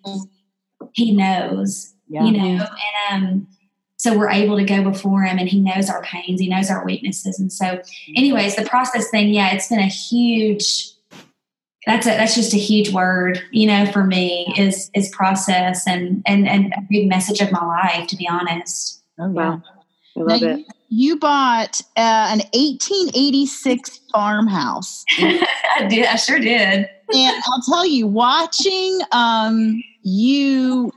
he 0.94 1.14
knows, 1.14 1.94
yeah. 2.08 2.24
you 2.24 2.32
know, 2.32 2.66
and 3.10 3.24
um 3.24 3.48
so 4.02 4.18
we're 4.18 4.32
able 4.32 4.58
to 4.58 4.64
go 4.64 4.84
before 4.84 5.22
him 5.22 5.38
and 5.38 5.48
he 5.48 5.60
knows 5.60 5.88
our 5.88 6.02
pains 6.02 6.42
he 6.42 6.50
knows 6.50 6.72
our 6.72 6.84
weaknesses 6.84 7.40
and 7.40 7.54
so 7.54 7.80
anyways 8.16 8.56
the 8.56 8.64
process 8.64 9.12
thing 9.12 9.30
yeah 9.30 9.54
it's 9.54 9.68
been 9.68 9.78
a 9.78 9.86
huge 9.86 10.90
that's 11.86 12.08
a, 12.08 12.10
that's 12.10 12.34
just 12.34 12.52
a 12.56 12.58
huge 12.58 12.92
word 12.92 13.40
you 13.52 13.68
know 13.68 13.86
for 13.92 14.04
me 14.04 14.52
is 14.58 14.90
is 14.96 15.08
process 15.10 15.86
and 15.88 16.24
and 16.26 16.48
and 16.48 16.74
a 16.76 16.82
big 16.90 17.08
message 17.08 17.42
of 17.42 17.52
my 17.52 17.64
life 17.64 18.08
to 18.08 18.16
be 18.16 18.28
honest 18.28 19.04
oh 19.20 19.30
wow 19.30 19.62
I 20.18 20.20
love 20.22 20.42
Now, 20.42 20.48
it. 20.50 20.58
you, 20.58 20.66
you 20.90 21.20
bought 21.20 21.82
uh, 21.96 22.28
an 22.32 22.40
1886 22.54 24.02
farmhouse. 24.12 25.06
I 25.20 25.88
did. 25.90 26.06
I 26.06 26.16
sure 26.16 26.38
did. 26.40 26.90
and 27.14 27.44
I'll 27.46 27.62
tell 27.66 27.86
you, 27.86 28.08
watching 28.08 29.00
um, 29.12 29.82
you 30.04 30.92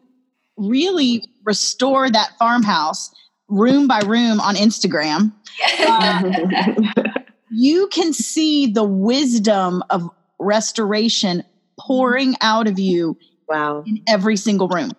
really 0.57 1.25
restore 1.45 2.11
that 2.11 2.31
farmhouse 2.39 3.15
room 3.49 3.87
by 3.87 4.01
room 4.01 4.41
on 4.41 4.57
Instagram, 4.57 5.33
you 7.51 7.89
can 7.89 8.13
see 8.13 8.67
the 8.67 8.85
wisdom 8.85 9.83
of 9.91 10.09
restoration 10.39 11.45
pouring 11.79 12.35
out 12.41 12.67
of 12.67 12.79
you 12.79 13.17
wow. 13.49 13.83
in 13.87 14.03
every 14.09 14.37
single 14.37 14.69
room. 14.69 14.91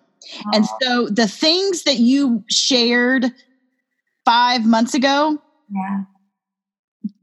And 0.53 0.65
so 0.81 1.07
the 1.07 1.27
things 1.27 1.83
that 1.83 1.97
you 1.97 2.43
shared 2.49 3.31
five 4.25 4.65
months 4.65 4.93
ago, 4.93 5.39
yeah. 5.69 6.03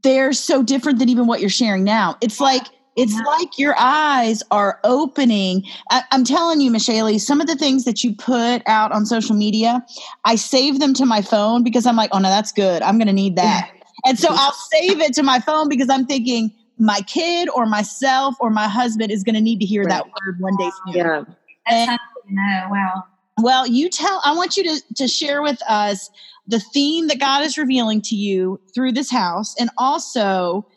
they're 0.03 0.33
so 0.33 0.63
different 0.63 0.99
than 0.99 1.09
even 1.09 1.27
what 1.27 1.41
you're 1.41 1.49
sharing 1.49 1.83
now. 1.83 2.17
It's 2.21 2.39
like 2.39 2.65
it's 2.95 3.13
Yeah. 3.13 3.21
like 3.21 3.57
your 3.57 3.75
eyes 3.77 4.43
are 4.51 4.79
opening. 4.83 5.63
I, 5.89 6.03
I'm 6.11 6.23
telling 6.23 6.61
you, 6.61 6.71
Meshali, 6.71 7.19
some 7.19 7.41
of 7.41 7.47
the 7.47 7.55
things 7.55 7.85
that 7.85 8.03
you 8.03 8.15
put 8.15 8.61
out 8.67 8.91
on 8.91 9.05
social 9.05 9.35
media, 9.35 9.83
I 10.25 10.35
save 10.35 10.79
them 10.79 10.93
to 10.95 11.05
my 11.05 11.21
phone 11.21 11.63
because 11.63 11.85
I'm 11.85 11.95
like, 11.95 12.09
oh 12.13 12.19
no, 12.19 12.29
that's 12.29 12.51
good. 12.51 12.81
I'm 12.83 12.97
going 12.97 13.07
to 13.07 13.13
need 13.13 13.35
that. 13.35 13.69
And 14.05 14.19
so 14.19 14.29
I'll 14.31 14.53
save 14.71 14.99
it 14.99 15.13
to 15.13 15.23
my 15.23 15.39
phone 15.39 15.69
because 15.69 15.89
I'm 15.89 16.05
thinking 16.05 16.51
my 16.77 17.01
kid 17.01 17.49
or 17.49 17.65
myself 17.65 18.35
or 18.39 18.49
my 18.49 18.67
husband 18.67 19.11
is 19.11 19.23
going 19.23 19.35
to 19.35 19.41
need 19.41 19.59
to 19.59 19.65
hear 19.65 19.85
that 19.85 20.05
word 20.05 20.39
one 20.39 20.55
day 20.57 20.69
soon. 20.85 20.95
Yeah. 20.95 21.23
That's 21.67 21.85
something. 21.85 22.37
Wow. 22.69 23.03
Well, 23.41 23.65
you 23.67 23.89
tell, 23.89 24.21
I 24.23 24.35
want 24.35 24.57
you 24.57 24.63
to, 24.63 24.93
to 24.95 25.07
share 25.07 25.41
with 25.41 25.59
us 25.67 26.09
the 26.47 26.59
theme 26.59 27.07
that 27.07 27.19
God 27.19 27.43
is 27.43 27.57
revealing 27.57 28.01
to 28.03 28.15
you 28.15 28.59
through 28.75 28.91
this 28.91 29.09
house 29.09 29.55
and 29.59 29.69
also 29.77 30.67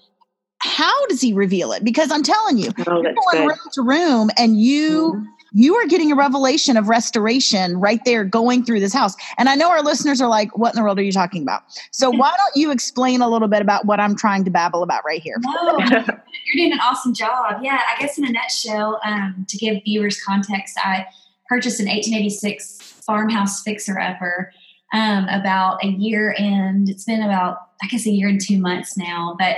how 0.66 1.06
does 1.06 1.20
he 1.20 1.32
reveal 1.32 1.72
it? 1.72 1.84
Because 1.84 2.10
I'm 2.10 2.22
telling 2.22 2.58
you, 2.58 2.70
Oh, 2.86 3.02
you're 3.02 3.14
going 3.14 3.14
good. 3.32 3.46
room 3.46 3.58
to 3.72 3.82
room 3.82 4.30
and 4.36 4.60
you 4.60 5.14
Mhm. 5.14 5.26
you 5.52 5.74
are 5.76 5.86
getting 5.86 6.12
a 6.12 6.14
revelation 6.14 6.76
of 6.76 6.88
restoration 6.88 7.78
right 7.78 8.04
there 8.04 8.24
going 8.24 8.62
through 8.62 8.80
this 8.80 8.92
house. 8.92 9.14
And 9.38 9.48
I 9.48 9.54
know 9.54 9.70
our 9.70 9.80
listeners 9.82 10.20
are 10.20 10.28
like, 10.28 10.58
what 10.58 10.74
in 10.74 10.76
the 10.76 10.82
world 10.82 10.98
are 10.98 11.02
you 11.02 11.12
talking 11.12 11.40
about? 11.40 11.62
So 11.92 12.10
why 12.10 12.30
don't 12.36 12.56
you 12.56 12.70
explain 12.70 13.22
a 13.22 13.28
little 13.28 13.48
bit 13.48 13.62
about 13.62 13.86
what 13.86 13.98
I'm 13.98 14.16
trying 14.16 14.44
to 14.44 14.50
babble 14.50 14.82
about 14.82 15.02
right 15.06 15.22
here? 15.22 15.36
No, 15.40 15.78
you're 15.78 16.56
doing 16.56 16.72
an 16.72 16.80
awesome 16.80 17.14
job. 17.14 17.60
Yeah, 17.62 17.80
I 17.96 17.98
guess 18.00 18.18
in 18.18 18.26
a 18.26 18.32
nutshell, 18.32 19.00
um, 19.04 19.46
to 19.48 19.56
give 19.56 19.82
viewers 19.84 20.20
context, 20.22 20.76
I 20.84 21.06
purchased 21.48 21.80
an 21.80 21.86
1886 21.88 23.00
farmhouse 23.06 23.62
fixer 23.62 23.98
upper 23.98 24.52
um, 24.92 25.26
about 25.28 25.82
a 25.82 25.88
year 25.88 26.34
and 26.38 26.88
it's 26.88 27.04
been 27.04 27.22
about, 27.22 27.65
I 27.82 27.86
guess, 27.88 28.06
a 28.06 28.10
year 28.10 28.28
and 28.28 28.40
two 28.40 28.58
months 28.58 28.96
now. 28.96 29.36
But 29.38 29.56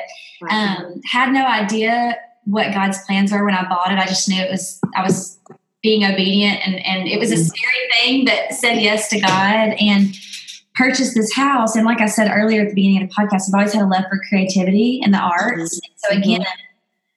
um, 0.50 1.00
had 1.04 1.32
no 1.32 1.44
idea 1.44 2.16
what 2.44 2.72
God's 2.72 2.98
plans 3.04 3.32
were 3.32 3.44
when 3.44 3.54
I 3.54 3.68
bought 3.68 3.92
it. 3.92 3.98
I 3.98 4.06
just 4.06 4.28
knew 4.28 4.40
it 4.40 4.50
was, 4.50 4.80
I 4.96 5.02
was 5.02 5.38
being 5.82 6.04
obedient 6.04 6.66
and, 6.66 6.84
and 6.84 7.06
it 7.06 7.18
was 7.18 7.30
a 7.30 7.36
scary 7.36 7.88
thing, 8.00 8.24
but 8.24 8.54
said 8.54 8.76
yes 8.76 9.08
to 9.10 9.20
God 9.20 9.74
and 9.78 10.14
purchased 10.74 11.14
this 11.14 11.34
house. 11.34 11.76
And 11.76 11.84
like 11.84 12.00
I 12.00 12.06
said 12.06 12.30
earlier 12.32 12.62
at 12.62 12.68
the 12.68 12.74
beginning 12.74 13.02
of 13.02 13.08
the 13.08 13.14
podcast, 13.14 13.48
I've 13.48 13.54
always 13.54 13.72
had 13.72 13.82
a 13.82 13.86
love 13.86 14.04
for 14.08 14.20
creativity 14.28 15.00
and 15.02 15.12
the 15.12 15.18
arts. 15.18 15.74
And 15.74 15.92
so 15.96 16.16
again, 16.16 16.44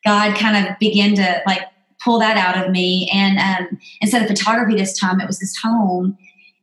God 0.04 0.36
kind 0.38 0.68
of 0.68 0.78
began 0.80 1.16
to 1.16 1.42
like 1.46 1.62
pull 2.04 2.20
that 2.20 2.38
out 2.38 2.64
of 2.64 2.72
me. 2.72 3.10
And 3.14 3.38
um, 3.38 3.80
instead 4.02 4.22
of 4.22 4.28
photography 4.28 4.76
this 4.76 4.98
time, 4.98 5.22
it 5.22 5.28
was 5.28 5.40
this 5.40 5.56
home. 5.58 6.18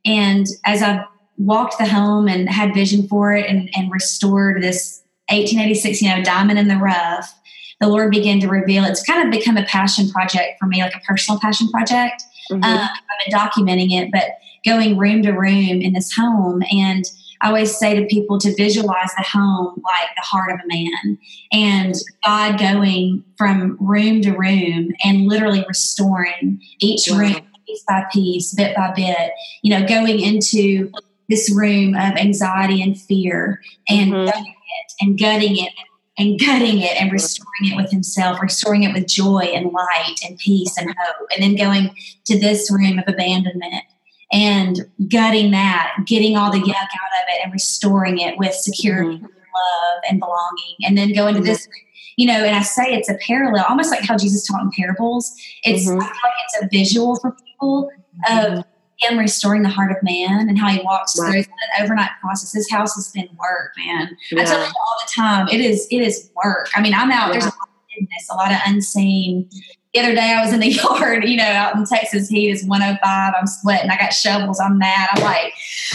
And 0.05 0.47
as 0.65 0.83
I 0.83 1.05
walked 1.39 1.79
the 1.79 1.87
home 1.87 2.29
and 2.29 2.49
had 2.49 2.75
vision 2.75 3.07
for 3.09 3.33
it 3.33 3.47
and, 3.49 3.71
and 3.75 3.91
restored 3.91 4.63
this 4.63 5.03
1886, 5.31 6.03
you 6.03 6.09
know, 6.09 6.23
diamond 6.23 6.59
in 6.59 6.69
the 6.69 6.77
rough, 6.77 7.33
the 7.81 7.89
Lord 7.89 8.11
began 8.11 8.41
to 8.41 8.49
reveal 8.49 8.85
it's 8.85 9.03
kind 9.03 9.25
of 9.25 9.31
become 9.31 9.57
a 9.57 9.65
passion 9.65 10.11
project 10.11 10.59
for 10.59 10.67
me, 10.67 10.83
like 10.83 10.95
a 10.95 11.01
personal 11.01 11.39
passion 11.41 11.69
project. 11.69 12.23
Mhm. 12.51 12.65
Um, 12.65 12.89
I've 12.89 13.27
been 13.27 13.39
documenting 13.39 13.93
it, 13.93 14.11
but 14.11 14.25
going 14.65 14.97
room 14.97 15.23
to 15.23 15.33
room 15.33 15.81
in 15.81 15.93
this 15.93 16.13
home. 16.13 16.63
And 16.73 17.05
I 17.41 17.49
always 17.49 17.77
say 17.77 17.95
to 17.95 18.05
people 18.07 18.39
to 18.41 18.55
visualize 18.57 19.13
the 19.17 19.23
home 19.23 19.81
like 19.85 20.09
the 20.17 20.23
heart 20.23 20.51
of 20.51 20.59
a 20.65 20.67
man 20.67 21.19
and 21.53 21.95
God 22.25 22.59
going 22.59 23.23
from 23.37 23.77
room 23.79 24.23
to 24.23 24.33
room 24.33 24.91
and 25.05 25.29
literally 25.29 25.65
restoring 25.69 26.61
each 26.81 27.09
Wow. 27.09 27.19
room 27.19 27.37
piece 27.67 27.85
by 27.87 28.05
piece, 28.13 28.55
bit 28.55 28.75
by 28.75 28.93
bit, 28.97 29.33
you 29.63 29.71
know, 29.71 29.87
going 29.87 30.19
into 30.19 30.91
this 31.29 31.53
room 31.55 31.95
of 31.95 32.17
anxiety 32.17 32.83
and 32.83 32.99
fear 32.99 33.61
and 33.89 34.13
Mhm. 34.13 34.27
gutting 34.27 34.47
it 34.47 34.93
and 35.01 35.19
gutting 35.19 35.57
it 35.59 35.73
and 36.19 36.39
gutting 36.41 36.79
it 36.81 37.01
and 37.01 37.13
restoring 37.13 37.73
it 37.73 37.77
with 37.77 37.91
himself, 37.91 38.41
restoring 38.43 38.83
it 38.83 38.93
with 38.93 39.07
joy 39.07 39.51
and 39.55 39.73
light 39.73 40.17
and 40.27 40.37
peace 40.39 40.77
and 40.77 40.89
hope, 40.89 41.29
and 41.35 41.43
then 41.43 41.55
going 41.55 41.95
to 42.25 42.39
this 42.39 42.71
room 42.71 42.99
of 42.99 43.05
abandonment 43.07 43.85
and 44.33 44.81
gutting 45.09 45.53
that, 45.53 45.93
getting 46.07 46.37
all 46.37 46.51
the 46.51 46.59
yuck 46.59 46.71
out 46.71 47.23
of 47.23 47.29
it 47.29 47.41
and 47.45 47.53
restoring 47.53 48.19
it 48.19 48.37
with 48.37 48.53
security, 48.53 49.19
Mhm. 49.19 49.23
love, 49.23 50.03
and 50.11 50.19
belonging, 50.19 50.77
and 50.85 50.99
then 50.99 51.13
going 51.13 51.35
to 51.35 51.41
this. 51.41 51.69
You 52.17 52.27
know, 52.27 52.45
and 52.45 52.57
I 52.57 52.63
say 52.63 52.93
it's 52.95 53.09
a 53.09 53.15
parallel, 53.25 53.65
almost 53.69 53.93
like 53.93 54.01
how 54.01 54.17
Jesus 54.17 54.45
taught 54.45 54.63
in 54.63 54.73
parables. 54.73 55.33
It's 55.63 55.89
Mhm. 55.89 56.01
Like 56.01 56.11
it's 56.47 56.63
a 56.65 56.69
visual 56.69 57.15
for 57.15 57.37
people 57.47 57.91
of 58.29 58.65
him 58.99 59.19
restoring 59.19 59.63
the 59.63 59.69
heart 59.69 59.91
of 59.91 59.97
man 60.03 60.49
and 60.49 60.59
how 60.59 60.69
he 60.69 60.81
walks 60.83 61.17
Wow. 61.19 61.31
through 61.31 61.43
that 61.43 61.83
overnight 61.83 62.11
process. 62.21 62.53
This 62.53 62.71
house 62.71 62.95
has 62.97 63.11
been 63.13 63.29
work, 63.39 63.73
man. 63.77 64.17
I 64.33 64.45
tell 64.45 64.59
Yeah. 64.59 64.67
people 64.67 64.81
all 64.81 64.97
the 65.07 65.13
time, 65.15 65.49
it 65.49 65.61
is 65.61 65.87
it 65.91 66.01
is 66.03 66.31
work. 66.45 66.69
I 66.75 66.81
mean, 66.81 66.95
I'm 66.95 67.11
out. 67.11 67.31
There's 67.33 67.45
a 67.45 67.49
lot 67.49 67.55
of 67.69 68.03
hiddenness, 68.03 68.31
a 68.31 68.35
lot 68.37 68.53
of 68.53 68.59
unseen. 68.67 69.49
The 69.95 70.01
other 70.01 70.15
day, 70.15 70.35
I 70.35 70.43
was 70.45 70.53
in 70.53 70.61
the 70.61 70.69
yard, 70.83 71.25
you 71.25 71.37
know, 71.37 71.45
out 71.45 71.75
in 71.77 71.85
Texas. 71.87 72.29
Heat 72.29 72.51
is 72.51 72.65
105. 72.65 73.35
I'm 73.41 73.47
sweating. 73.47 73.91
I 73.91 73.97
got 73.97 74.13
shovels. 74.13 74.61
I'm 74.61 74.79
mad. 74.79 75.09
I'm 75.15 75.23
like, 75.23 75.53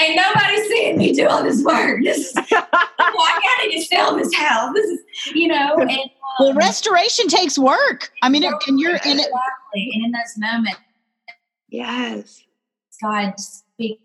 ain't 0.00 0.16
nobody 0.16 0.68
seeing 0.68 0.98
me 0.98 1.12
do 1.12 1.28
all 1.28 1.42
this 1.42 1.62
work. 1.62 2.02
This 2.02 2.18
is, 2.18 2.32
I 2.36 2.46
gotta 3.10 3.70
get 3.70 3.86
sell 3.86 4.16
this 4.16 4.34
house. 4.34 4.72
This 4.74 4.86
is, 4.86 5.00
you 5.34 5.48
know, 5.48 5.76
and 5.78 5.90
um, 5.90 5.98
Well, 6.40 6.54
restoration 6.54 7.28
takes 7.28 7.58
work. 7.58 8.10
I 8.22 8.28
mean, 8.28 8.42
it, 8.42 8.52
and 8.66 8.80
you're 8.80 8.96
in 8.96 9.18
it. 9.20 9.28
exactly. 9.28 9.90
And 9.94 10.06
in 10.06 10.10
those 10.12 10.36
moments, 10.36 10.78
yes. 11.76 12.42
God 13.02 13.34
speaks, 13.38 14.02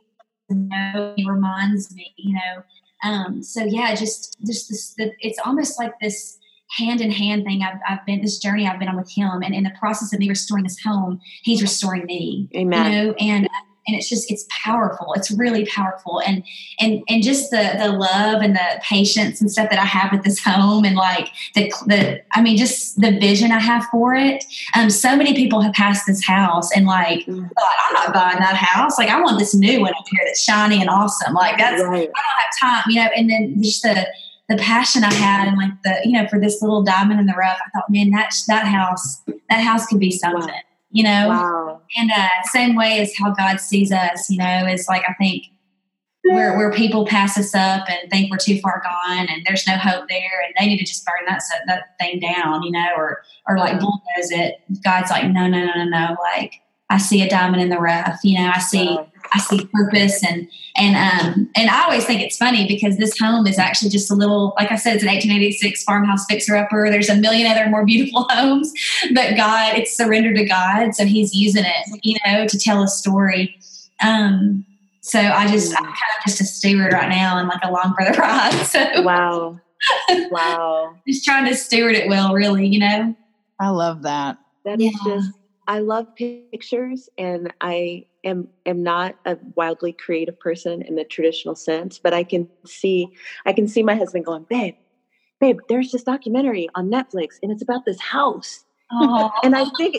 he 0.49 1.25
reminds 1.27 1.93
me, 1.93 2.13
you 2.17 2.33
know. 2.33 2.63
Um, 3.03 3.43
so 3.43 3.63
yeah, 3.63 3.95
just 3.95 4.37
just 4.45 4.69
this, 4.69 4.93
the, 4.95 5.11
it's 5.19 5.39
almost 5.45 5.79
like 5.79 5.93
this 5.99 6.37
hand 6.77 7.01
in 7.01 7.11
hand 7.11 7.45
thing. 7.45 7.61
I've, 7.63 7.79
I've 7.87 8.05
been 8.05 8.21
this 8.21 8.39
journey 8.39 8.67
I've 8.67 8.79
been 8.79 8.89
on 8.89 8.97
with 8.97 9.11
him, 9.11 9.41
and 9.43 9.53
in 9.53 9.63
the 9.63 9.73
process 9.79 10.13
of 10.13 10.19
me 10.19 10.29
restoring 10.29 10.63
this 10.63 10.79
home, 10.83 11.19
he's 11.43 11.61
restoring 11.61 12.05
me. 12.05 12.49
Amen. 12.55 12.91
You 12.91 13.03
know, 13.03 13.13
and 13.19 13.49
and 13.87 13.95
it's 13.95 14.09
just 14.09 14.31
it's 14.31 14.45
powerful. 14.49 15.13
It's 15.13 15.31
really 15.31 15.65
powerful, 15.65 16.21
and 16.25 16.43
and 16.79 17.01
and 17.07 17.23
just 17.23 17.51
the 17.51 17.75
the 17.77 17.89
love 17.89 18.41
and 18.41 18.55
the 18.55 18.81
patience 18.81 19.41
and 19.41 19.51
stuff 19.51 19.69
that 19.69 19.79
I 19.79 19.85
have 19.85 20.11
with 20.11 20.23
this 20.23 20.43
home, 20.43 20.85
and 20.85 20.95
like 20.95 21.29
the 21.55 21.71
the 21.87 22.21
I 22.33 22.41
mean, 22.41 22.57
just 22.57 22.99
the 22.99 23.17
vision 23.19 23.51
I 23.51 23.59
have 23.59 23.85
for 23.85 24.15
it. 24.15 24.43
Um, 24.75 24.89
so 24.89 25.15
many 25.15 25.33
people 25.33 25.61
have 25.61 25.73
passed 25.73 26.05
this 26.07 26.25
house 26.25 26.71
and 26.75 26.85
like 26.85 27.19
Mm. 27.29 27.49
I'm 27.87 27.93
not 27.93 28.13
buying 28.13 28.39
that 28.39 28.55
house. 28.55 28.97
Like 28.97 29.09
I 29.09 29.21
want 29.21 29.39
this 29.39 29.53
new 29.53 29.81
one 29.81 29.93
up 29.93 30.05
here 30.09 30.21
that's 30.25 30.41
shiny 30.41 30.81
and 30.81 30.89
awesome. 30.89 31.33
Like 31.33 31.57
that's 31.57 31.81
Right. 31.83 32.09
I 32.15 32.21
don't 32.21 32.71
have 32.71 32.83
time, 32.83 32.91
you 32.91 32.99
know. 33.01 33.09
And 33.15 33.29
then 33.29 33.61
just 33.61 33.83
the 33.83 34.07
the 34.47 34.57
passion 34.57 35.03
I 35.03 35.13
had 35.13 35.47
and 35.47 35.57
like 35.57 35.71
the 35.83 36.01
you 36.03 36.13
know 36.13 36.27
for 36.27 36.39
this 36.39 36.61
little 36.61 36.81
diamond 36.83 37.19
in 37.19 37.25
the 37.27 37.33
rough, 37.33 37.57
I 37.65 37.69
thought, 37.77 37.89
man, 37.89 38.09
that 38.11 38.33
that 38.47 38.65
house 38.65 39.21
that 39.49 39.61
house 39.61 39.85
could 39.87 39.99
be 39.99 40.11
something. 40.11 40.53
You 40.91 41.03
know. 41.03 41.29
Wow. 41.29 41.81
And 41.97 42.11
uh, 42.11 42.27
same 42.45 42.75
way 42.75 42.99
as 42.99 43.15
how 43.15 43.31
God 43.31 43.59
sees 43.59 43.91
us, 43.91 44.29
you 44.29 44.37
know, 44.37 44.65
is 44.67 44.87
like 44.87 45.03
I 45.07 45.13
think 45.13 45.45
where 46.23 46.55
where 46.57 46.71
people 46.71 47.05
pass 47.05 47.37
us 47.37 47.55
up 47.55 47.89
and 47.89 48.09
think 48.09 48.29
we're 48.29 48.37
too 48.37 48.59
far 48.59 48.81
gone 48.83 49.27
and 49.29 49.43
there's 49.45 49.65
no 49.65 49.77
hope 49.77 50.07
there 50.09 50.43
and 50.45 50.53
they 50.59 50.67
need 50.67 50.77
to 50.77 50.85
just 50.85 51.05
burn 51.05 51.25
that 51.27 51.41
that 51.67 51.97
thing 51.99 52.19
down, 52.19 52.63
you 52.63 52.71
know, 52.71 52.89
or 52.95 53.23
or 53.47 53.57
like 53.57 53.79
bulldoze 53.79 54.31
it. 54.31 54.61
God's 54.83 55.09
like, 55.09 55.29
no, 55.29 55.47
no, 55.47 55.65
no, 55.65 55.73
no, 55.73 55.85
no. 55.85 56.17
Like 56.21 56.61
I 56.89 56.97
see 56.97 57.21
a 57.21 57.29
diamond 57.29 57.61
in 57.61 57.69
the 57.69 57.79
rough, 57.79 58.19
you 58.23 58.37
know. 58.37 58.51
I 58.53 58.59
see 58.59 58.87
Wow. 58.87 59.07
I 59.33 59.39
see 59.39 59.67
purpose 59.73 60.23
and 60.23 60.47
and 60.75 60.95
um 60.95 61.49
and 61.55 61.69
I 61.69 61.83
always 61.83 62.05
think 62.05 62.21
it's 62.21 62.37
funny 62.37 62.67
because 62.67 62.97
this 62.97 63.17
home 63.19 63.45
is 63.47 63.59
actually 63.59 63.89
just 63.89 64.09
a 64.11 64.15
little 64.15 64.53
like 64.57 64.71
I 64.71 64.75
said 64.75 64.95
it's 64.95 65.03
an 65.03 65.09
1886 65.09 65.83
farmhouse 65.83 66.25
fixer 66.25 66.55
upper. 66.55 66.89
There's 66.89 67.09
a 67.09 67.15
million 67.15 67.49
other 67.51 67.67
more 67.69 67.85
beautiful 67.93 68.25
homes, 68.29 68.71
but 69.13 69.35
God 69.35 69.77
it's 69.77 69.95
surrendered 69.95 70.35
to 70.37 70.45
God, 70.45 70.93
so 70.95 71.05
He's 71.05 71.33
using 71.35 71.63
it, 71.65 71.99
you 72.03 72.17
know, 72.25 72.47
to 72.47 72.57
tell 72.59 72.81
a 72.83 72.87
story. 72.87 73.55
Um, 74.01 74.65
so 75.01 75.19
I 75.19 75.47
just 75.47 75.75
I'm 75.77 75.83
kind 75.83 75.95
of 75.95 76.23
just 76.27 76.41
a 76.41 76.45
steward 76.45 76.93
right 76.93 77.09
now 77.09 77.37
and 77.37 77.47
like 77.47 77.61
along 77.63 77.95
for 77.97 78.05
the 78.11 78.17
ride. 78.19 78.53
So 78.65 79.01
Wow. 79.03 79.59
Wow. 80.29 80.95
just 81.07 81.23
trying 81.23 81.45
to 81.45 81.55
steward 81.55 81.95
it 81.95 82.09
well, 82.09 82.33
really, 82.33 82.67
you 82.67 82.79
know. 82.79 83.15
I 83.59 83.69
love 83.69 84.03
that. 84.03 84.37
That 84.65 84.79
is 84.81 84.91
Yeah. 85.05 85.15
just 85.15 85.31
I 85.69 85.79
love 85.79 86.07
pictures 86.15 87.09
and 87.15 87.53
I 87.61 88.07
am 88.23 88.47
am 88.65 88.81
not 88.81 89.15
a 89.27 89.37
wildly 89.55 89.93
creative 89.93 90.39
person 90.39 90.81
in 90.81 90.95
the 90.95 91.03
traditional 91.03 91.55
sense, 91.55 91.99
but 91.99 92.11
I 92.11 92.23
can 92.23 92.49
see 92.65 93.07
I 93.45 93.53
can 93.53 93.67
see 93.67 93.83
my 93.83 93.93
husband 93.93 94.25
going, 94.25 94.47
babe, 94.49 94.73
babe, 95.39 95.59
there's 95.69 95.91
this 95.91 96.01
documentary 96.01 96.69
on 96.73 96.89
Netflix 96.89 97.35
and 97.43 97.51
it's 97.51 97.61
about 97.61 97.85
this 97.85 98.01
house. 98.01 98.65
and 99.43 99.55
I 99.55 99.65
think 99.77 99.97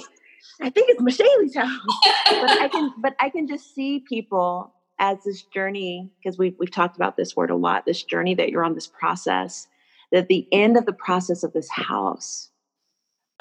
I 0.61 0.71
think 0.71 0.91
it's 0.91 1.01
Meshali's 1.01 1.55
house. 1.55 1.81
but 2.29 2.51
I 2.51 2.69
can 2.69 2.93
but 2.99 3.15
I 3.21 3.31
can 3.31 3.47
just 3.47 3.73
see 3.73 4.01
people 4.01 4.75
as 4.99 5.19
this 5.25 5.43
journey, 5.43 6.11
because 6.21 6.37
we've 6.37 6.57
we've 6.59 6.73
talked 6.73 6.97
about 6.97 7.17
this 7.17 7.37
word 7.37 7.51
a 7.51 7.55
lot, 7.57 7.87
this 7.87 8.03
journey 8.03 8.35
that 8.35 8.51
you're 8.51 8.65
on 8.65 8.75
this 8.75 8.89
process, 8.89 9.69
that 10.11 10.27
the 10.27 10.49
end 10.51 10.77
of 10.77 10.85
the 10.85 10.93
process 10.93 11.45
of 11.45 11.53
this 11.53 11.71
house, 11.71 12.50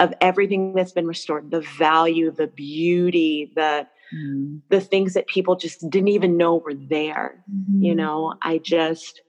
of 0.00 0.14
everything 0.20 0.74
that's 0.74 0.92
been 0.92 1.06
restored, 1.06 1.50
the 1.50 1.60
value, 1.78 2.30
the 2.32 2.48
beauty, 2.48 3.52
the 3.54 3.86
mm. 4.12 4.60
the 4.68 4.80
things 4.80 5.14
that 5.14 5.28
people 5.28 5.54
just 5.54 5.88
didn't 5.88 6.08
even 6.08 6.36
know 6.36 6.56
were 6.56 6.74
there. 6.74 7.44
Mm-hmm. 7.52 7.82
You 7.82 7.94
know, 7.94 8.34
I 8.42 8.58
just 8.58 9.20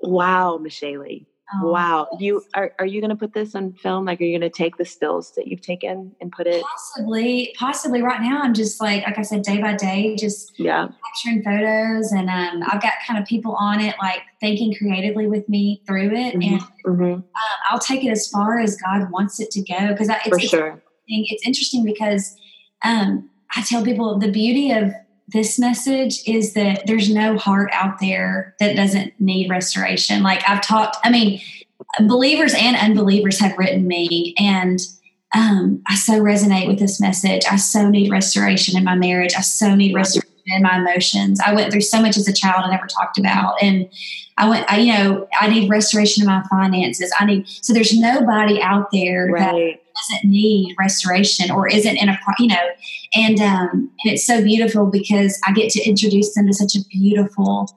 wow, 0.00 0.58
Meshali 0.60 1.26
Oh, 1.60 1.70
wow. 1.70 2.08
You 2.18 2.42
are 2.54 2.72
are 2.78 2.86
you 2.86 3.00
going 3.00 3.10
to 3.10 3.16
put 3.16 3.34
this 3.34 3.54
on 3.54 3.72
film? 3.72 4.06
Like, 4.06 4.20
are 4.20 4.24
you 4.24 4.38
going 4.38 4.50
to 4.50 4.56
take 4.56 4.76
the 4.76 4.84
stills 4.84 5.32
that 5.32 5.46
you've 5.46 5.60
taken 5.60 6.14
and 6.20 6.32
put 6.32 6.46
it? 6.46 6.62
Possibly, 6.62 7.54
possibly. 7.58 8.02
Right 8.02 8.20
now, 8.20 8.42
I'm 8.42 8.54
just 8.54 8.80
like, 8.80 9.04
like 9.04 9.18
I 9.18 9.22
said, 9.22 9.42
day 9.42 9.60
by 9.60 9.74
day, 9.74 10.16
just 10.16 10.58
yeah, 10.58 10.88
capturing 11.04 11.42
photos, 11.42 12.12
and 12.12 12.30
um, 12.30 12.62
I've 12.66 12.80
got 12.80 12.94
kind 13.06 13.20
of 13.20 13.26
people 13.26 13.54
on 13.56 13.80
it, 13.80 13.94
like 14.00 14.22
thinking 14.40 14.74
creatively 14.74 15.26
with 15.26 15.48
me 15.48 15.82
through 15.86 16.12
it, 16.14 16.34
mm-hmm. 16.34 16.54
and 16.54 16.62
mm-hmm. 16.86 17.02
Um, 17.02 17.24
I'll 17.68 17.78
take 17.78 18.04
it 18.04 18.10
as 18.10 18.28
far 18.28 18.58
as 18.58 18.76
God 18.76 19.10
wants 19.10 19.40
it 19.40 19.50
to 19.52 19.62
go. 19.62 19.88
Because 19.88 20.08
for 20.28 20.36
it's, 20.36 20.48
sure, 20.48 20.82
it's 21.06 21.46
interesting 21.46 21.84
because 21.84 22.36
um, 22.82 23.28
I 23.54 23.62
tell 23.62 23.84
people 23.84 24.18
the 24.18 24.30
beauty 24.30 24.70
of 24.72 24.92
this 25.28 25.58
message 25.58 26.22
is 26.26 26.54
that 26.54 26.82
there's 26.86 27.12
no 27.12 27.38
heart 27.38 27.70
out 27.72 27.98
there 28.00 28.54
that 28.60 28.76
doesn't 28.76 29.18
need 29.18 29.50
restoration. 29.50 30.22
Like 30.22 30.48
I've 30.48 30.62
talked, 30.62 30.96
I 31.04 31.10
mean, 31.10 31.40
believers 32.00 32.54
and 32.54 32.76
unbelievers 32.76 33.38
have 33.40 33.56
written 33.58 33.86
me, 33.86 34.34
and 34.38 34.80
um, 35.34 35.82
I 35.86 35.96
so 35.96 36.20
resonate 36.20 36.68
with 36.68 36.78
this 36.78 37.00
message. 37.00 37.42
I 37.50 37.56
so 37.56 37.88
need 37.88 38.10
restoration 38.10 38.76
in 38.76 38.84
my 38.84 38.94
marriage. 38.94 39.34
I 39.36 39.40
so 39.40 39.74
need 39.74 39.94
restoration 39.94 40.28
in 40.46 40.62
my 40.62 40.78
emotions. 40.78 41.40
I 41.40 41.54
went 41.54 41.72
through 41.72 41.82
so 41.82 42.02
much 42.02 42.16
as 42.16 42.28
a 42.28 42.32
child 42.32 42.64
I 42.64 42.70
never 42.70 42.86
talked 42.86 43.18
about, 43.18 43.62
and 43.62 43.88
I 44.36 44.48
went. 44.48 44.70
I, 44.70 44.78
you 44.78 44.92
know, 44.92 45.28
I 45.38 45.48
need 45.48 45.70
restoration 45.70 46.22
in 46.22 46.26
my 46.26 46.42
finances. 46.50 47.12
I 47.18 47.24
need. 47.24 47.48
So 47.48 47.72
there's 47.72 47.98
nobody 47.98 48.60
out 48.60 48.90
there 48.92 49.26
right. 49.26 49.40
that 49.40 49.81
doesn't 49.94 50.30
need 50.30 50.74
restoration 50.78 51.50
or 51.50 51.68
isn't 51.68 51.96
in 51.96 52.08
a 52.08 52.18
you 52.38 52.48
know 52.48 52.68
and 53.14 53.40
um 53.40 53.90
and 54.04 54.12
it's 54.12 54.26
so 54.26 54.42
beautiful 54.42 54.86
because 54.86 55.40
i 55.46 55.52
get 55.52 55.70
to 55.70 55.82
introduce 55.82 56.34
them 56.34 56.46
to 56.46 56.52
such 56.52 56.74
a 56.74 56.84
beautiful 56.88 57.68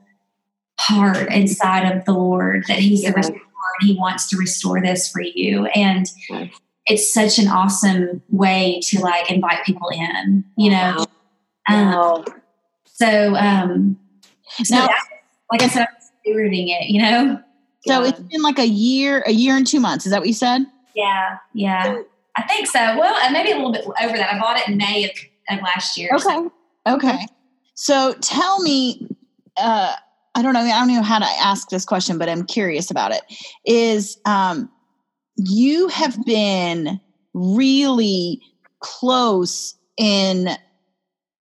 part 0.77 1.31
inside 1.31 1.91
of 1.95 2.03
the 2.05 2.13
lord 2.13 2.63
that 2.67 2.79
he's 2.79 3.03
the 3.03 3.11
restorer 3.11 3.39
and 3.79 3.89
he 3.89 3.95
wants 3.95 4.27
to 4.29 4.37
restore 4.37 4.81
this 4.81 5.09
for 5.09 5.21
you. 5.21 5.65
And 5.67 6.09
it's 6.85 7.11
such 7.11 7.39
an 7.39 7.47
awesome 7.47 8.21
way 8.29 8.79
to 8.83 8.99
like 8.99 9.31
invite 9.31 9.65
people 9.65 9.89
in 9.89 10.45
you 10.57 10.71
know? 10.71 11.05
Wow. 11.67 12.23
um, 12.25 12.25
so 12.85 13.35
um 13.35 13.97
so 14.63 14.75
now, 14.75 14.87
like 15.51 15.61
i 15.63 15.67
said 15.67 15.81
i'm 15.81 15.87
stewarding 16.25 16.67
it 16.69 16.89
you 16.89 17.01
know? 17.01 17.39
So 17.87 18.01
yeah. 18.01 18.09
it's 18.09 18.19
been 18.19 18.41
like 18.41 18.59
a 18.59 18.67
year 18.67 19.23
a 19.27 19.31
year 19.31 19.55
and 19.55 19.65
two 19.65 19.79
months. 19.79 20.05
Is 20.05 20.11
that 20.11 20.19
what 20.19 20.27
you 20.27 20.33
said 20.33 20.65
yeah, 20.95 21.37
yeah. 21.53 22.01
I 22.37 22.41
think 22.43 22.67
so. 22.67 22.79
Well, 22.79 23.31
maybe 23.31 23.51
a 23.51 23.55
little 23.55 23.71
bit 23.71 23.85
over 23.85 24.17
that. 24.17 24.33
I 24.33 24.39
bought 24.39 24.57
it 24.57 24.67
in 24.67 24.77
May 24.77 25.05
of, 25.05 25.11
of 25.49 25.63
last 25.63 25.97
year. 25.97 26.09
Okay. 26.13 26.23
So. 26.23 26.51
Okay. 26.87 27.25
So 27.75 28.13
tell 28.21 28.61
me, 28.61 29.07
uh, 29.57 29.93
I 30.35 30.41
don't 30.41 30.53
know. 30.53 30.61
I 30.61 30.79
don't 30.79 30.87
know 30.87 31.01
how 31.01 31.19
to 31.19 31.25
ask 31.25 31.69
this 31.69 31.85
question, 31.85 32.17
but 32.17 32.29
I'm 32.29 32.45
curious 32.45 32.91
about 32.91 33.11
it. 33.11 33.21
Is 33.65 34.17
um, 34.25 34.69
you 35.37 35.87
have 35.89 36.17
been 36.25 36.99
really 37.33 38.41
close 38.79 39.75
in 39.97 40.49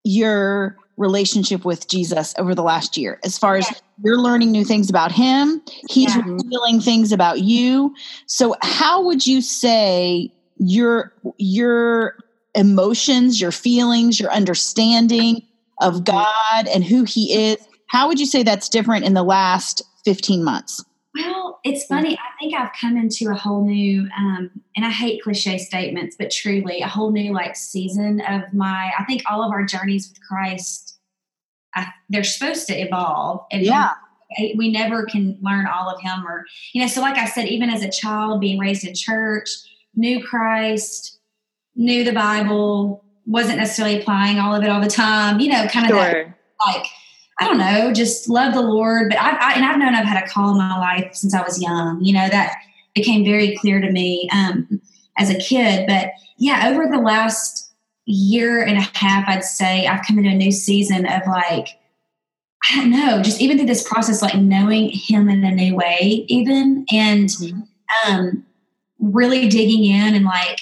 your 0.04 0.76
relationship 0.96 1.64
with 1.64 1.88
Jesus 1.88 2.34
over 2.38 2.54
the 2.54 2.62
last 2.62 2.96
year 2.96 3.18
as 3.24 3.36
far 3.36 3.56
as 3.56 3.68
you're 4.02 4.18
learning 4.18 4.50
new 4.50 4.64
things 4.64 4.90
about 4.90 5.12
him 5.12 5.62
he's 5.88 6.14
yeah. 6.14 6.22
revealing 6.24 6.80
things 6.80 7.12
about 7.12 7.40
you 7.40 7.94
so 8.26 8.54
how 8.62 9.02
would 9.02 9.26
you 9.26 9.40
say 9.40 10.32
your 10.58 11.12
your 11.38 12.16
emotions 12.54 13.40
your 13.40 13.52
feelings 13.52 14.18
your 14.18 14.32
understanding 14.32 15.42
of 15.80 15.94
mm-hmm. 15.94 16.04
god 16.04 16.68
and 16.68 16.84
who 16.84 17.04
he 17.04 17.50
is 17.50 17.56
how 17.88 18.08
would 18.08 18.18
you 18.18 18.26
say 18.26 18.42
that's 18.42 18.68
different 18.68 19.04
in 19.04 19.14
the 19.14 19.22
last 19.22 19.82
15 20.04 20.42
months 20.42 20.84
well 21.14 21.60
it's 21.64 21.84
funny 21.86 22.16
i 22.16 22.38
think 22.40 22.54
i've 22.54 22.72
come 22.80 22.96
into 22.96 23.30
a 23.30 23.34
whole 23.34 23.64
new 23.64 24.08
um, 24.16 24.50
and 24.76 24.84
i 24.84 24.90
hate 24.90 25.22
cliche 25.22 25.58
statements 25.58 26.16
but 26.18 26.30
truly 26.30 26.80
a 26.80 26.88
whole 26.88 27.10
new 27.10 27.32
like 27.32 27.56
season 27.56 28.20
of 28.28 28.42
my 28.52 28.92
i 28.98 29.04
think 29.04 29.22
all 29.28 29.44
of 29.44 29.52
our 29.52 29.64
journeys 29.64 30.08
with 30.08 30.20
christ 30.26 30.83
I, 31.74 31.88
they're 32.08 32.24
supposed 32.24 32.66
to 32.68 32.74
evolve 32.74 33.44
and 33.50 33.62
yeah 33.62 33.92
we 34.56 34.70
never 34.70 35.04
can 35.04 35.38
learn 35.42 35.66
all 35.66 35.88
of 35.88 36.00
him 36.00 36.26
or 36.26 36.44
you 36.72 36.80
know 36.80 36.88
so 36.88 37.00
like 37.00 37.16
i 37.16 37.26
said 37.26 37.46
even 37.46 37.70
as 37.70 37.82
a 37.82 37.90
child 37.90 38.40
being 38.40 38.58
raised 38.58 38.84
in 38.84 38.94
church 38.94 39.48
knew 39.96 40.22
Christ, 40.22 41.18
knew 41.74 42.04
the 42.04 42.12
Bible, 42.12 43.04
wasn't 43.26 43.58
necessarily 43.58 44.00
applying 44.00 44.38
all 44.38 44.54
of 44.54 44.62
it 44.62 44.68
all 44.68 44.80
the 44.80 44.88
time, 44.88 45.40
you 45.40 45.50
know, 45.50 45.66
kind 45.68 45.86
of 45.86 45.90
sure. 45.90 45.98
that, 45.98 46.34
like, 46.66 46.86
I 47.40 47.46
don't 47.46 47.58
know, 47.58 47.92
just 47.92 48.28
love 48.28 48.54
the 48.54 48.62
Lord. 48.62 49.10
But 49.10 49.18
I, 49.18 49.30
I, 49.30 49.52
and 49.54 49.64
I've 49.64 49.78
known 49.78 49.94
I've 49.94 50.06
had 50.06 50.22
a 50.22 50.28
call 50.28 50.52
in 50.52 50.58
my 50.58 50.78
life 50.78 51.14
since 51.14 51.34
I 51.34 51.42
was 51.42 51.60
young, 51.60 52.02
you 52.02 52.12
know, 52.12 52.28
that 52.28 52.56
became 52.94 53.24
very 53.24 53.56
clear 53.56 53.80
to 53.80 53.90
me 53.90 54.28
um, 54.32 54.80
as 55.18 55.30
a 55.30 55.38
kid. 55.38 55.86
But 55.86 56.10
yeah, 56.38 56.68
over 56.68 56.86
the 56.86 57.00
last 57.00 57.63
year 58.06 58.62
and 58.62 58.78
a 58.78 58.88
half, 58.94 59.28
I'd 59.28 59.44
say 59.44 59.86
I've 59.86 60.04
come 60.06 60.18
into 60.18 60.30
a 60.30 60.34
new 60.34 60.52
season 60.52 61.06
of 61.06 61.22
like, 61.26 61.68
I 62.70 62.76
don't 62.76 62.90
know, 62.90 63.22
just 63.22 63.40
even 63.40 63.58
through 63.58 63.66
this 63.66 63.86
process, 63.86 64.22
like 64.22 64.36
knowing 64.36 64.90
him 64.90 65.28
in 65.28 65.44
a 65.44 65.50
new 65.50 65.74
way, 65.76 66.24
even. 66.28 66.86
And 66.92 67.28
mm-hmm. 67.28 68.10
um, 68.10 68.46
really 68.98 69.48
digging 69.48 69.84
in 69.84 70.14
and 70.14 70.24
like 70.24 70.60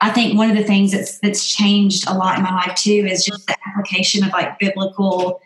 I 0.00 0.10
think 0.10 0.38
one 0.38 0.50
of 0.50 0.56
the 0.56 0.64
things 0.64 0.92
that's 0.92 1.18
that's 1.18 1.46
changed 1.46 2.08
a 2.08 2.14
lot 2.14 2.36
in 2.36 2.44
my 2.44 2.54
life 2.54 2.74
too 2.76 3.06
is 3.08 3.24
just 3.24 3.46
the 3.46 3.56
application 3.66 4.24
of 4.24 4.32
like 4.32 4.58
biblical 4.58 5.40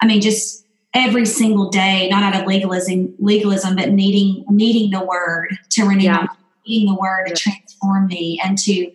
I 0.00 0.06
mean 0.06 0.20
just 0.20 0.64
every 0.94 1.26
single 1.26 1.68
day, 1.68 2.08
not 2.08 2.22
out 2.22 2.40
of 2.40 2.46
legalism 2.46 3.14
legalism, 3.18 3.76
but 3.76 3.90
needing 3.90 4.44
needing 4.48 4.90
the 4.90 5.04
word 5.04 5.56
to 5.70 5.84
renew 5.84 6.04
yeah. 6.04 6.26
needing 6.66 6.94
the 6.94 7.00
word 7.00 7.26
to 7.26 7.34
transform 7.34 8.06
me 8.06 8.40
and 8.44 8.58
to 8.58 8.90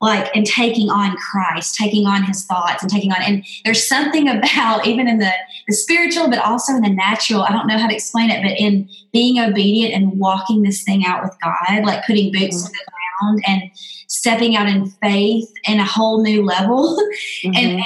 like 0.00 0.34
and 0.34 0.46
taking 0.46 0.90
on 0.90 1.16
Christ, 1.16 1.74
taking 1.74 2.06
on 2.06 2.22
his 2.22 2.44
thoughts 2.44 2.82
and 2.82 2.90
taking 2.90 3.12
on 3.12 3.22
and 3.22 3.44
there's 3.64 3.86
something 3.86 4.28
about 4.28 4.86
even 4.86 5.08
in 5.08 5.18
the 5.18 5.32
the 5.66 5.74
spiritual 5.74 6.28
but 6.28 6.38
also 6.38 6.74
in 6.74 6.82
the 6.82 6.90
natural, 6.90 7.42
I 7.42 7.50
don't 7.50 7.66
know 7.66 7.78
how 7.78 7.88
to 7.88 7.94
explain 7.94 8.30
it, 8.30 8.42
but 8.42 8.58
in 8.58 8.88
being 9.12 9.38
obedient 9.38 9.94
and 9.94 10.18
walking 10.18 10.62
this 10.62 10.82
thing 10.82 11.04
out 11.06 11.22
with 11.22 11.36
God, 11.42 11.84
like 11.84 12.06
putting 12.06 12.32
boots 12.32 12.56
mm-hmm. 12.56 12.66
to 12.66 12.72
the 12.72 12.90
ground 13.20 13.42
and 13.46 13.70
stepping 14.08 14.56
out 14.56 14.68
in 14.68 14.86
faith 14.86 15.52
in 15.64 15.80
a 15.80 15.84
whole 15.84 16.22
new 16.22 16.44
level. 16.44 16.98
Mm-hmm. 17.44 17.56
And, 17.56 17.80
and, 17.80 17.84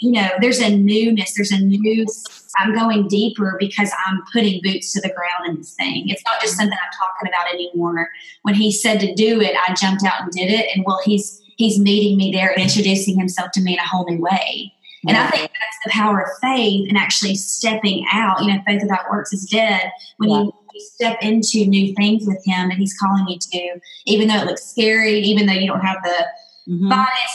you 0.00 0.12
know, 0.12 0.28
there's 0.40 0.60
a 0.60 0.76
newness, 0.76 1.34
there's 1.34 1.52
a 1.52 1.58
new 1.58 2.06
I'm 2.58 2.74
going 2.74 3.06
deeper 3.08 3.56
because 3.58 3.90
I'm 4.06 4.22
putting 4.32 4.60
boots 4.62 4.92
to 4.94 5.00
the 5.00 5.10
ground 5.10 5.48
in 5.48 5.56
this 5.56 5.74
thing. 5.74 6.08
It's 6.08 6.24
not 6.24 6.40
just 6.40 6.56
something 6.56 6.72
I'm 6.72 6.98
talking 6.98 7.28
about 7.28 7.52
anymore. 7.52 8.08
When 8.42 8.54
he 8.54 8.72
said 8.72 8.98
to 9.00 9.14
do 9.14 9.40
it, 9.40 9.54
I 9.56 9.74
jumped 9.74 10.04
out 10.04 10.22
and 10.22 10.30
did 10.30 10.50
it. 10.50 10.74
And 10.74 10.84
well, 10.86 11.00
he's 11.04 11.42
he's 11.56 11.78
meeting 11.78 12.16
me 12.16 12.32
there 12.32 12.50
and 12.50 12.62
introducing 12.62 13.18
himself 13.18 13.50
to 13.52 13.60
me 13.60 13.74
in 13.74 13.78
a 13.78 13.86
whole 13.86 14.06
new 14.08 14.20
way. 14.20 14.72
And 15.08 15.16
I 15.16 15.28
think 15.28 15.50
that's 15.52 15.78
the 15.84 15.90
power 15.90 16.20
of 16.20 16.28
faith 16.40 16.88
and 16.88 16.98
actually 16.98 17.36
stepping 17.36 18.04
out. 18.10 18.42
You 18.42 18.52
know, 18.52 18.60
faith 18.66 18.82
without 18.82 19.08
works 19.08 19.32
is 19.32 19.44
dead. 19.44 19.92
When 20.16 20.30
yeah. 20.30 20.40
you, 20.40 20.54
you 20.74 20.80
step 20.80 21.18
into 21.22 21.64
new 21.66 21.94
things 21.94 22.26
with 22.26 22.44
him 22.44 22.70
and 22.70 22.78
he's 22.78 22.98
calling 22.98 23.26
you 23.28 23.38
to, 23.38 23.80
even 24.06 24.26
though 24.26 24.38
it 24.38 24.46
looks 24.46 24.64
scary, 24.64 25.20
even 25.20 25.46
though 25.46 25.52
you 25.52 25.68
don't 25.68 25.80
have 25.80 26.02
the 26.02 26.26
mm-hmm. 26.68 26.88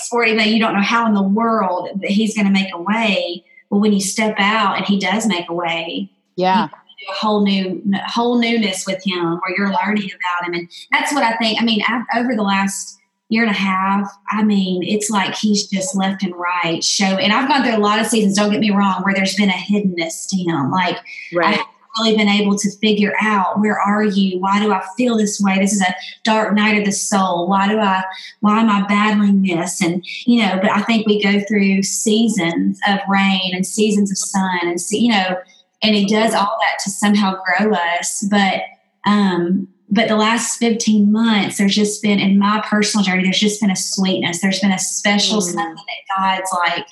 for 0.09 0.23
it, 0.23 0.29
even 0.29 0.53
you 0.53 0.59
don't 0.59 0.73
know 0.73 0.81
how 0.81 1.05
in 1.07 1.13
the 1.13 1.23
world 1.23 1.89
that 2.01 2.09
he's 2.09 2.35
going 2.35 2.47
to 2.47 2.53
make 2.53 2.73
a 2.73 2.81
way, 2.81 3.43
But 3.69 3.77
when 3.77 3.93
you 3.93 4.01
step 4.01 4.35
out 4.37 4.77
and 4.77 4.85
he 4.85 4.99
does 4.99 5.25
make 5.25 5.49
a 5.49 5.53
way, 5.53 6.11
yeah, 6.35 6.67
a 7.09 7.13
whole 7.13 7.43
new 7.43 7.81
whole 8.05 8.37
newness 8.37 8.85
with 8.85 9.03
him, 9.03 9.35
or 9.35 9.53
you're 9.57 9.73
learning 9.73 10.09
about 10.11 10.47
him, 10.47 10.53
and 10.53 10.69
that's 10.91 11.13
what 11.13 11.23
I 11.23 11.37
think. 11.37 11.61
I 11.61 11.65
mean, 11.65 11.81
I've, 11.87 12.05
over 12.15 12.35
the 12.35 12.43
last 12.43 12.99
year 13.29 13.43
and 13.43 13.51
a 13.51 13.57
half, 13.57 14.11
I 14.29 14.43
mean, 14.43 14.83
it's 14.83 15.09
like 15.09 15.33
he's 15.35 15.67
just 15.67 15.95
left 15.95 16.21
and 16.21 16.35
right 16.35 16.83
show. 16.83 17.05
And 17.05 17.31
I've 17.31 17.47
gone 17.47 17.63
through 17.63 17.77
a 17.77 17.79
lot 17.79 18.01
of 18.01 18.07
seasons. 18.07 18.35
Don't 18.35 18.51
get 18.51 18.59
me 18.59 18.71
wrong, 18.71 19.03
where 19.03 19.13
there's 19.13 19.35
been 19.35 19.49
a 19.49 19.53
hiddenness 19.53 20.27
to 20.29 20.37
him. 20.37 20.69
Like 20.69 20.97
right. 21.33 21.61
Really 21.97 22.15
been 22.15 22.29
able 22.29 22.57
to 22.57 22.71
figure 22.77 23.13
out 23.21 23.59
where 23.59 23.79
are 23.79 24.03
you? 24.03 24.39
Why 24.39 24.59
do 24.59 24.71
I 24.71 24.81
feel 24.97 25.17
this 25.17 25.39
way? 25.39 25.57
This 25.59 25.73
is 25.73 25.81
a 25.81 25.95
dark 26.23 26.53
night 26.53 26.77
of 26.77 26.85
the 26.85 26.91
soul. 26.91 27.47
Why 27.47 27.67
do 27.67 27.79
I, 27.79 28.03
why 28.39 28.61
am 28.61 28.69
I 28.69 28.85
battling 28.87 29.41
this? 29.41 29.81
And, 29.81 30.05
you 30.25 30.39
know, 30.39 30.57
but 30.61 30.71
I 30.71 30.81
think 30.83 31.05
we 31.05 31.21
go 31.21 31.41
through 31.47 31.83
seasons 31.83 32.79
of 32.87 32.99
rain 33.09 33.51
and 33.53 33.65
seasons 33.65 34.11
of 34.11 34.17
sun 34.17 34.59
and, 34.63 34.79
see, 34.79 34.99
you 34.99 35.11
know, 35.11 35.37
and 35.83 35.95
it 35.95 36.09
does 36.09 36.33
all 36.33 36.57
that 36.61 36.79
to 36.83 36.89
somehow 36.89 37.35
grow 37.43 37.73
us. 37.73 38.25
But, 38.29 38.61
um, 39.05 39.67
but 39.89 40.07
the 40.07 40.15
last 40.15 40.57
15 40.57 41.11
months, 41.11 41.57
there's 41.57 41.75
just 41.75 42.01
been, 42.01 42.19
in 42.19 42.39
my 42.39 42.63
personal 42.65 43.03
journey, 43.03 43.23
there's 43.23 43.39
just 43.39 43.59
been 43.59 43.71
a 43.71 43.75
sweetness. 43.75 44.39
There's 44.41 44.59
been 44.59 44.71
a 44.71 44.79
special 44.79 45.39
mm. 45.39 45.43
something 45.43 45.75
that 45.75 46.17
God's 46.17 46.51
like 46.53 46.87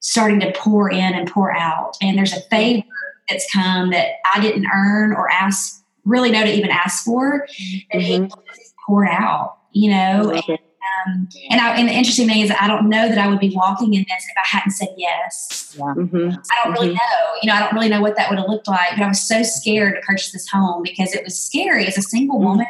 starting 0.00 0.40
to 0.40 0.52
pour 0.52 0.90
in 0.90 1.14
and 1.14 1.30
pour 1.30 1.56
out. 1.56 1.96
And 2.02 2.18
there's 2.18 2.34
a 2.34 2.40
favor 2.42 2.84
that's 3.28 3.46
come 3.52 3.90
that 3.90 4.16
I 4.34 4.40
didn't 4.40 4.66
earn 4.72 5.12
or 5.12 5.30
ask, 5.30 5.82
really 6.04 6.30
know 6.30 6.44
to 6.44 6.52
even 6.52 6.70
ask 6.70 7.04
for, 7.04 7.46
that 7.92 8.00
mm-hmm. 8.00 8.24
He 8.24 8.30
poured 8.86 9.08
out, 9.10 9.58
you 9.72 9.90
know? 9.90 10.30
And, 10.30 10.58
um, 11.06 11.28
and, 11.50 11.60
I, 11.60 11.76
and 11.76 11.88
the 11.88 11.92
interesting 11.92 12.28
thing 12.28 12.40
is, 12.40 12.52
I 12.60 12.68
don't 12.68 12.88
know 12.88 13.08
that 13.08 13.18
I 13.18 13.28
would 13.28 13.40
be 13.40 13.52
walking 13.54 13.94
in 13.94 14.00
this 14.00 14.24
if 14.30 14.36
I 14.36 14.56
hadn't 14.56 14.70
said 14.70 14.88
yes. 14.96 15.74
Yeah. 15.76 15.84
Mm-hmm. 15.84 16.30
I 16.50 16.64
don't 16.64 16.72
really 16.72 16.88
mm-hmm. 16.88 16.94
know. 16.94 17.40
You 17.42 17.50
know, 17.50 17.54
I 17.54 17.60
don't 17.60 17.74
really 17.74 17.88
know 17.88 18.00
what 18.00 18.16
that 18.16 18.30
would 18.30 18.38
have 18.38 18.48
looked 18.48 18.68
like, 18.68 18.90
but 18.96 19.02
I 19.02 19.08
was 19.08 19.20
so 19.20 19.42
scared 19.42 19.96
to 19.96 20.00
purchase 20.02 20.32
this 20.32 20.48
home 20.48 20.82
because 20.82 21.14
it 21.14 21.24
was 21.24 21.38
scary 21.38 21.86
as 21.86 21.98
a 21.98 22.02
single 22.02 22.36
mm-hmm. 22.36 22.46
woman. 22.46 22.66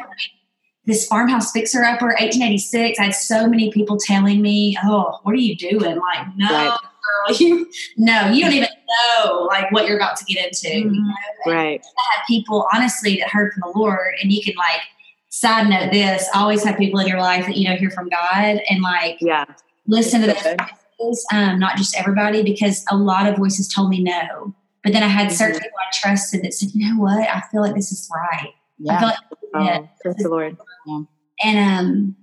this 0.85 1.05
farmhouse 1.05 1.51
fixer 1.51 1.83
upper, 1.83 2.07
1886. 2.07 2.99
I 2.99 3.03
had 3.05 3.15
so 3.15 3.47
many 3.47 3.71
people 3.71 3.97
telling 3.97 4.41
me, 4.41 4.77
"Oh, 4.83 5.19
what 5.23 5.33
are 5.33 5.39
you 5.39 5.55
doing?" 5.55 5.99
Like, 5.99 6.27
no, 6.35 6.47
right 6.47 6.77
girl, 7.07 7.37
you 7.37 7.69
no, 7.97 8.29
you 8.29 8.41
don't 8.41 8.53
even 8.53 8.69
know 8.87 9.47
like 9.49 9.71
what 9.71 9.87
you're 9.87 9.97
about 9.97 10.17
to 10.17 10.25
get 10.25 10.45
into. 10.45 10.67
Mm-hmm. 10.67 10.93
You 10.93 11.01
know? 11.01 11.13
Right. 11.53 11.85
I 11.85 12.15
had 12.15 12.23
people 12.27 12.67
honestly 12.73 13.17
that 13.17 13.29
heard 13.29 13.53
from 13.53 13.71
the 13.71 13.79
Lord, 13.79 14.15
and 14.21 14.31
you 14.31 14.43
can 14.43 14.55
like 14.55 14.81
side 15.29 15.69
note 15.69 15.91
this: 15.91 16.27
always 16.33 16.63
have 16.63 16.77
people 16.77 16.99
in 16.99 17.07
your 17.07 17.19
life 17.19 17.45
that 17.45 17.57
you 17.57 17.67
know 17.67 17.75
hear 17.75 17.91
from 17.91 18.09
God, 18.09 18.59
and 18.69 18.81
like 18.81 19.17
yeah, 19.21 19.45
listen 19.87 20.21
to 20.21 20.27
those 20.27 20.55
voices, 20.99 21.25
um, 21.33 21.59
not 21.59 21.77
just 21.77 21.97
everybody, 21.97 22.43
because 22.43 22.83
a 22.91 22.97
lot 22.97 23.27
of 23.27 23.37
voices 23.37 23.67
told 23.67 23.89
me 23.89 24.03
no. 24.03 24.53
But 24.83 24.93
then 24.93 25.03
I 25.03 25.07
had 25.07 25.27
mm-hmm. 25.27 25.35
certain 25.35 25.59
people 25.59 25.77
I 25.79 25.91
trusted 25.93 26.43
that 26.43 26.53
said, 26.53 26.69
you 26.73 26.87
know 26.87 27.01
what, 27.01 27.27
I 27.27 27.41
feel 27.51 27.61
like 27.61 27.75
this 27.75 27.91
is 27.91 28.09
right. 28.13 28.53
Yeah. 28.77 28.95
I 28.95 28.99
feel 28.99 29.07
like 29.09 29.81
oh, 29.81 29.89
praise 30.01 30.15
the 30.15 30.29
Lord. 30.29 30.57
Yeah. 30.85 31.01
And 31.43 31.57
um, 31.57 32.15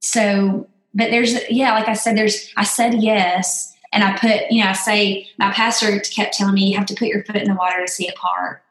so, 0.00 0.68
but 0.94 1.10
there's 1.10 1.34
yeah, 1.50 1.72
like 1.72 1.88
I 1.88 1.94
said, 1.94 2.16
there's 2.16 2.52
I 2.56 2.64
said 2.64 3.02
yes 3.02 3.73
and 3.94 4.02
I 4.02 4.18
put, 4.18 4.50
you 4.50 4.62
know, 4.62 4.70
I 4.70 4.72
say, 4.72 5.28
my 5.38 5.52
pastor 5.52 6.00
kept 6.00 6.34
telling 6.34 6.54
me, 6.54 6.66
you 6.66 6.76
have 6.76 6.86
to 6.86 6.94
put 6.94 7.08
your 7.08 7.24
foot 7.24 7.36
in 7.36 7.48
the 7.48 7.54
water 7.54 7.80
to 7.80 7.90
see 7.90 8.08
it 8.08 8.16
part. 8.16 8.62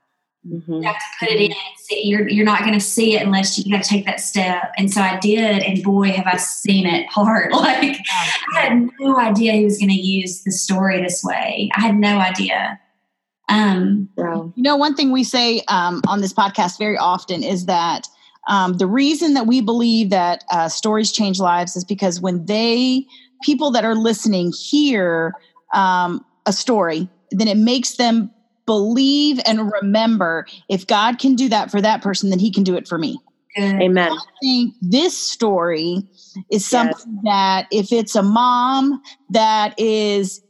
Mm-hmm. 0.47 0.73
You 0.73 0.81
have 0.81 0.97
to 0.97 1.05
put 1.19 1.29
it 1.29 1.39
in. 1.39 1.53
See, 1.77 2.05
you're 2.05 2.27
you're 2.27 2.45
not 2.45 2.59
going 2.59 2.73
to 2.73 2.79
see 2.81 3.15
it 3.15 3.25
unless 3.25 3.57
you, 3.57 3.63
you 3.65 3.71
got 3.71 3.81
to 3.81 3.89
take 3.89 4.05
that 4.05 4.19
step. 4.19 4.73
And 4.77 4.91
so 4.91 4.99
I 4.99 5.17
did, 5.19 5.63
and 5.63 5.81
boy, 5.81 6.11
have 6.11 6.27
I 6.27 6.35
seen 6.35 6.85
it 6.85 7.09
part. 7.09 7.51
Like 7.63 7.97
I 8.55 8.59
had 8.59 8.89
no 8.99 9.17
idea 9.17 9.53
he 9.53 9.63
was 9.63 9.77
going 9.77 9.89
to 9.89 9.95
use 9.95 10.43
the 10.43 10.51
story 10.51 11.01
this 11.01 11.23
way. 11.23 11.69
I 11.77 11.81
had 11.81 11.95
no 11.95 12.17
idea. 12.17 12.77
Um, 13.47 14.09
you 14.17 14.63
know, 14.63 14.75
one 14.75 14.95
thing 14.95 15.11
we 15.11 15.23
say 15.23 15.61
um, 15.69 16.01
on 16.07 16.19
this 16.19 16.33
podcast 16.33 16.77
very 16.77 16.97
often 16.97 17.41
is 17.41 17.65
that 17.67 18.07
um, 18.49 18.73
the 18.73 18.87
reason 18.87 19.33
that 19.35 19.47
we 19.47 19.61
believe 19.61 20.09
that 20.09 20.43
uh, 20.51 20.67
stories 20.67 21.11
change 21.11 21.39
lives 21.39 21.77
is 21.77 21.85
because 21.85 22.19
when 22.19 22.45
they 22.45 23.05
people 23.43 23.71
that 23.71 23.85
are 23.85 23.95
listening 23.95 24.51
hear 24.51 25.33
um, 25.73 26.23
a 26.45 26.53
story, 26.53 27.07
then 27.31 27.47
it 27.47 27.57
makes 27.57 27.97
them 27.97 28.31
believe 28.65 29.39
and 29.45 29.71
remember 29.71 30.47
if 30.69 30.87
God 30.87 31.19
can 31.19 31.35
do 31.35 31.49
that 31.49 31.69
for 31.69 31.81
that 31.81 32.01
person, 32.01 32.29
then 32.29 32.39
he 32.39 32.51
can 32.51 32.63
do 32.63 32.75
it 32.75 32.87
for 32.87 32.97
me. 32.97 33.19
Amen. 33.57 34.11
I 34.11 34.17
think 34.41 34.73
this 34.81 35.17
story 35.17 36.07
is 36.49 36.65
something 36.65 37.19
yes. 37.23 37.23
that 37.23 37.67
if 37.71 37.91
it's 37.91 38.15
a 38.15 38.23
mom 38.23 39.01
that 39.29 39.79
is 39.79 40.41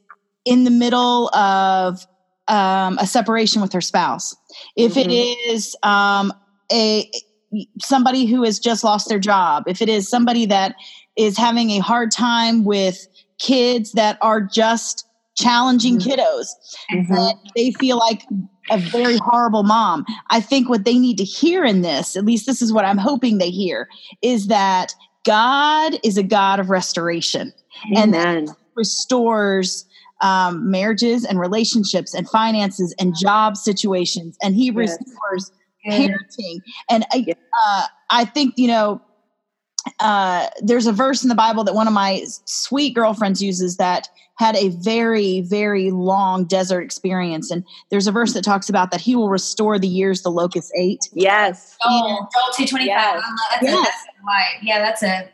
in 0.46 0.64
the 0.64 0.72
middle 0.72 1.34
of 1.36 2.06
um, 2.48 2.98
a 3.00 3.08
separation 3.08 3.62
with 3.62 3.74
her 3.74 3.82
spouse, 3.82 4.36
if 4.78 4.94
mm-hmm. 4.94 5.10
it 5.10 5.38
is 5.50 5.76
um, 5.84 6.32
a 6.72 7.10
somebody 7.82 8.26
who 8.26 8.44
has 8.44 8.58
just 8.58 8.84
lost 8.84 9.10
their 9.10 9.20
job, 9.20 9.64
if 9.68 9.82
it 9.82 9.90
is 9.90 10.10
somebody 10.10 10.46
that 10.46 10.76
is 11.18 11.38
having 11.38 11.72
a 11.72 11.80
hard 11.80 12.12
time 12.12 12.64
with 12.64 13.08
kids 13.40 13.92
that 13.94 14.18
are 14.22 14.42
just 14.42 15.08
challenging 15.36 15.98
mm-hmm. 15.98 16.12
kiddos 16.12 16.48
mm-hmm. 16.92 17.14
and 17.14 17.40
they 17.56 17.72
feel 17.72 17.98
like 17.98 18.24
a 18.70 18.78
very 18.78 19.18
horrible 19.18 19.64
mom. 19.64 20.06
I 20.30 20.40
think 20.40 20.70
what 20.70 20.86
they 20.86 20.98
need 20.98 21.18
to 21.18 21.24
hear 21.24 21.66
in 21.66 21.82
this, 21.82 22.16
at 22.16 22.24
least 22.24 22.46
this 22.46 22.62
is 22.62 22.72
what 22.72 22.86
I'm 22.86 22.98
hoping 22.98 23.38
they 23.38 23.50
hear, 23.50 23.90
is 24.22 24.48
that 24.48 24.94
God 25.26 26.00
is 26.04 26.18
a 26.18 26.24
God 26.24 26.60
of 26.60 26.70
restoration 26.70 27.54
Amen. 27.98 28.14
and 28.14 28.50
restores 28.76 29.86
um, 30.22 30.70
marriages 30.72 31.26
and 31.26 31.40
relationships 31.40 32.14
and 32.14 32.30
finances 32.30 32.96
and 33.00 33.14
job 33.20 33.58
situations, 33.58 34.38
and 34.42 34.56
He 34.56 34.68
yes. 34.68 34.76
restores 34.76 35.52
parenting. 35.86 36.62
And 36.90 37.06
I, 37.12 37.26
uh, 37.68 37.88
I 38.10 38.26
think 38.26 38.54
you 38.58 38.68
know 38.68 39.02
uh, 40.00 40.48
there's 40.62 40.88
a 40.88 40.92
verse 40.92 41.24
in 41.24 41.30
the 41.30 41.36
Bible 41.36 41.64
that 41.64 41.76
one 41.76 41.88
of 41.88 41.94
my 41.94 42.24
sweet 42.46 42.94
girlfriends 42.94 43.42
uses 43.42 43.78
that 43.78 44.08
had 44.36 44.56
a 44.56 44.70
very, 44.70 45.42
very 45.42 45.92
long 45.92 46.46
desert 46.46 46.82
experience. 46.82 47.52
And 47.52 47.64
there's 47.92 48.08
a 48.08 48.12
verse 48.12 48.34
that 48.34 48.44
talks 48.44 48.70
about 48.70 48.92
that 48.92 49.02
he 49.02 49.16
will 49.16 49.30
restore 49.30 49.78
the 49.78 49.88
years 49.88 50.22
the 50.22 50.32
locust 50.32 50.72
ate. 50.76 51.08
Yes. 51.14 51.78
Oh, 51.84 52.28
Joel 52.34 52.66
225. 52.66 52.88
Yes. 52.88 53.24
That's 53.52 53.64
yes. 53.64 53.74
A, 53.74 53.82
that's 53.82 53.96
a, 54.62 54.66
yeah, 54.66 54.80
that's 54.80 55.04
a, 55.04 55.30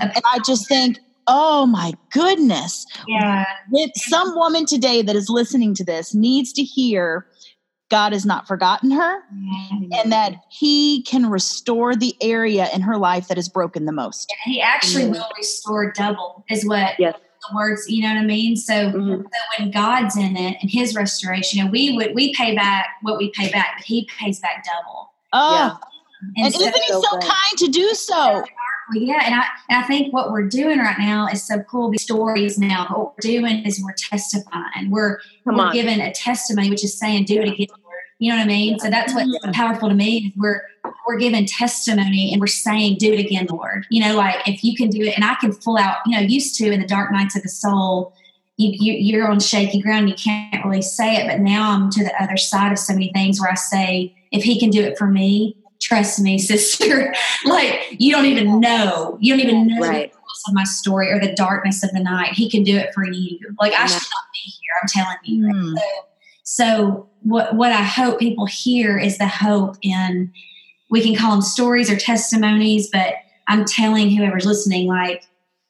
and, 0.00 0.14
and 0.14 0.22
I 0.32 0.38
just 0.44 0.68
think, 0.68 0.98
oh 1.26 1.66
my 1.66 1.94
goodness. 2.12 2.86
Yeah. 3.08 3.44
With 3.70 3.90
some 3.94 4.34
woman 4.34 4.66
today 4.66 5.02
that 5.02 5.16
is 5.16 5.28
listening 5.28 5.74
to 5.74 5.84
this 5.84 6.14
needs 6.14 6.52
to 6.54 6.62
hear 6.62 7.26
God 7.88 8.12
has 8.12 8.26
not 8.26 8.48
forgotten 8.48 8.90
her 8.90 9.22
mm-hmm. 9.32 9.92
and 9.92 10.12
that 10.12 10.34
he 10.50 11.02
can 11.02 11.30
restore 11.30 11.94
the 11.94 12.16
area 12.20 12.68
in 12.74 12.80
her 12.80 12.96
life 12.96 13.28
that 13.28 13.38
is 13.38 13.48
broken 13.48 13.84
the 13.84 13.92
most. 13.92 14.30
Yeah, 14.30 14.52
he 14.52 14.60
actually 14.60 15.04
mm-hmm. 15.04 15.12
will 15.12 15.28
restore 15.36 15.92
double, 15.92 16.44
is 16.50 16.66
what 16.66 16.98
yes. 16.98 17.16
the 17.48 17.56
words, 17.56 17.88
you 17.88 18.02
know 18.02 18.08
what 18.14 18.20
I 18.20 18.24
mean? 18.24 18.56
So, 18.56 18.74
mm-hmm. 18.74 19.22
so, 19.22 19.40
when 19.58 19.70
God's 19.70 20.16
in 20.16 20.36
it 20.36 20.56
and 20.60 20.70
his 20.70 20.96
restoration, 20.96 21.58
you 21.58 21.64
know, 21.64 21.70
we 21.70 21.92
would 21.92 22.14
we 22.14 22.34
pay 22.34 22.54
back 22.56 22.86
what 23.02 23.18
we 23.18 23.30
pay 23.30 23.50
back, 23.52 23.74
but 23.76 23.84
he 23.84 24.08
pays 24.18 24.40
back 24.40 24.64
double. 24.64 25.12
Oh. 25.32 25.54
Yeah. 25.54 25.76
And, 26.36 26.46
and 26.46 26.54
so, 26.54 26.60
isn't 26.60 26.74
he 26.74 26.92
so, 26.92 27.02
so 27.02 27.18
kind 27.18 27.58
to 27.58 27.68
do 27.68 27.94
so? 27.94 28.44
Yeah, 28.92 29.20
and 29.24 29.34
I 29.34 29.44
and 29.68 29.84
I 29.84 29.86
think 29.86 30.12
what 30.12 30.30
we're 30.30 30.48
doing 30.48 30.78
right 30.78 30.98
now 30.98 31.26
is 31.26 31.46
so 31.46 31.60
cool. 31.62 31.90
These 31.90 32.02
stories 32.02 32.58
now, 32.58 32.86
what 32.88 33.14
we're 33.14 33.20
doing 33.20 33.64
is 33.66 33.82
we're 33.82 33.94
testifying. 33.94 34.90
We're 34.90 35.18
Come 35.44 35.56
we're 35.56 35.64
on. 35.64 35.72
giving 35.72 36.00
a 36.00 36.12
testimony, 36.12 36.70
which 36.70 36.84
is 36.84 36.98
saying, 36.98 37.24
"Do 37.24 37.40
it 37.40 37.48
again." 37.48 37.66
You 38.18 38.30
know 38.30 38.38
what 38.38 38.44
I 38.44 38.46
mean? 38.46 38.78
So 38.78 38.88
that's 38.88 39.12
what's 39.14 39.28
yeah. 39.28 39.38
Mm-hmm. 39.40 39.52
powerful 39.52 39.88
to 39.88 39.94
me. 39.94 40.32
We're 40.36 40.62
we're 41.06 41.18
giving 41.18 41.44
testimony 41.46 42.30
and 42.32 42.40
we're 42.40 42.46
saying, 42.46 42.96
"Do 42.98 43.12
it 43.12 43.20
again, 43.20 43.46
Lord." 43.50 43.86
You 43.90 44.02
know, 44.04 44.16
like 44.16 44.46
if 44.46 44.62
you 44.64 44.76
can 44.76 44.88
do 44.88 45.02
it, 45.02 45.16
and 45.16 45.24
I 45.24 45.34
can 45.34 45.52
full 45.52 45.76
out. 45.76 45.96
You 46.06 46.16
know, 46.16 46.22
used 46.22 46.56
to 46.58 46.70
in 46.70 46.80
the 46.80 46.86
dark 46.86 47.12
nights 47.12 47.36
of 47.36 47.42
the 47.42 47.48
soul, 47.48 48.14
you, 48.56 48.70
you 48.72 48.92
you're 48.94 49.28
on 49.28 49.40
shaky 49.40 49.80
ground. 49.80 50.08
You 50.08 50.14
can't 50.14 50.64
really 50.64 50.82
say 50.82 51.16
it, 51.16 51.28
but 51.28 51.40
now 51.40 51.72
I'm 51.72 51.90
to 51.90 52.04
the 52.04 52.22
other 52.22 52.36
side 52.36 52.72
of 52.72 52.78
so 52.78 52.94
many 52.94 53.12
things 53.12 53.40
where 53.40 53.50
I 53.50 53.54
say, 53.54 54.14
"If 54.30 54.44
He 54.44 54.58
can 54.58 54.70
do 54.70 54.80
it 54.80 54.96
for 54.96 55.06
me, 55.08 55.56
trust 55.80 56.20
me, 56.20 56.38
sister. 56.52 57.14
like 57.44 57.80
you 57.90 58.12
don't 58.12 58.26
even 58.26 58.60
know. 58.60 59.18
You 59.20 59.34
don't 59.34 59.44
even 59.44 59.66
know 59.68 59.80
right. 59.80 60.12
of 60.12 60.54
my 60.54 60.64
story 60.64 61.10
or 61.10 61.20
the 61.20 61.34
darkness 61.34 61.82
of 61.82 61.90
the 61.92 62.00
night. 62.00 62.32
He 62.32 62.50
can 62.50 62.62
do 62.62 62.76
it 62.76 62.92
for 62.94 63.04
you. 63.04 63.38
Like 63.60 63.72
I 63.72 63.86
should 63.86 63.94
not 63.94 64.24
be 64.32 64.50
here. 64.50 64.72
I'm 64.82 64.88
telling 64.88 65.16
you. 65.24 65.44
Mm. 65.44 65.74
So, 65.76 65.84
so 66.42 67.08
what 67.22 67.54
what 67.56 67.72
I 67.72 67.82
hope 67.82 68.18
people 68.18 68.46
hear 68.46 68.98
is 68.98 69.18
the 69.18 69.28
hope 69.28 69.76
in 69.82 70.32
we 70.90 71.02
can 71.02 71.16
call 71.16 71.32
them 71.32 71.42
stories 71.42 71.90
or 71.90 71.96
testimonies, 71.96 72.88
but 72.92 73.14
I'm 73.48 73.64
telling 73.64 74.10
whoever's 74.10 74.46
listening, 74.46 74.86
like 74.86 75.24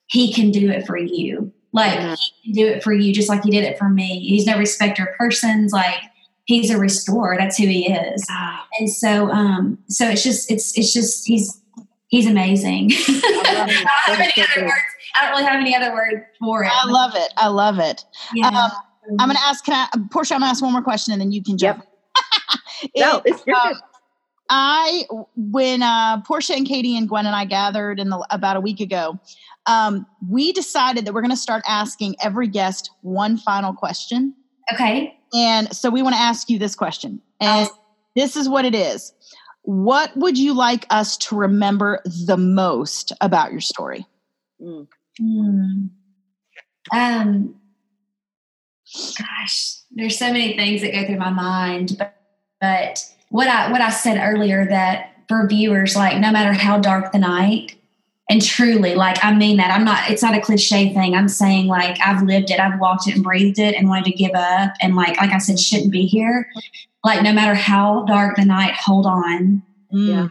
he 0.07 0.33
can 0.33 0.51
do 0.51 0.71
it 0.71 0.87
for 0.87 0.97
you. 0.97 1.53
Like 1.73 1.99
he 2.19 2.33
can 2.45 2.53
do 2.53 2.67
it 2.67 2.83
for 2.83 2.93
you 2.93 3.13
just 3.13 3.29
like 3.29 3.43
he 3.43 3.51
did 3.51 3.65
it 3.65 3.79
for 3.79 3.89
me. 3.89 4.21
He's 4.21 4.47
no 4.47 4.57
respecter 4.57 5.05
of 5.05 5.17
persons. 5.17 5.73
Like 5.73 5.99
he's 6.47 6.71
a 6.71 6.79
restorer. 6.79 7.37
That's 7.39 7.59
who 7.59 7.67
he 7.67 7.93
is. 7.93 8.27
And 8.79 8.91
so, 8.91 9.31
um, 9.31 9.79
so 9.89 10.09
it's 10.09 10.23
just, 10.23 10.51
it's, 10.51 10.77
it's 10.79 10.93
just, 10.93 11.27
he's, 11.27 11.61
he's 12.09 12.27
amazing. 12.27 12.91
I, 12.93 13.93
don't 14.07 14.71
I 15.15 15.23
don't 15.23 15.31
really 15.31 15.45
have 15.45 15.61
any 15.61 15.75
other 15.77 15.93
word 15.93 16.25
for 16.41 16.65
it. 16.65 16.71
I 16.73 16.89
love 16.89 17.13
it. 17.15 17.33
I 17.37 17.49
love 17.49 17.79
it. 17.79 18.05
Yeah. 18.33 18.49
Um, 18.49 18.71
I'm 19.19 19.29
going 19.29 19.37
to 19.37 19.43
ask, 19.43 19.65
can 19.65 19.89
I, 19.93 19.99
Portia, 20.11 20.35
I'm 20.35 20.41
going 20.41 20.49
to 20.49 20.51
ask 20.51 20.63
one 20.63 20.73
more 20.73 20.83
question 20.83 21.13
and 21.13 21.21
then 21.21 21.33
you 21.33 21.43
can 21.43 21.59
jump. 21.59 21.85
Yep. 22.95 23.07
no, 23.07 23.23
it's 23.33 23.45
your 23.47 23.57
um, 23.57 23.75
I, 24.49 25.05
when 25.35 25.83
uh, 25.83 26.21
Portia 26.23 26.55
and 26.55 26.67
Katie 26.67 26.97
and 26.97 27.09
Gwen 27.09 27.27
and 27.27 27.35
I 27.35 27.45
gathered 27.45 27.99
in 27.99 28.11
the, 28.11 28.25
about 28.31 28.57
a 28.57 28.61
week 28.61 28.79
ago, 28.79 29.19
um, 29.67 30.07
we 30.29 30.53
decided 30.53 31.05
that 31.05 31.13
we're 31.13 31.23
going 31.23 31.31
to 31.33 31.37
start 31.37 31.65
asking 31.67 32.15
every 32.23 32.47
guest 32.47 32.91
one 33.03 33.37
final 33.37 33.73
question. 33.73 34.35
Okay. 34.73 35.16
And 35.35 35.75
so 35.75 35.91
we 35.91 36.03
want 36.03 36.15
to 36.15 36.21
ask 36.21 36.49
you 36.49 36.59
this 36.59 36.75
question. 36.75 37.21
And 37.41 37.69
This 38.15 38.35
is 38.35 38.49
what 38.49 38.65
it 38.65 38.75
is. 38.75 39.13
What 39.63 40.17
would 40.17 40.39
you 40.39 40.55
like 40.55 40.87
us 40.91 41.17
to 41.19 41.37
remember 41.37 42.01
the 42.05 42.37
most 42.37 43.13
about 43.21 43.53
your 43.53 43.61
story? 43.61 44.07
Mm. 44.61 44.87
Mm. 45.21 45.91
Um, 46.93 47.55
gosh, 49.19 49.77
there's 49.91 50.19
so 50.19 50.33
many 50.33 50.57
things 50.57 50.81
that 50.83 50.93
go 50.93 51.05
through 51.07 51.19
my 51.19 51.31
mind, 51.31 51.97
but, 51.99 52.15
but 52.61 53.05
what 53.29 53.49
I 53.49 53.71
what 53.71 53.81
I 53.81 53.91
said 53.91 54.19
earlier 54.19 54.67
that 54.67 55.13
for 55.29 55.47
viewers, 55.49 55.97
like 55.97 56.19
no 56.19 56.31
matter 56.31 56.53
how 56.53 56.79
dark 56.79 57.13
the 57.13 57.19
night, 57.19 57.76
and 58.29 58.43
truly, 58.43 58.95
like 58.95 59.25
I 59.25 59.33
mean 59.33 59.57
that. 59.59 59.71
I'm 59.71 59.85
not. 59.85 60.11
It's 60.11 60.23
not 60.23 60.37
a 60.37 60.41
cliche 60.41 60.93
thing. 60.93 61.15
I'm 61.15 61.29
saying 61.29 61.69
like 61.69 61.99
I've 62.05 62.23
lived 62.23 62.51
it, 62.51 62.59
I've 62.59 62.81
walked 62.81 63.07
it 63.07 63.15
and 63.15 63.23
breathed 63.23 63.59
it, 63.59 63.75
and 63.77 63.89
wanted 63.89 64.07
to 64.07 64.13
give 64.13 64.33
up, 64.35 64.73
and 64.81 64.97
like 64.97 65.17
like 65.19 65.31
I 65.31 65.39
said, 65.39 65.61
shouldn't 65.61 65.93
be 65.93 66.07
here. 66.07 66.49
Like 67.05 67.23
no 67.23 67.33
matter 67.33 67.55
how 67.55 68.05
dark 68.05 68.37
the 68.37 68.45
night, 68.45 68.75
hold 68.75 69.07
on. 69.07 69.63
Mm. 69.93 70.31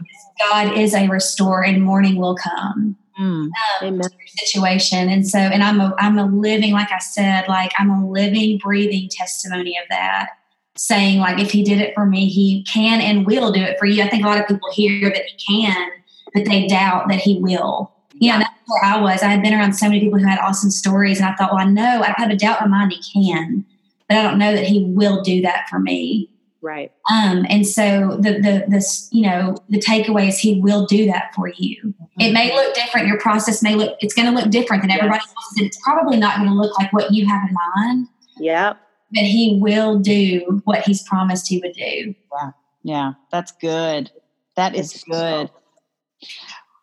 God 0.52 0.78
is 0.78 0.94
a 0.94 1.08
restorer, 1.08 1.64
and 1.64 1.82
morning 1.82 2.18
will 2.18 2.36
come. 2.36 2.98
Mm. 3.18 3.50
Um, 3.82 4.02
situation, 4.28 5.08
and 5.08 5.26
so, 5.26 5.40
and 5.40 5.64
I'm 5.64 5.80
a 5.80 5.96
I'm 5.98 6.18
a 6.18 6.26
living, 6.26 6.74
like 6.74 6.92
I 6.92 7.00
said, 7.00 7.48
like 7.48 7.72
I'm 7.80 7.90
a 7.90 8.10
living, 8.10 8.58
breathing 8.58 9.08
testimony 9.10 9.78
of 9.82 9.88
that 9.90 10.32
saying 10.78 11.20
like 11.20 11.40
if 11.40 11.52
he 11.52 11.64
did 11.64 11.80
it 11.80 11.94
for 11.96 12.06
me 12.06 12.28
he 12.28 12.62
can 12.64 13.00
and 13.00 13.26
will 13.26 13.50
do 13.50 13.62
it 13.62 13.80
for 13.80 13.86
you 13.86 14.04
i 14.04 14.10
think 14.10 14.26
a 14.26 14.28
lot 14.28 14.38
of 14.38 14.46
people 14.46 14.70
hear 14.74 15.10
that 15.10 15.24
he 15.26 15.64
can 15.64 15.90
but 16.36 16.46
they 16.46 16.68
doubt 16.68 17.08
that 17.08 17.20
he 17.20 17.40
will. 17.40 17.92
You 18.14 18.32
know 18.32 18.40
that's 18.40 18.54
where 18.68 18.84
i 18.84 19.02
was. 19.02 19.24
I 19.24 19.28
had 19.28 19.42
been 19.42 19.54
around 19.54 19.74
so 19.74 19.88
many 19.88 20.00
people 20.00 20.20
who 20.20 20.28
had 20.28 20.40
awesome 20.40 20.70
stories 20.70 21.20
and 21.20 21.28
i 21.28 21.36
thought 21.36 21.52
well 21.52 21.62
i 21.62 21.66
know 21.66 22.02
i 22.02 22.08
don't 22.08 22.20
have 22.20 22.30
a 22.30 22.36
doubt 22.36 22.62
in 22.62 22.70
my 22.70 22.80
mind 22.80 22.94
he 22.94 23.30
can 23.30 23.66
but 24.08 24.18
i 24.18 24.22
don't 24.22 24.38
know 24.38 24.54
that 24.54 24.66
he 24.66 24.84
will 24.84 25.24
do 25.24 25.42
that 25.42 25.68
for 25.70 25.80
me. 25.80 26.30
Right. 26.62 26.92
Um 27.12 27.46
and 27.50 27.68
so 27.68 28.18
the 28.20 28.34
the 28.34 28.66
this 28.68 29.08
you 29.12 29.24
know 29.24 29.56
the 29.70 29.80
takeaway 29.80 30.30
is 30.30 30.40
he 30.40 30.60
will 30.62 30.86
do 30.86 31.06
that 31.08 31.34
for 31.36 31.50
you. 31.58 31.78
Mm-hmm. 31.84 32.22
it 32.22 32.34
may 32.34 32.56
look 32.56 32.74
different. 32.74 33.08
Your 33.08 33.20
process 33.20 33.62
may 33.62 33.76
look 33.76 33.98
it's 34.00 34.14
going 34.14 34.28
to 34.28 34.34
look 34.34 34.50
different 34.50 34.82
than 34.82 34.92
everybody 34.92 35.22
yes. 35.26 35.34
else's 35.38 35.68
it's 35.68 35.80
probably 35.84 36.18
not 36.18 36.38
going 36.38 36.50
to 36.50 36.56
look 36.56 36.78
like 36.80 36.92
what 36.94 37.12
you 37.12 37.28
have 37.28 37.50
in 37.50 37.56
mind. 37.76 38.08
Yeah 38.40 38.74
But 39.12 39.24
he 39.24 39.60
will 39.62 40.00
do 40.00 40.62
what 40.64 40.84
he's 40.86 41.04
promised 41.04 41.48
he 41.48 41.60
would 41.60 41.74
do. 41.74 42.16
Yeah, 42.34 42.52
yeah, 42.84 43.14
that's 43.32 43.52
good. 43.52 44.12
That 44.56 44.74
is 44.74 45.04
good. 45.10 45.50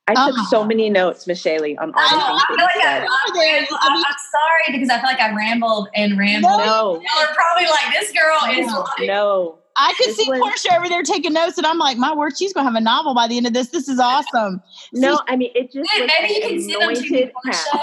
I 0.09 0.15
took 0.15 0.39
um, 0.39 0.47
so 0.51 0.65
many 0.65 0.91
notes, 0.91 1.27
Meshali, 1.27 1.79
on 1.79 1.93
all 1.95 2.01
I, 2.01 2.11
the 2.11 2.19
things 2.19 2.43
I 2.43 2.57
feel 2.57 2.65
like 2.65 2.85
I, 2.85 3.07
I, 3.71 3.97
am 3.97 4.05
sorry 4.33 4.77
because 4.77 4.91
I 4.91 4.97
feel 4.97 5.09
like 5.09 5.21
I 5.21 5.35
rambled 5.35 5.89
and 5.95 6.19
rambled. 6.19 6.59
No. 6.59 6.95
You're 6.95 7.35
probably 7.35 7.69
like, 7.71 7.93
this 7.93 8.11
girl 8.11 8.39
is 8.51 8.67
no. 8.67 8.81
Like, 8.81 9.09
no. 9.09 9.59
I 9.77 9.95
could 9.97 10.15
see 10.15 10.29
was, 10.29 10.41
Portia 10.41 10.77
over 10.77 10.89
there 10.89 11.03
taking 11.03 11.33
notes, 11.33 11.57
and 11.57 11.67
I'm 11.67 11.79
like, 11.79 11.97
my 11.97 12.15
word, 12.15 12.37
she's 12.37 12.53
gonna 12.53 12.69
have 12.69 12.75
a 12.75 12.81
novel 12.81 13.15
by 13.15 13.29
the 13.29 13.37
end 13.37 13.47
of 13.47 13.53
this. 13.53 13.69
This 13.69 13.89
is 13.89 13.99
awesome. 13.99 14.61
no, 14.93 15.21
I 15.29 15.37
mean, 15.37 15.51
it 15.55 15.73
just 15.73 15.89
Dude, 15.97 16.11
maybe 16.21 16.35
you 16.35 16.41
can 16.49 16.61
send 16.61 16.83
them 16.83 16.95
to 16.95 17.11
me, 17.11 17.31
Portia 17.33 17.79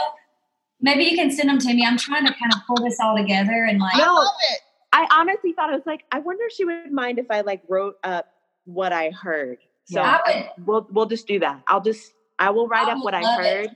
maybe 0.82 1.03
you 1.03 1.16
can 1.16 1.32
send 1.32 1.49
them 1.49 1.60
to 1.60 1.74
me. 1.74 1.86
I'm 1.86 1.97
trying 1.97 2.26
to 2.26 2.34
kind 2.34 2.53
of 2.53 2.60
pull 2.68 2.84
this 2.84 2.97
all 2.99 3.18
together 3.18 3.66
and 3.66 3.80
like. 3.80 3.97
No, 3.97 4.28
I 4.91 5.07
honestly 5.12 5.53
thought 5.53 5.70
I 5.70 5.76
was 5.76 5.86
like, 5.86 6.03
I 6.12 6.20
wonder 6.20 6.43
if 6.45 6.53
she 6.53 6.66
would 6.66 6.91
mind 6.91 7.20
if 7.20 7.30
I 7.30 7.41
like 7.41 7.62
wrote 7.68 7.97
up 8.03 8.28
what 8.66 8.91
I 8.91 9.12
heard. 9.12 9.60
So 9.89 10.01
yeah, 10.01 10.49
we'll 10.65 10.87
we'll 10.91 11.05
just 11.05 11.27
do 11.27 11.39
that. 11.39 11.63
I'll 11.67 11.81
just 11.81 12.13
I 12.37 12.49
will 12.51 12.67
write 12.67 12.87
I 12.87 12.93
up 12.93 13.03
what 13.03 13.13
I 13.13 13.23
heard. 13.23 13.65
It. 13.65 13.75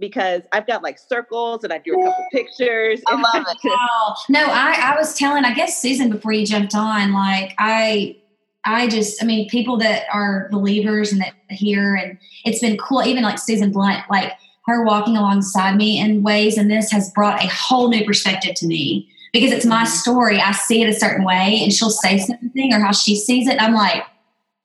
Because 0.00 0.42
I've 0.52 0.66
got 0.66 0.84
like 0.84 0.96
circles 0.96 1.64
and 1.64 1.72
I 1.72 1.78
drew 1.78 2.00
a 2.00 2.08
couple 2.08 2.26
pictures. 2.30 3.00
I 3.08 3.20
love 3.20 3.46
it. 3.48 3.58
Wow. 3.64 4.14
No, 4.28 4.44
I, 4.44 4.92
I 4.92 4.96
was 4.96 5.14
telling, 5.14 5.44
I 5.44 5.52
guess 5.52 5.82
Susan 5.82 6.08
before 6.08 6.30
you 6.30 6.46
jumped 6.46 6.76
on, 6.76 7.12
like 7.12 7.52
I 7.58 8.16
I 8.64 8.88
just, 8.88 9.20
I 9.20 9.26
mean, 9.26 9.48
people 9.48 9.76
that 9.78 10.04
are 10.12 10.48
believers 10.52 11.10
and 11.10 11.20
that 11.20 11.34
hear, 11.48 11.96
and 11.96 12.16
it's 12.44 12.60
been 12.60 12.76
cool. 12.76 13.02
Even 13.02 13.24
like 13.24 13.40
Susan 13.40 13.72
Blunt, 13.72 14.04
like 14.08 14.34
her 14.68 14.84
walking 14.84 15.16
alongside 15.16 15.76
me 15.76 15.98
in 15.98 16.22
ways 16.22 16.58
and 16.58 16.70
this 16.70 16.90
has 16.92 17.10
brought 17.12 17.42
a 17.42 17.48
whole 17.48 17.88
new 17.88 18.04
perspective 18.04 18.54
to 18.54 18.66
me 18.66 19.08
because 19.32 19.50
it's 19.50 19.64
my 19.64 19.84
mm-hmm. 19.84 19.86
story 19.86 20.38
i 20.40 20.52
see 20.52 20.82
it 20.82 20.88
a 20.88 20.92
certain 20.92 21.24
way 21.24 21.58
and 21.62 21.72
she'll 21.72 21.90
say 21.90 22.18
something 22.18 22.72
or 22.72 22.78
how 22.78 22.92
she 22.92 23.16
sees 23.16 23.48
it 23.48 23.60
i'm 23.62 23.72
like 23.72 24.04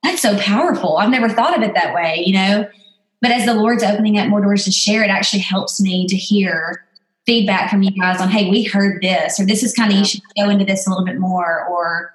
that's 0.03 0.21
so 0.21 0.37
powerful 0.39 0.97
i've 0.97 1.09
never 1.09 1.29
thought 1.29 1.55
of 1.55 1.63
it 1.63 1.73
that 1.73 1.93
way 1.93 2.23
you 2.25 2.33
know 2.33 2.67
but 3.21 3.31
as 3.31 3.45
the 3.45 3.53
lord's 3.53 3.83
opening 3.83 4.17
up 4.17 4.27
more 4.29 4.41
doors 4.41 4.65
to 4.65 4.71
share 4.71 5.03
it 5.03 5.09
actually 5.09 5.39
helps 5.39 5.81
me 5.81 6.07
to 6.07 6.15
hear 6.15 6.85
feedback 7.25 7.69
from 7.69 7.81
you 7.81 7.91
guys 7.91 8.19
on 8.19 8.29
hey 8.29 8.49
we 8.49 8.63
heard 8.63 9.01
this 9.01 9.39
or 9.39 9.45
this 9.45 9.63
is 9.63 9.73
kind 9.73 9.91
of 9.91 9.97
you 9.97 10.05
should 10.05 10.21
go 10.37 10.49
into 10.49 10.65
this 10.65 10.85
a 10.85 10.89
little 10.89 11.05
bit 11.05 11.17
more 11.17 11.65
or 11.67 12.13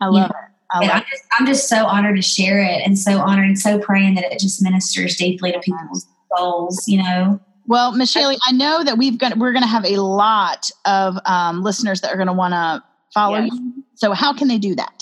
i 0.00 0.06
love 0.06 0.28
know, 0.28 0.36
it 0.36 0.48
I 0.70 0.84
am 0.84 1.02
just, 1.10 1.22
I'm 1.38 1.46
just 1.46 1.68
so 1.68 1.86
honored 1.86 2.16
to 2.16 2.22
share 2.22 2.62
it 2.62 2.82
and 2.84 2.98
so 2.98 3.18
honored 3.20 3.46
and 3.46 3.58
so 3.58 3.78
praying 3.78 4.16
that 4.16 4.24
it 4.24 4.38
just 4.38 4.62
ministers 4.62 5.16
deeply 5.16 5.52
to 5.52 5.60
people's 5.60 6.06
goals, 6.36 6.86
you 6.86 7.02
know. 7.02 7.40
Well, 7.66 7.92
Meshali, 7.92 8.36
I 8.46 8.52
know 8.52 8.84
that 8.84 8.98
we've 8.98 9.18
got 9.18 9.38
we're 9.38 9.52
going 9.52 9.62
to 9.62 9.68
have 9.68 9.84
a 9.84 9.96
lot 9.96 10.70
of 10.84 11.18
um, 11.26 11.62
listeners 11.62 12.00
that 12.00 12.12
are 12.12 12.16
going 12.16 12.28
to 12.28 12.32
want 12.32 12.52
to 12.52 12.82
follow 13.12 13.38
yes. 13.38 13.50
you. 13.52 13.84
So, 13.94 14.12
how 14.12 14.32
can 14.32 14.48
they 14.48 14.58
do 14.58 14.74
that? 14.74 14.97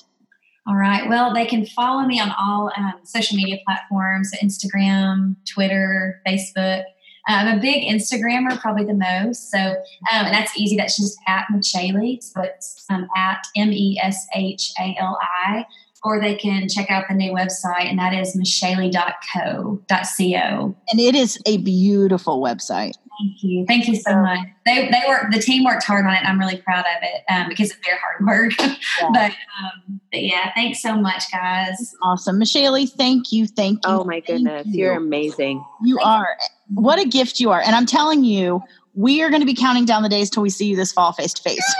All 0.69 0.77
right. 0.77 1.09
Well, 1.09 1.33
they 1.33 1.47
can 1.47 1.65
follow 1.65 2.07
me 2.07 2.21
on 2.21 2.33
all 2.39 2.71
um, 2.77 2.95
social 3.05 3.37
media 3.37 3.59
platforms: 3.65 4.33
Instagram, 4.43 5.37
Twitter, 5.49 6.21
Facebook. 6.27 6.83
Uh, 7.29 7.33
I'm 7.33 7.59
a 7.59 7.61
big 7.61 7.83
Instagrammer, 7.83 8.61
probably 8.61 8.85
the 8.85 8.95
most. 8.95 9.51
So, 9.51 9.59
um, 9.59 9.75
and 10.11 10.35
that's 10.35 10.57
easy. 10.57 10.77
That's 10.77 10.97
just 10.97 11.19
at 11.27 11.47
Meshali. 11.53 12.23
So 12.23 12.43
it's 12.43 12.85
um, 12.89 13.09
at 13.17 13.39
M 13.57 13.73
E 13.73 13.99
S 14.01 14.27
H 14.35 14.73
A 14.79 14.95
L 14.99 15.19
I 15.45 15.65
or 16.07 16.21
they 16.21 16.37
can 16.37 16.69
check 16.69 16.91
out 16.91 17.05
the 17.09 17.15
new 17.15 17.33
website, 17.33 17.91
and 17.91 17.99
that 17.99 18.15
is 18.15 18.37
michelle.co.co. 18.37 20.77
And 20.89 21.01
it 21.01 21.17
is 21.17 21.39
a 21.47 21.57
beautiful 21.59 22.41
website. 22.41 22.93
Thank 23.19 23.43
you. 23.43 23.65
Thank 23.67 23.89
you 23.89 23.97
so 23.97 24.15
much. 24.21 24.41
They, 24.65 24.89
they 24.91 25.03
work, 25.09 25.31
the 25.31 25.41
team 25.41 25.65
worked 25.65 25.85
hard 25.85 26.07
on 26.07 26.13
it. 26.13 26.25
I'm 26.25 26.39
really 26.39 26.59
proud 26.59 26.81
of 26.81 27.03
it 27.03 27.23
um, 27.33 27.49
because 27.49 27.71
of 27.71 27.79
their 27.83 27.99
hard 27.99 28.27
work. 28.27 28.53
Yeah. 29.01 29.09
but, 29.13 29.31
um, 29.31 30.01
but 30.11 30.23
yeah, 30.23 30.53
thanks 30.55 30.81
so 30.81 30.97
much, 30.97 31.31
guys. 31.31 31.95
awesome. 32.03 32.41
Meshali, 32.41 32.91
thank 32.91 33.31
you. 33.31 33.47
Thank 33.47 33.85
you. 33.87 33.93
Oh 33.93 34.05
my 34.05 34.21
goodness. 34.21 34.67
You. 34.67 34.89
are 34.89 34.97
amazing. 34.97 35.65
You 35.83 35.97
thank 35.97 36.07
are. 36.07 36.37
You. 36.71 36.81
What 36.81 36.99
a 36.99 37.07
gift 37.07 37.41
you 37.41 37.51
are. 37.51 37.61
And 37.61 37.75
I'm 37.75 37.85
telling 37.85 38.25
you, 38.25 38.63
we 38.95 39.23
are 39.23 39.29
going 39.29 39.43
to 39.43 39.47
be 39.47 39.55
counting 39.55 39.85
down 39.85 40.03
the 40.03 40.09
days 40.09 40.31
till 40.31 40.43
we 40.43 40.51
see 40.51 40.67
you 40.67 40.77
this 40.77 40.93
fall 40.93 41.13
face 41.13 41.35
to 41.35 41.43
face. 41.43 41.75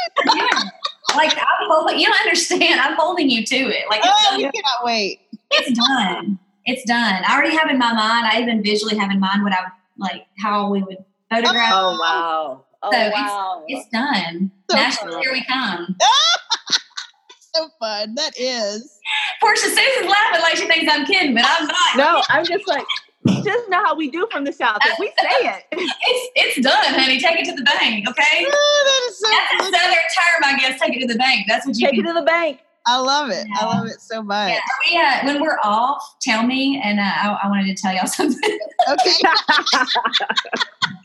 like 1.15 1.35
I'm 1.35 1.71
holding. 1.71 1.99
You 1.99 2.07
don't 2.07 2.21
understand. 2.21 2.81
I'm 2.81 2.97
holding 2.97 3.31
you 3.31 3.45
to 3.45 3.57
it. 3.57 3.85
Like 3.89 4.03
oh, 4.05 4.37
you 4.37 4.51
cannot 4.51 4.85
wait. 4.85 5.21
It's 5.51 5.79
done. 5.79 6.39
It's 6.67 6.85
done. 6.85 7.23
I 7.27 7.35
already 7.35 7.57
have 7.57 7.71
in 7.71 7.79
my 7.79 7.93
mind. 7.93 8.27
I 8.27 8.41
even 8.43 8.63
visually 8.63 8.97
have 8.97 9.11
in 9.11 9.21
mind 9.21 9.43
what 9.43 9.53
I 9.53 9.67
like 9.99 10.27
how 10.39 10.71
we 10.71 10.83
would 10.83 10.99
photograph. 11.31 11.71
Oh 11.73 11.99
wow! 12.01 12.65
Oh 12.83 12.91
so 12.91 13.11
wow! 13.11 13.65
It's, 13.67 13.81
it's 13.81 13.91
done. 13.91 14.51
So 14.71 14.77
Nashville, 14.77 15.21
here 15.21 15.33
we 15.33 15.45
come. 15.45 15.97
so 17.55 17.69
fun. 17.81 18.15
That 18.15 18.39
is. 18.39 18.99
Portia 19.41 19.69
Susan's 19.69 20.11
laughing 20.11 20.43
like 20.43 20.57
she 20.57 20.67
thinks 20.67 20.93
I'm 20.93 21.07
kidding, 21.07 21.35
but 21.35 21.45
I'm 21.47 21.67
not. 21.67 21.97
No, 21.97 22.23
I'm 22.29 22.45
just 22.45 22.67
like 22.67 22.87
just 23.27 23.69
know 23.69 23.83
how 23.85 23.95
we 23.95 24.11
do 24.11 24.27
from 24.31 24.45
the 24.45 24.53
south. 24.53 24.79
If 24.85 24.99
we 24.99 25.07
say 25.07 25.49
it, 25.49 25.65
it's 25.73 26.31
it's 26.35 26.67
done, 26.67 26.95
honey. 26.95 27.19
Take 27.19 27.41
it 27.41 27.45
to 27.47 27.55
the 27.55 27.65
bank, 27.65 28.09
okay? 28.09 28.47
Oh, 28.47 28.83
that 28.87 29.11
is 29.11 29.19
so. 29.19 29.29
That's 29.31 29.51
funny. 29.53 29.77
a 29.77 29.79
southern 29.79 29.95
term, 29.95 30.43
I 30.45 30.57
guess. 30.59 30.81
Take 30.81 30.97
it 30.97 31.01
to 31.01 31.13
the 31.13 31.19
bank. 31.19 31.47
That's 31.49 31.67
what 31.67 31.77
you 31.77 31.87
take 31.87 31.97
can, 31.97 32.05
it 32.05 32.09
to 32.09 32.15
the 32.15 32.27
bank. 32.27 32.61
I 32.89 33.01
love 33.01 33.31
it. 33.31 33.47
Yeah. 33.49 33.55
I 33.61 33.77
love 33.77 33.87
it 33.87 34.01
so 34.01 34.23
much. 34.23 34.53
Yeah, 34.53 34.61
we, 34.89 34.97
uh, 34.97 35.27
when 35.27 35.43
we're 35.43 35.59
off, 35.65 36.01
tell 36.21 36.47
me, 36.47 36.81
and 36.83 37.01
uh, 37.01 37.03
I, 37.03 37.41
I, 37.43 37.49
wanted 37.49 37.77
to 37.77 37.83
tell 37.83 37.93
y'all 37.93 38.07
something. 38.07 38.59
Okay. 38.89 39.11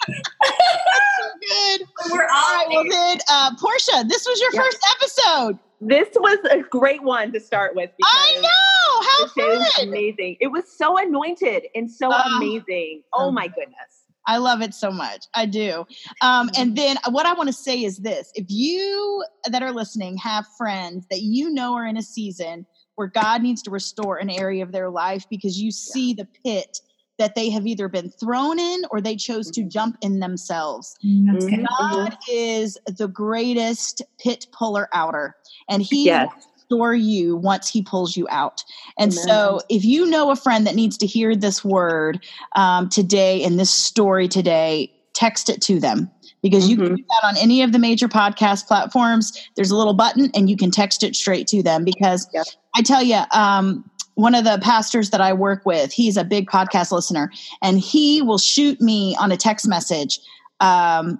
Good. 0.08 1.82
We're 2.12 2.26
off. 2.26 2.32
All 2.32 2.56
right, 2.56 2.68
well 2.70 2.84
then, 2.89 3.18
uh, 3.30 3.56
Portia, 3.60 4.04
this 4.08 4.26
was 4.26 4.39
your 4.39 4.52
first 4.52 4.86
episode. 4.95 5.60
This 5.82 6.10
was 6.16 6.38
a 6.52 6.60
great 6.60 7.02
one 7.02 7.32
to 7.34 7.39
start 7.39 7.76
with. 7.76 7.89
I 8.04 8.38
know 8.41 9.02
how 9.10 9.28
fun! 9.28 9.88
Amazing. 9.88 10.38
It 10.39 10.47
was 10.47 10.66
so 10.72 10.97
anointed 10.97 11.64
and 11.74 11.89
so 11.89 12.12
uh, 12.12 12.22
amazing. 12.38 13.04
Oh 13.14 13.32
my 13.32 13.47
goodness. 13.47 14.02
I 14.28 14.38
love 14.38 14.62
it 14.62 14.76
so 14.76 14.91
much. 14.91 15.26
I 15.34 15.47
do. 15.47 15.86
Um, 16.22 16.52
and 16.56 16.76
then 16.78 16.97
what 17.10 17.26
I 17.26 17.34
want 17.34 17.47
to 17.47 17.54
say 17.54 17.84
is 17.84 17.97
this 17.97 18.32
if 18.36 18.45
you 18.49 19.24
that 19.49 19.64
are 19.64 19.72
listening 19.72 20.18
have 20.18 20.45
friends 20.58 21.08
that 21.10 21.22
you 21.22 21.49
know 21.49 21.74
are 21.74 21.88
in 21.88 21.97
a 21.97 22.04
season 22.04 22.68
where 22.95 23.08
God 23.08 23.41
needs 23.41 23.64
to 23.64 23.72
restore 23.72 24.18
an 24.18 24.30
area 24.30 24.64
of 24.64 24.72
their 24.72 24.89
life 24.91 25.26
because 25.30 25.60
you 25.60 25.72
see 25.72 26.10
yeah. 26.12 26.24
the 26.24 26.28
pit 26.43 26.80
that 27.22 27.36
they 27.36 27.51
have 27.51 27.67
either 27.67 27.88
been 27.88 28.09
thrown 28.09 28.57
in 28.57 28.82
or 28.89 28.99
they 28.99 29.15
chose 29.15 29.51
to 29.51 29.61
mm-hmm. 29.61 29.69
jump 29.69 29.97
in 30.01 30.19
themselves. 30.19 30.97
Mm-hmm. 31.05 31.65
God 31.80 32.17
is 32.28 32.80
the 32.88 33.07
greatest 33.07 34.01
pit 34.19 34.47
puller 34.51 34.89
outer, 34.91 35.36
and 35.69 35.84
He 35.84 36.05
yes. 36.05 36.28
will 36.34 36.41
restore 36.55 36.95
you 36.95 37.36
once 37.36 37.69
He 37.69 37.84
pulls 37.84 38.17
you 38.17 38.28
out. 38.32 38.63
And 38.97 39.11
Amen. 39.11 39.24
so, 39.24 39.61
if 39.69 39.86
you 39.86 40.07
know 40.07 40.32
a 40.32 40.36
friend 40.36 40.65
that 40.65 40.74
needs 40.74 40.97
to 40.97 41.05
hear 41.05 41.36
this 41.36 41.63
word 41.63 42.26
um, 42.55 42.89
today 42.89 43.43
and 43.43 43.59
this 43.59 43.69
story 43.69 44.28
today, 44.28 44.91
text 45.13 45.47
it 45.47 45.61
to 45.61 45.80
them 45.80 46.09
because 46.41 46.67
you 46.67 46.76
can 46.76 46.95
do 46.95 47.03
that 47.03 47.28
on 47.28 47.38
any 47.38 47.61
of 47.61 47.72
the 47.72 47.78
major 47.78 48.07
podcast 48.07 48.65
platforms. 48.65 49.32
There's 49.55 49.69
a 49.69 49.76
little 49.76 49.93
button 49.93 50.32
and 50.34 50.49
you 50.49 50.57
can 50.57 50.72
text 50.72 51.03
it 51.03 51.15
straight 51.15 51.45
to 51.47 51.61
them 51.61 51.84
because 51.84 52.28
Yep. 52.34 52.47
I 52.74 52.82
tell 52.82 53.03
you, 53.03 53.22
um, 53.32 53.89
one 54.16 54.36
of 54.36 54.43
the 54.43 54.59
pastors 54.62 55.09
that 55.12 55.22
I 55.22 55.34
work 55.34 55.66
with, 55.66 55.91
he's 55.91 56.18
a 56.18 56.24
big 56.24 56.47
podcast 56.47 56.91
listener, 56.91 57.32
and 57.62 57.80
he 57.80 58.22
will 58.22 58.38
shoot 58.38 58.80
me 58.82 59.16
on 59.20 59.32
a 59.32 59.38
text 59.38 59.68
message 59.68 60.20
um, 60.59 61.20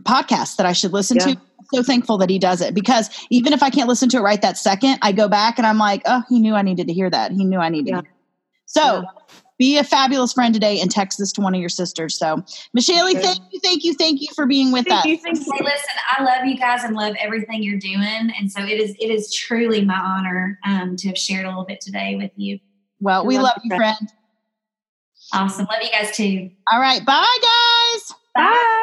podcast 0.00 0.56
that 0.56 0.66
I 0.66 0.72
should 0.72 0.92
listen 0.92 1.16
Yeah. 1.18 1.26
to. 1.26 1.30
I'm 1.32 1.66
so 1.72 1.82
thankful 1.82 2.18
that 2.18 2.28
he 2.30 2.38
does 2.38 2.60
it 2.60 2.74
because 2.74 3.08
even 3.30 3.52
if 3.52 3.62
I 3.62 3.70
can't 3.70 3.88
listen 3.88 4.08
to 4.10 4.18
it 4.18 4.20
right 4.22 4.42
that 4.42 4.58
second, 4.58 4.98
I 5.02 5.12
go 5.12 5.28
back 5.28 5.56
and 5.58 5.66
I'm 5.66 5.78
like, 5.78 6.02
oh, 6.06 6.22
he 6.28 6.40
knew 6.40 6.54
I 6.54 6.62
needed 6.62 6.86
to 6.88 6.92
hear 6.92 7.08
that. 7.10 7.32
He 7.32 7.44
knew 7.44 7.58
I 7.58 7.68
needed. 7.70 7.90
Yeah. 7.90 8.00
To 8.00 8.06
hear. 8.06 8.14
So 8.66 8.82
Yeah. 9.02 9.02
Be 9.58 9.78
a 9.78 9.84
fabulous 9.84 10.32
friend 10.32 10.52
today 10.52 10.80
and 10.80 10.90
text 10.90 11.18
this 11.18 11.30
to 11.32 11.40
one 11.40 11.54
of 11.54 11.60
your 11.60 11.68
sisters. 11.68 12.18
So, 12.18 12.38
Meshali, 12.76 13.12
Sure. 13.12 13.20
thank 13.20 13.38
you, 13.52 13.60
thank 13.62 13.84
you, 13.84 13.94
thank 13.94 14.20
you 14.20 14.28
for 14.34 14.46
being 14.46 14.72
with 14.72 14.90
us. 14.90 15.02
Thank 15.04 15.22
you. 15.24 15.32
Hey, 15.32 15.64
listen, 15.64 15.94
I 16.10 16.24
love 16.24 16.44
you 16.44 16.56
guys 16.58 16.82
and 16.82 16.96
love 16.96 17.14
everything 17.20 17.62
you're 17.62 17.78
doing, 17.78 18.32
and 18.36 18.50
so 18.50 18.62
it 18.64 18.80
is 18.80 18.96
it 18.98 19.10
is 19.10 19.32
truly 19.32 19.84
my 19.84 19.98
honor 19.98 20.58
um, 20.66 20.96
to 20.96 21.08
have 21.08 21.18
shared 21.18 21.44
a 21.44 21.48
little 21.48 21.64
bit 21.64 21.80
today 21.80 22.16
with 22.16 22.32
you. 22.36 22.58
Well, 23.00 23.24
we 23.26 23.36
Love 23.36 23.44
love 23.44 23.54
you, 23.64 23.70
you, 23.72 23.76
friend. 23.76 23.96
friend. 23.96 24.12
Awesome, 25.32 25.66
love 25.66 25.82
you 25.82 25.90
guys 25.90 26.16
too. 26.16 26.50
All 26.72 26.80
right, 26.80 27.04
bye, 27.04 27.38
guys. 27.42 28.14
Bye. 28.34 28.80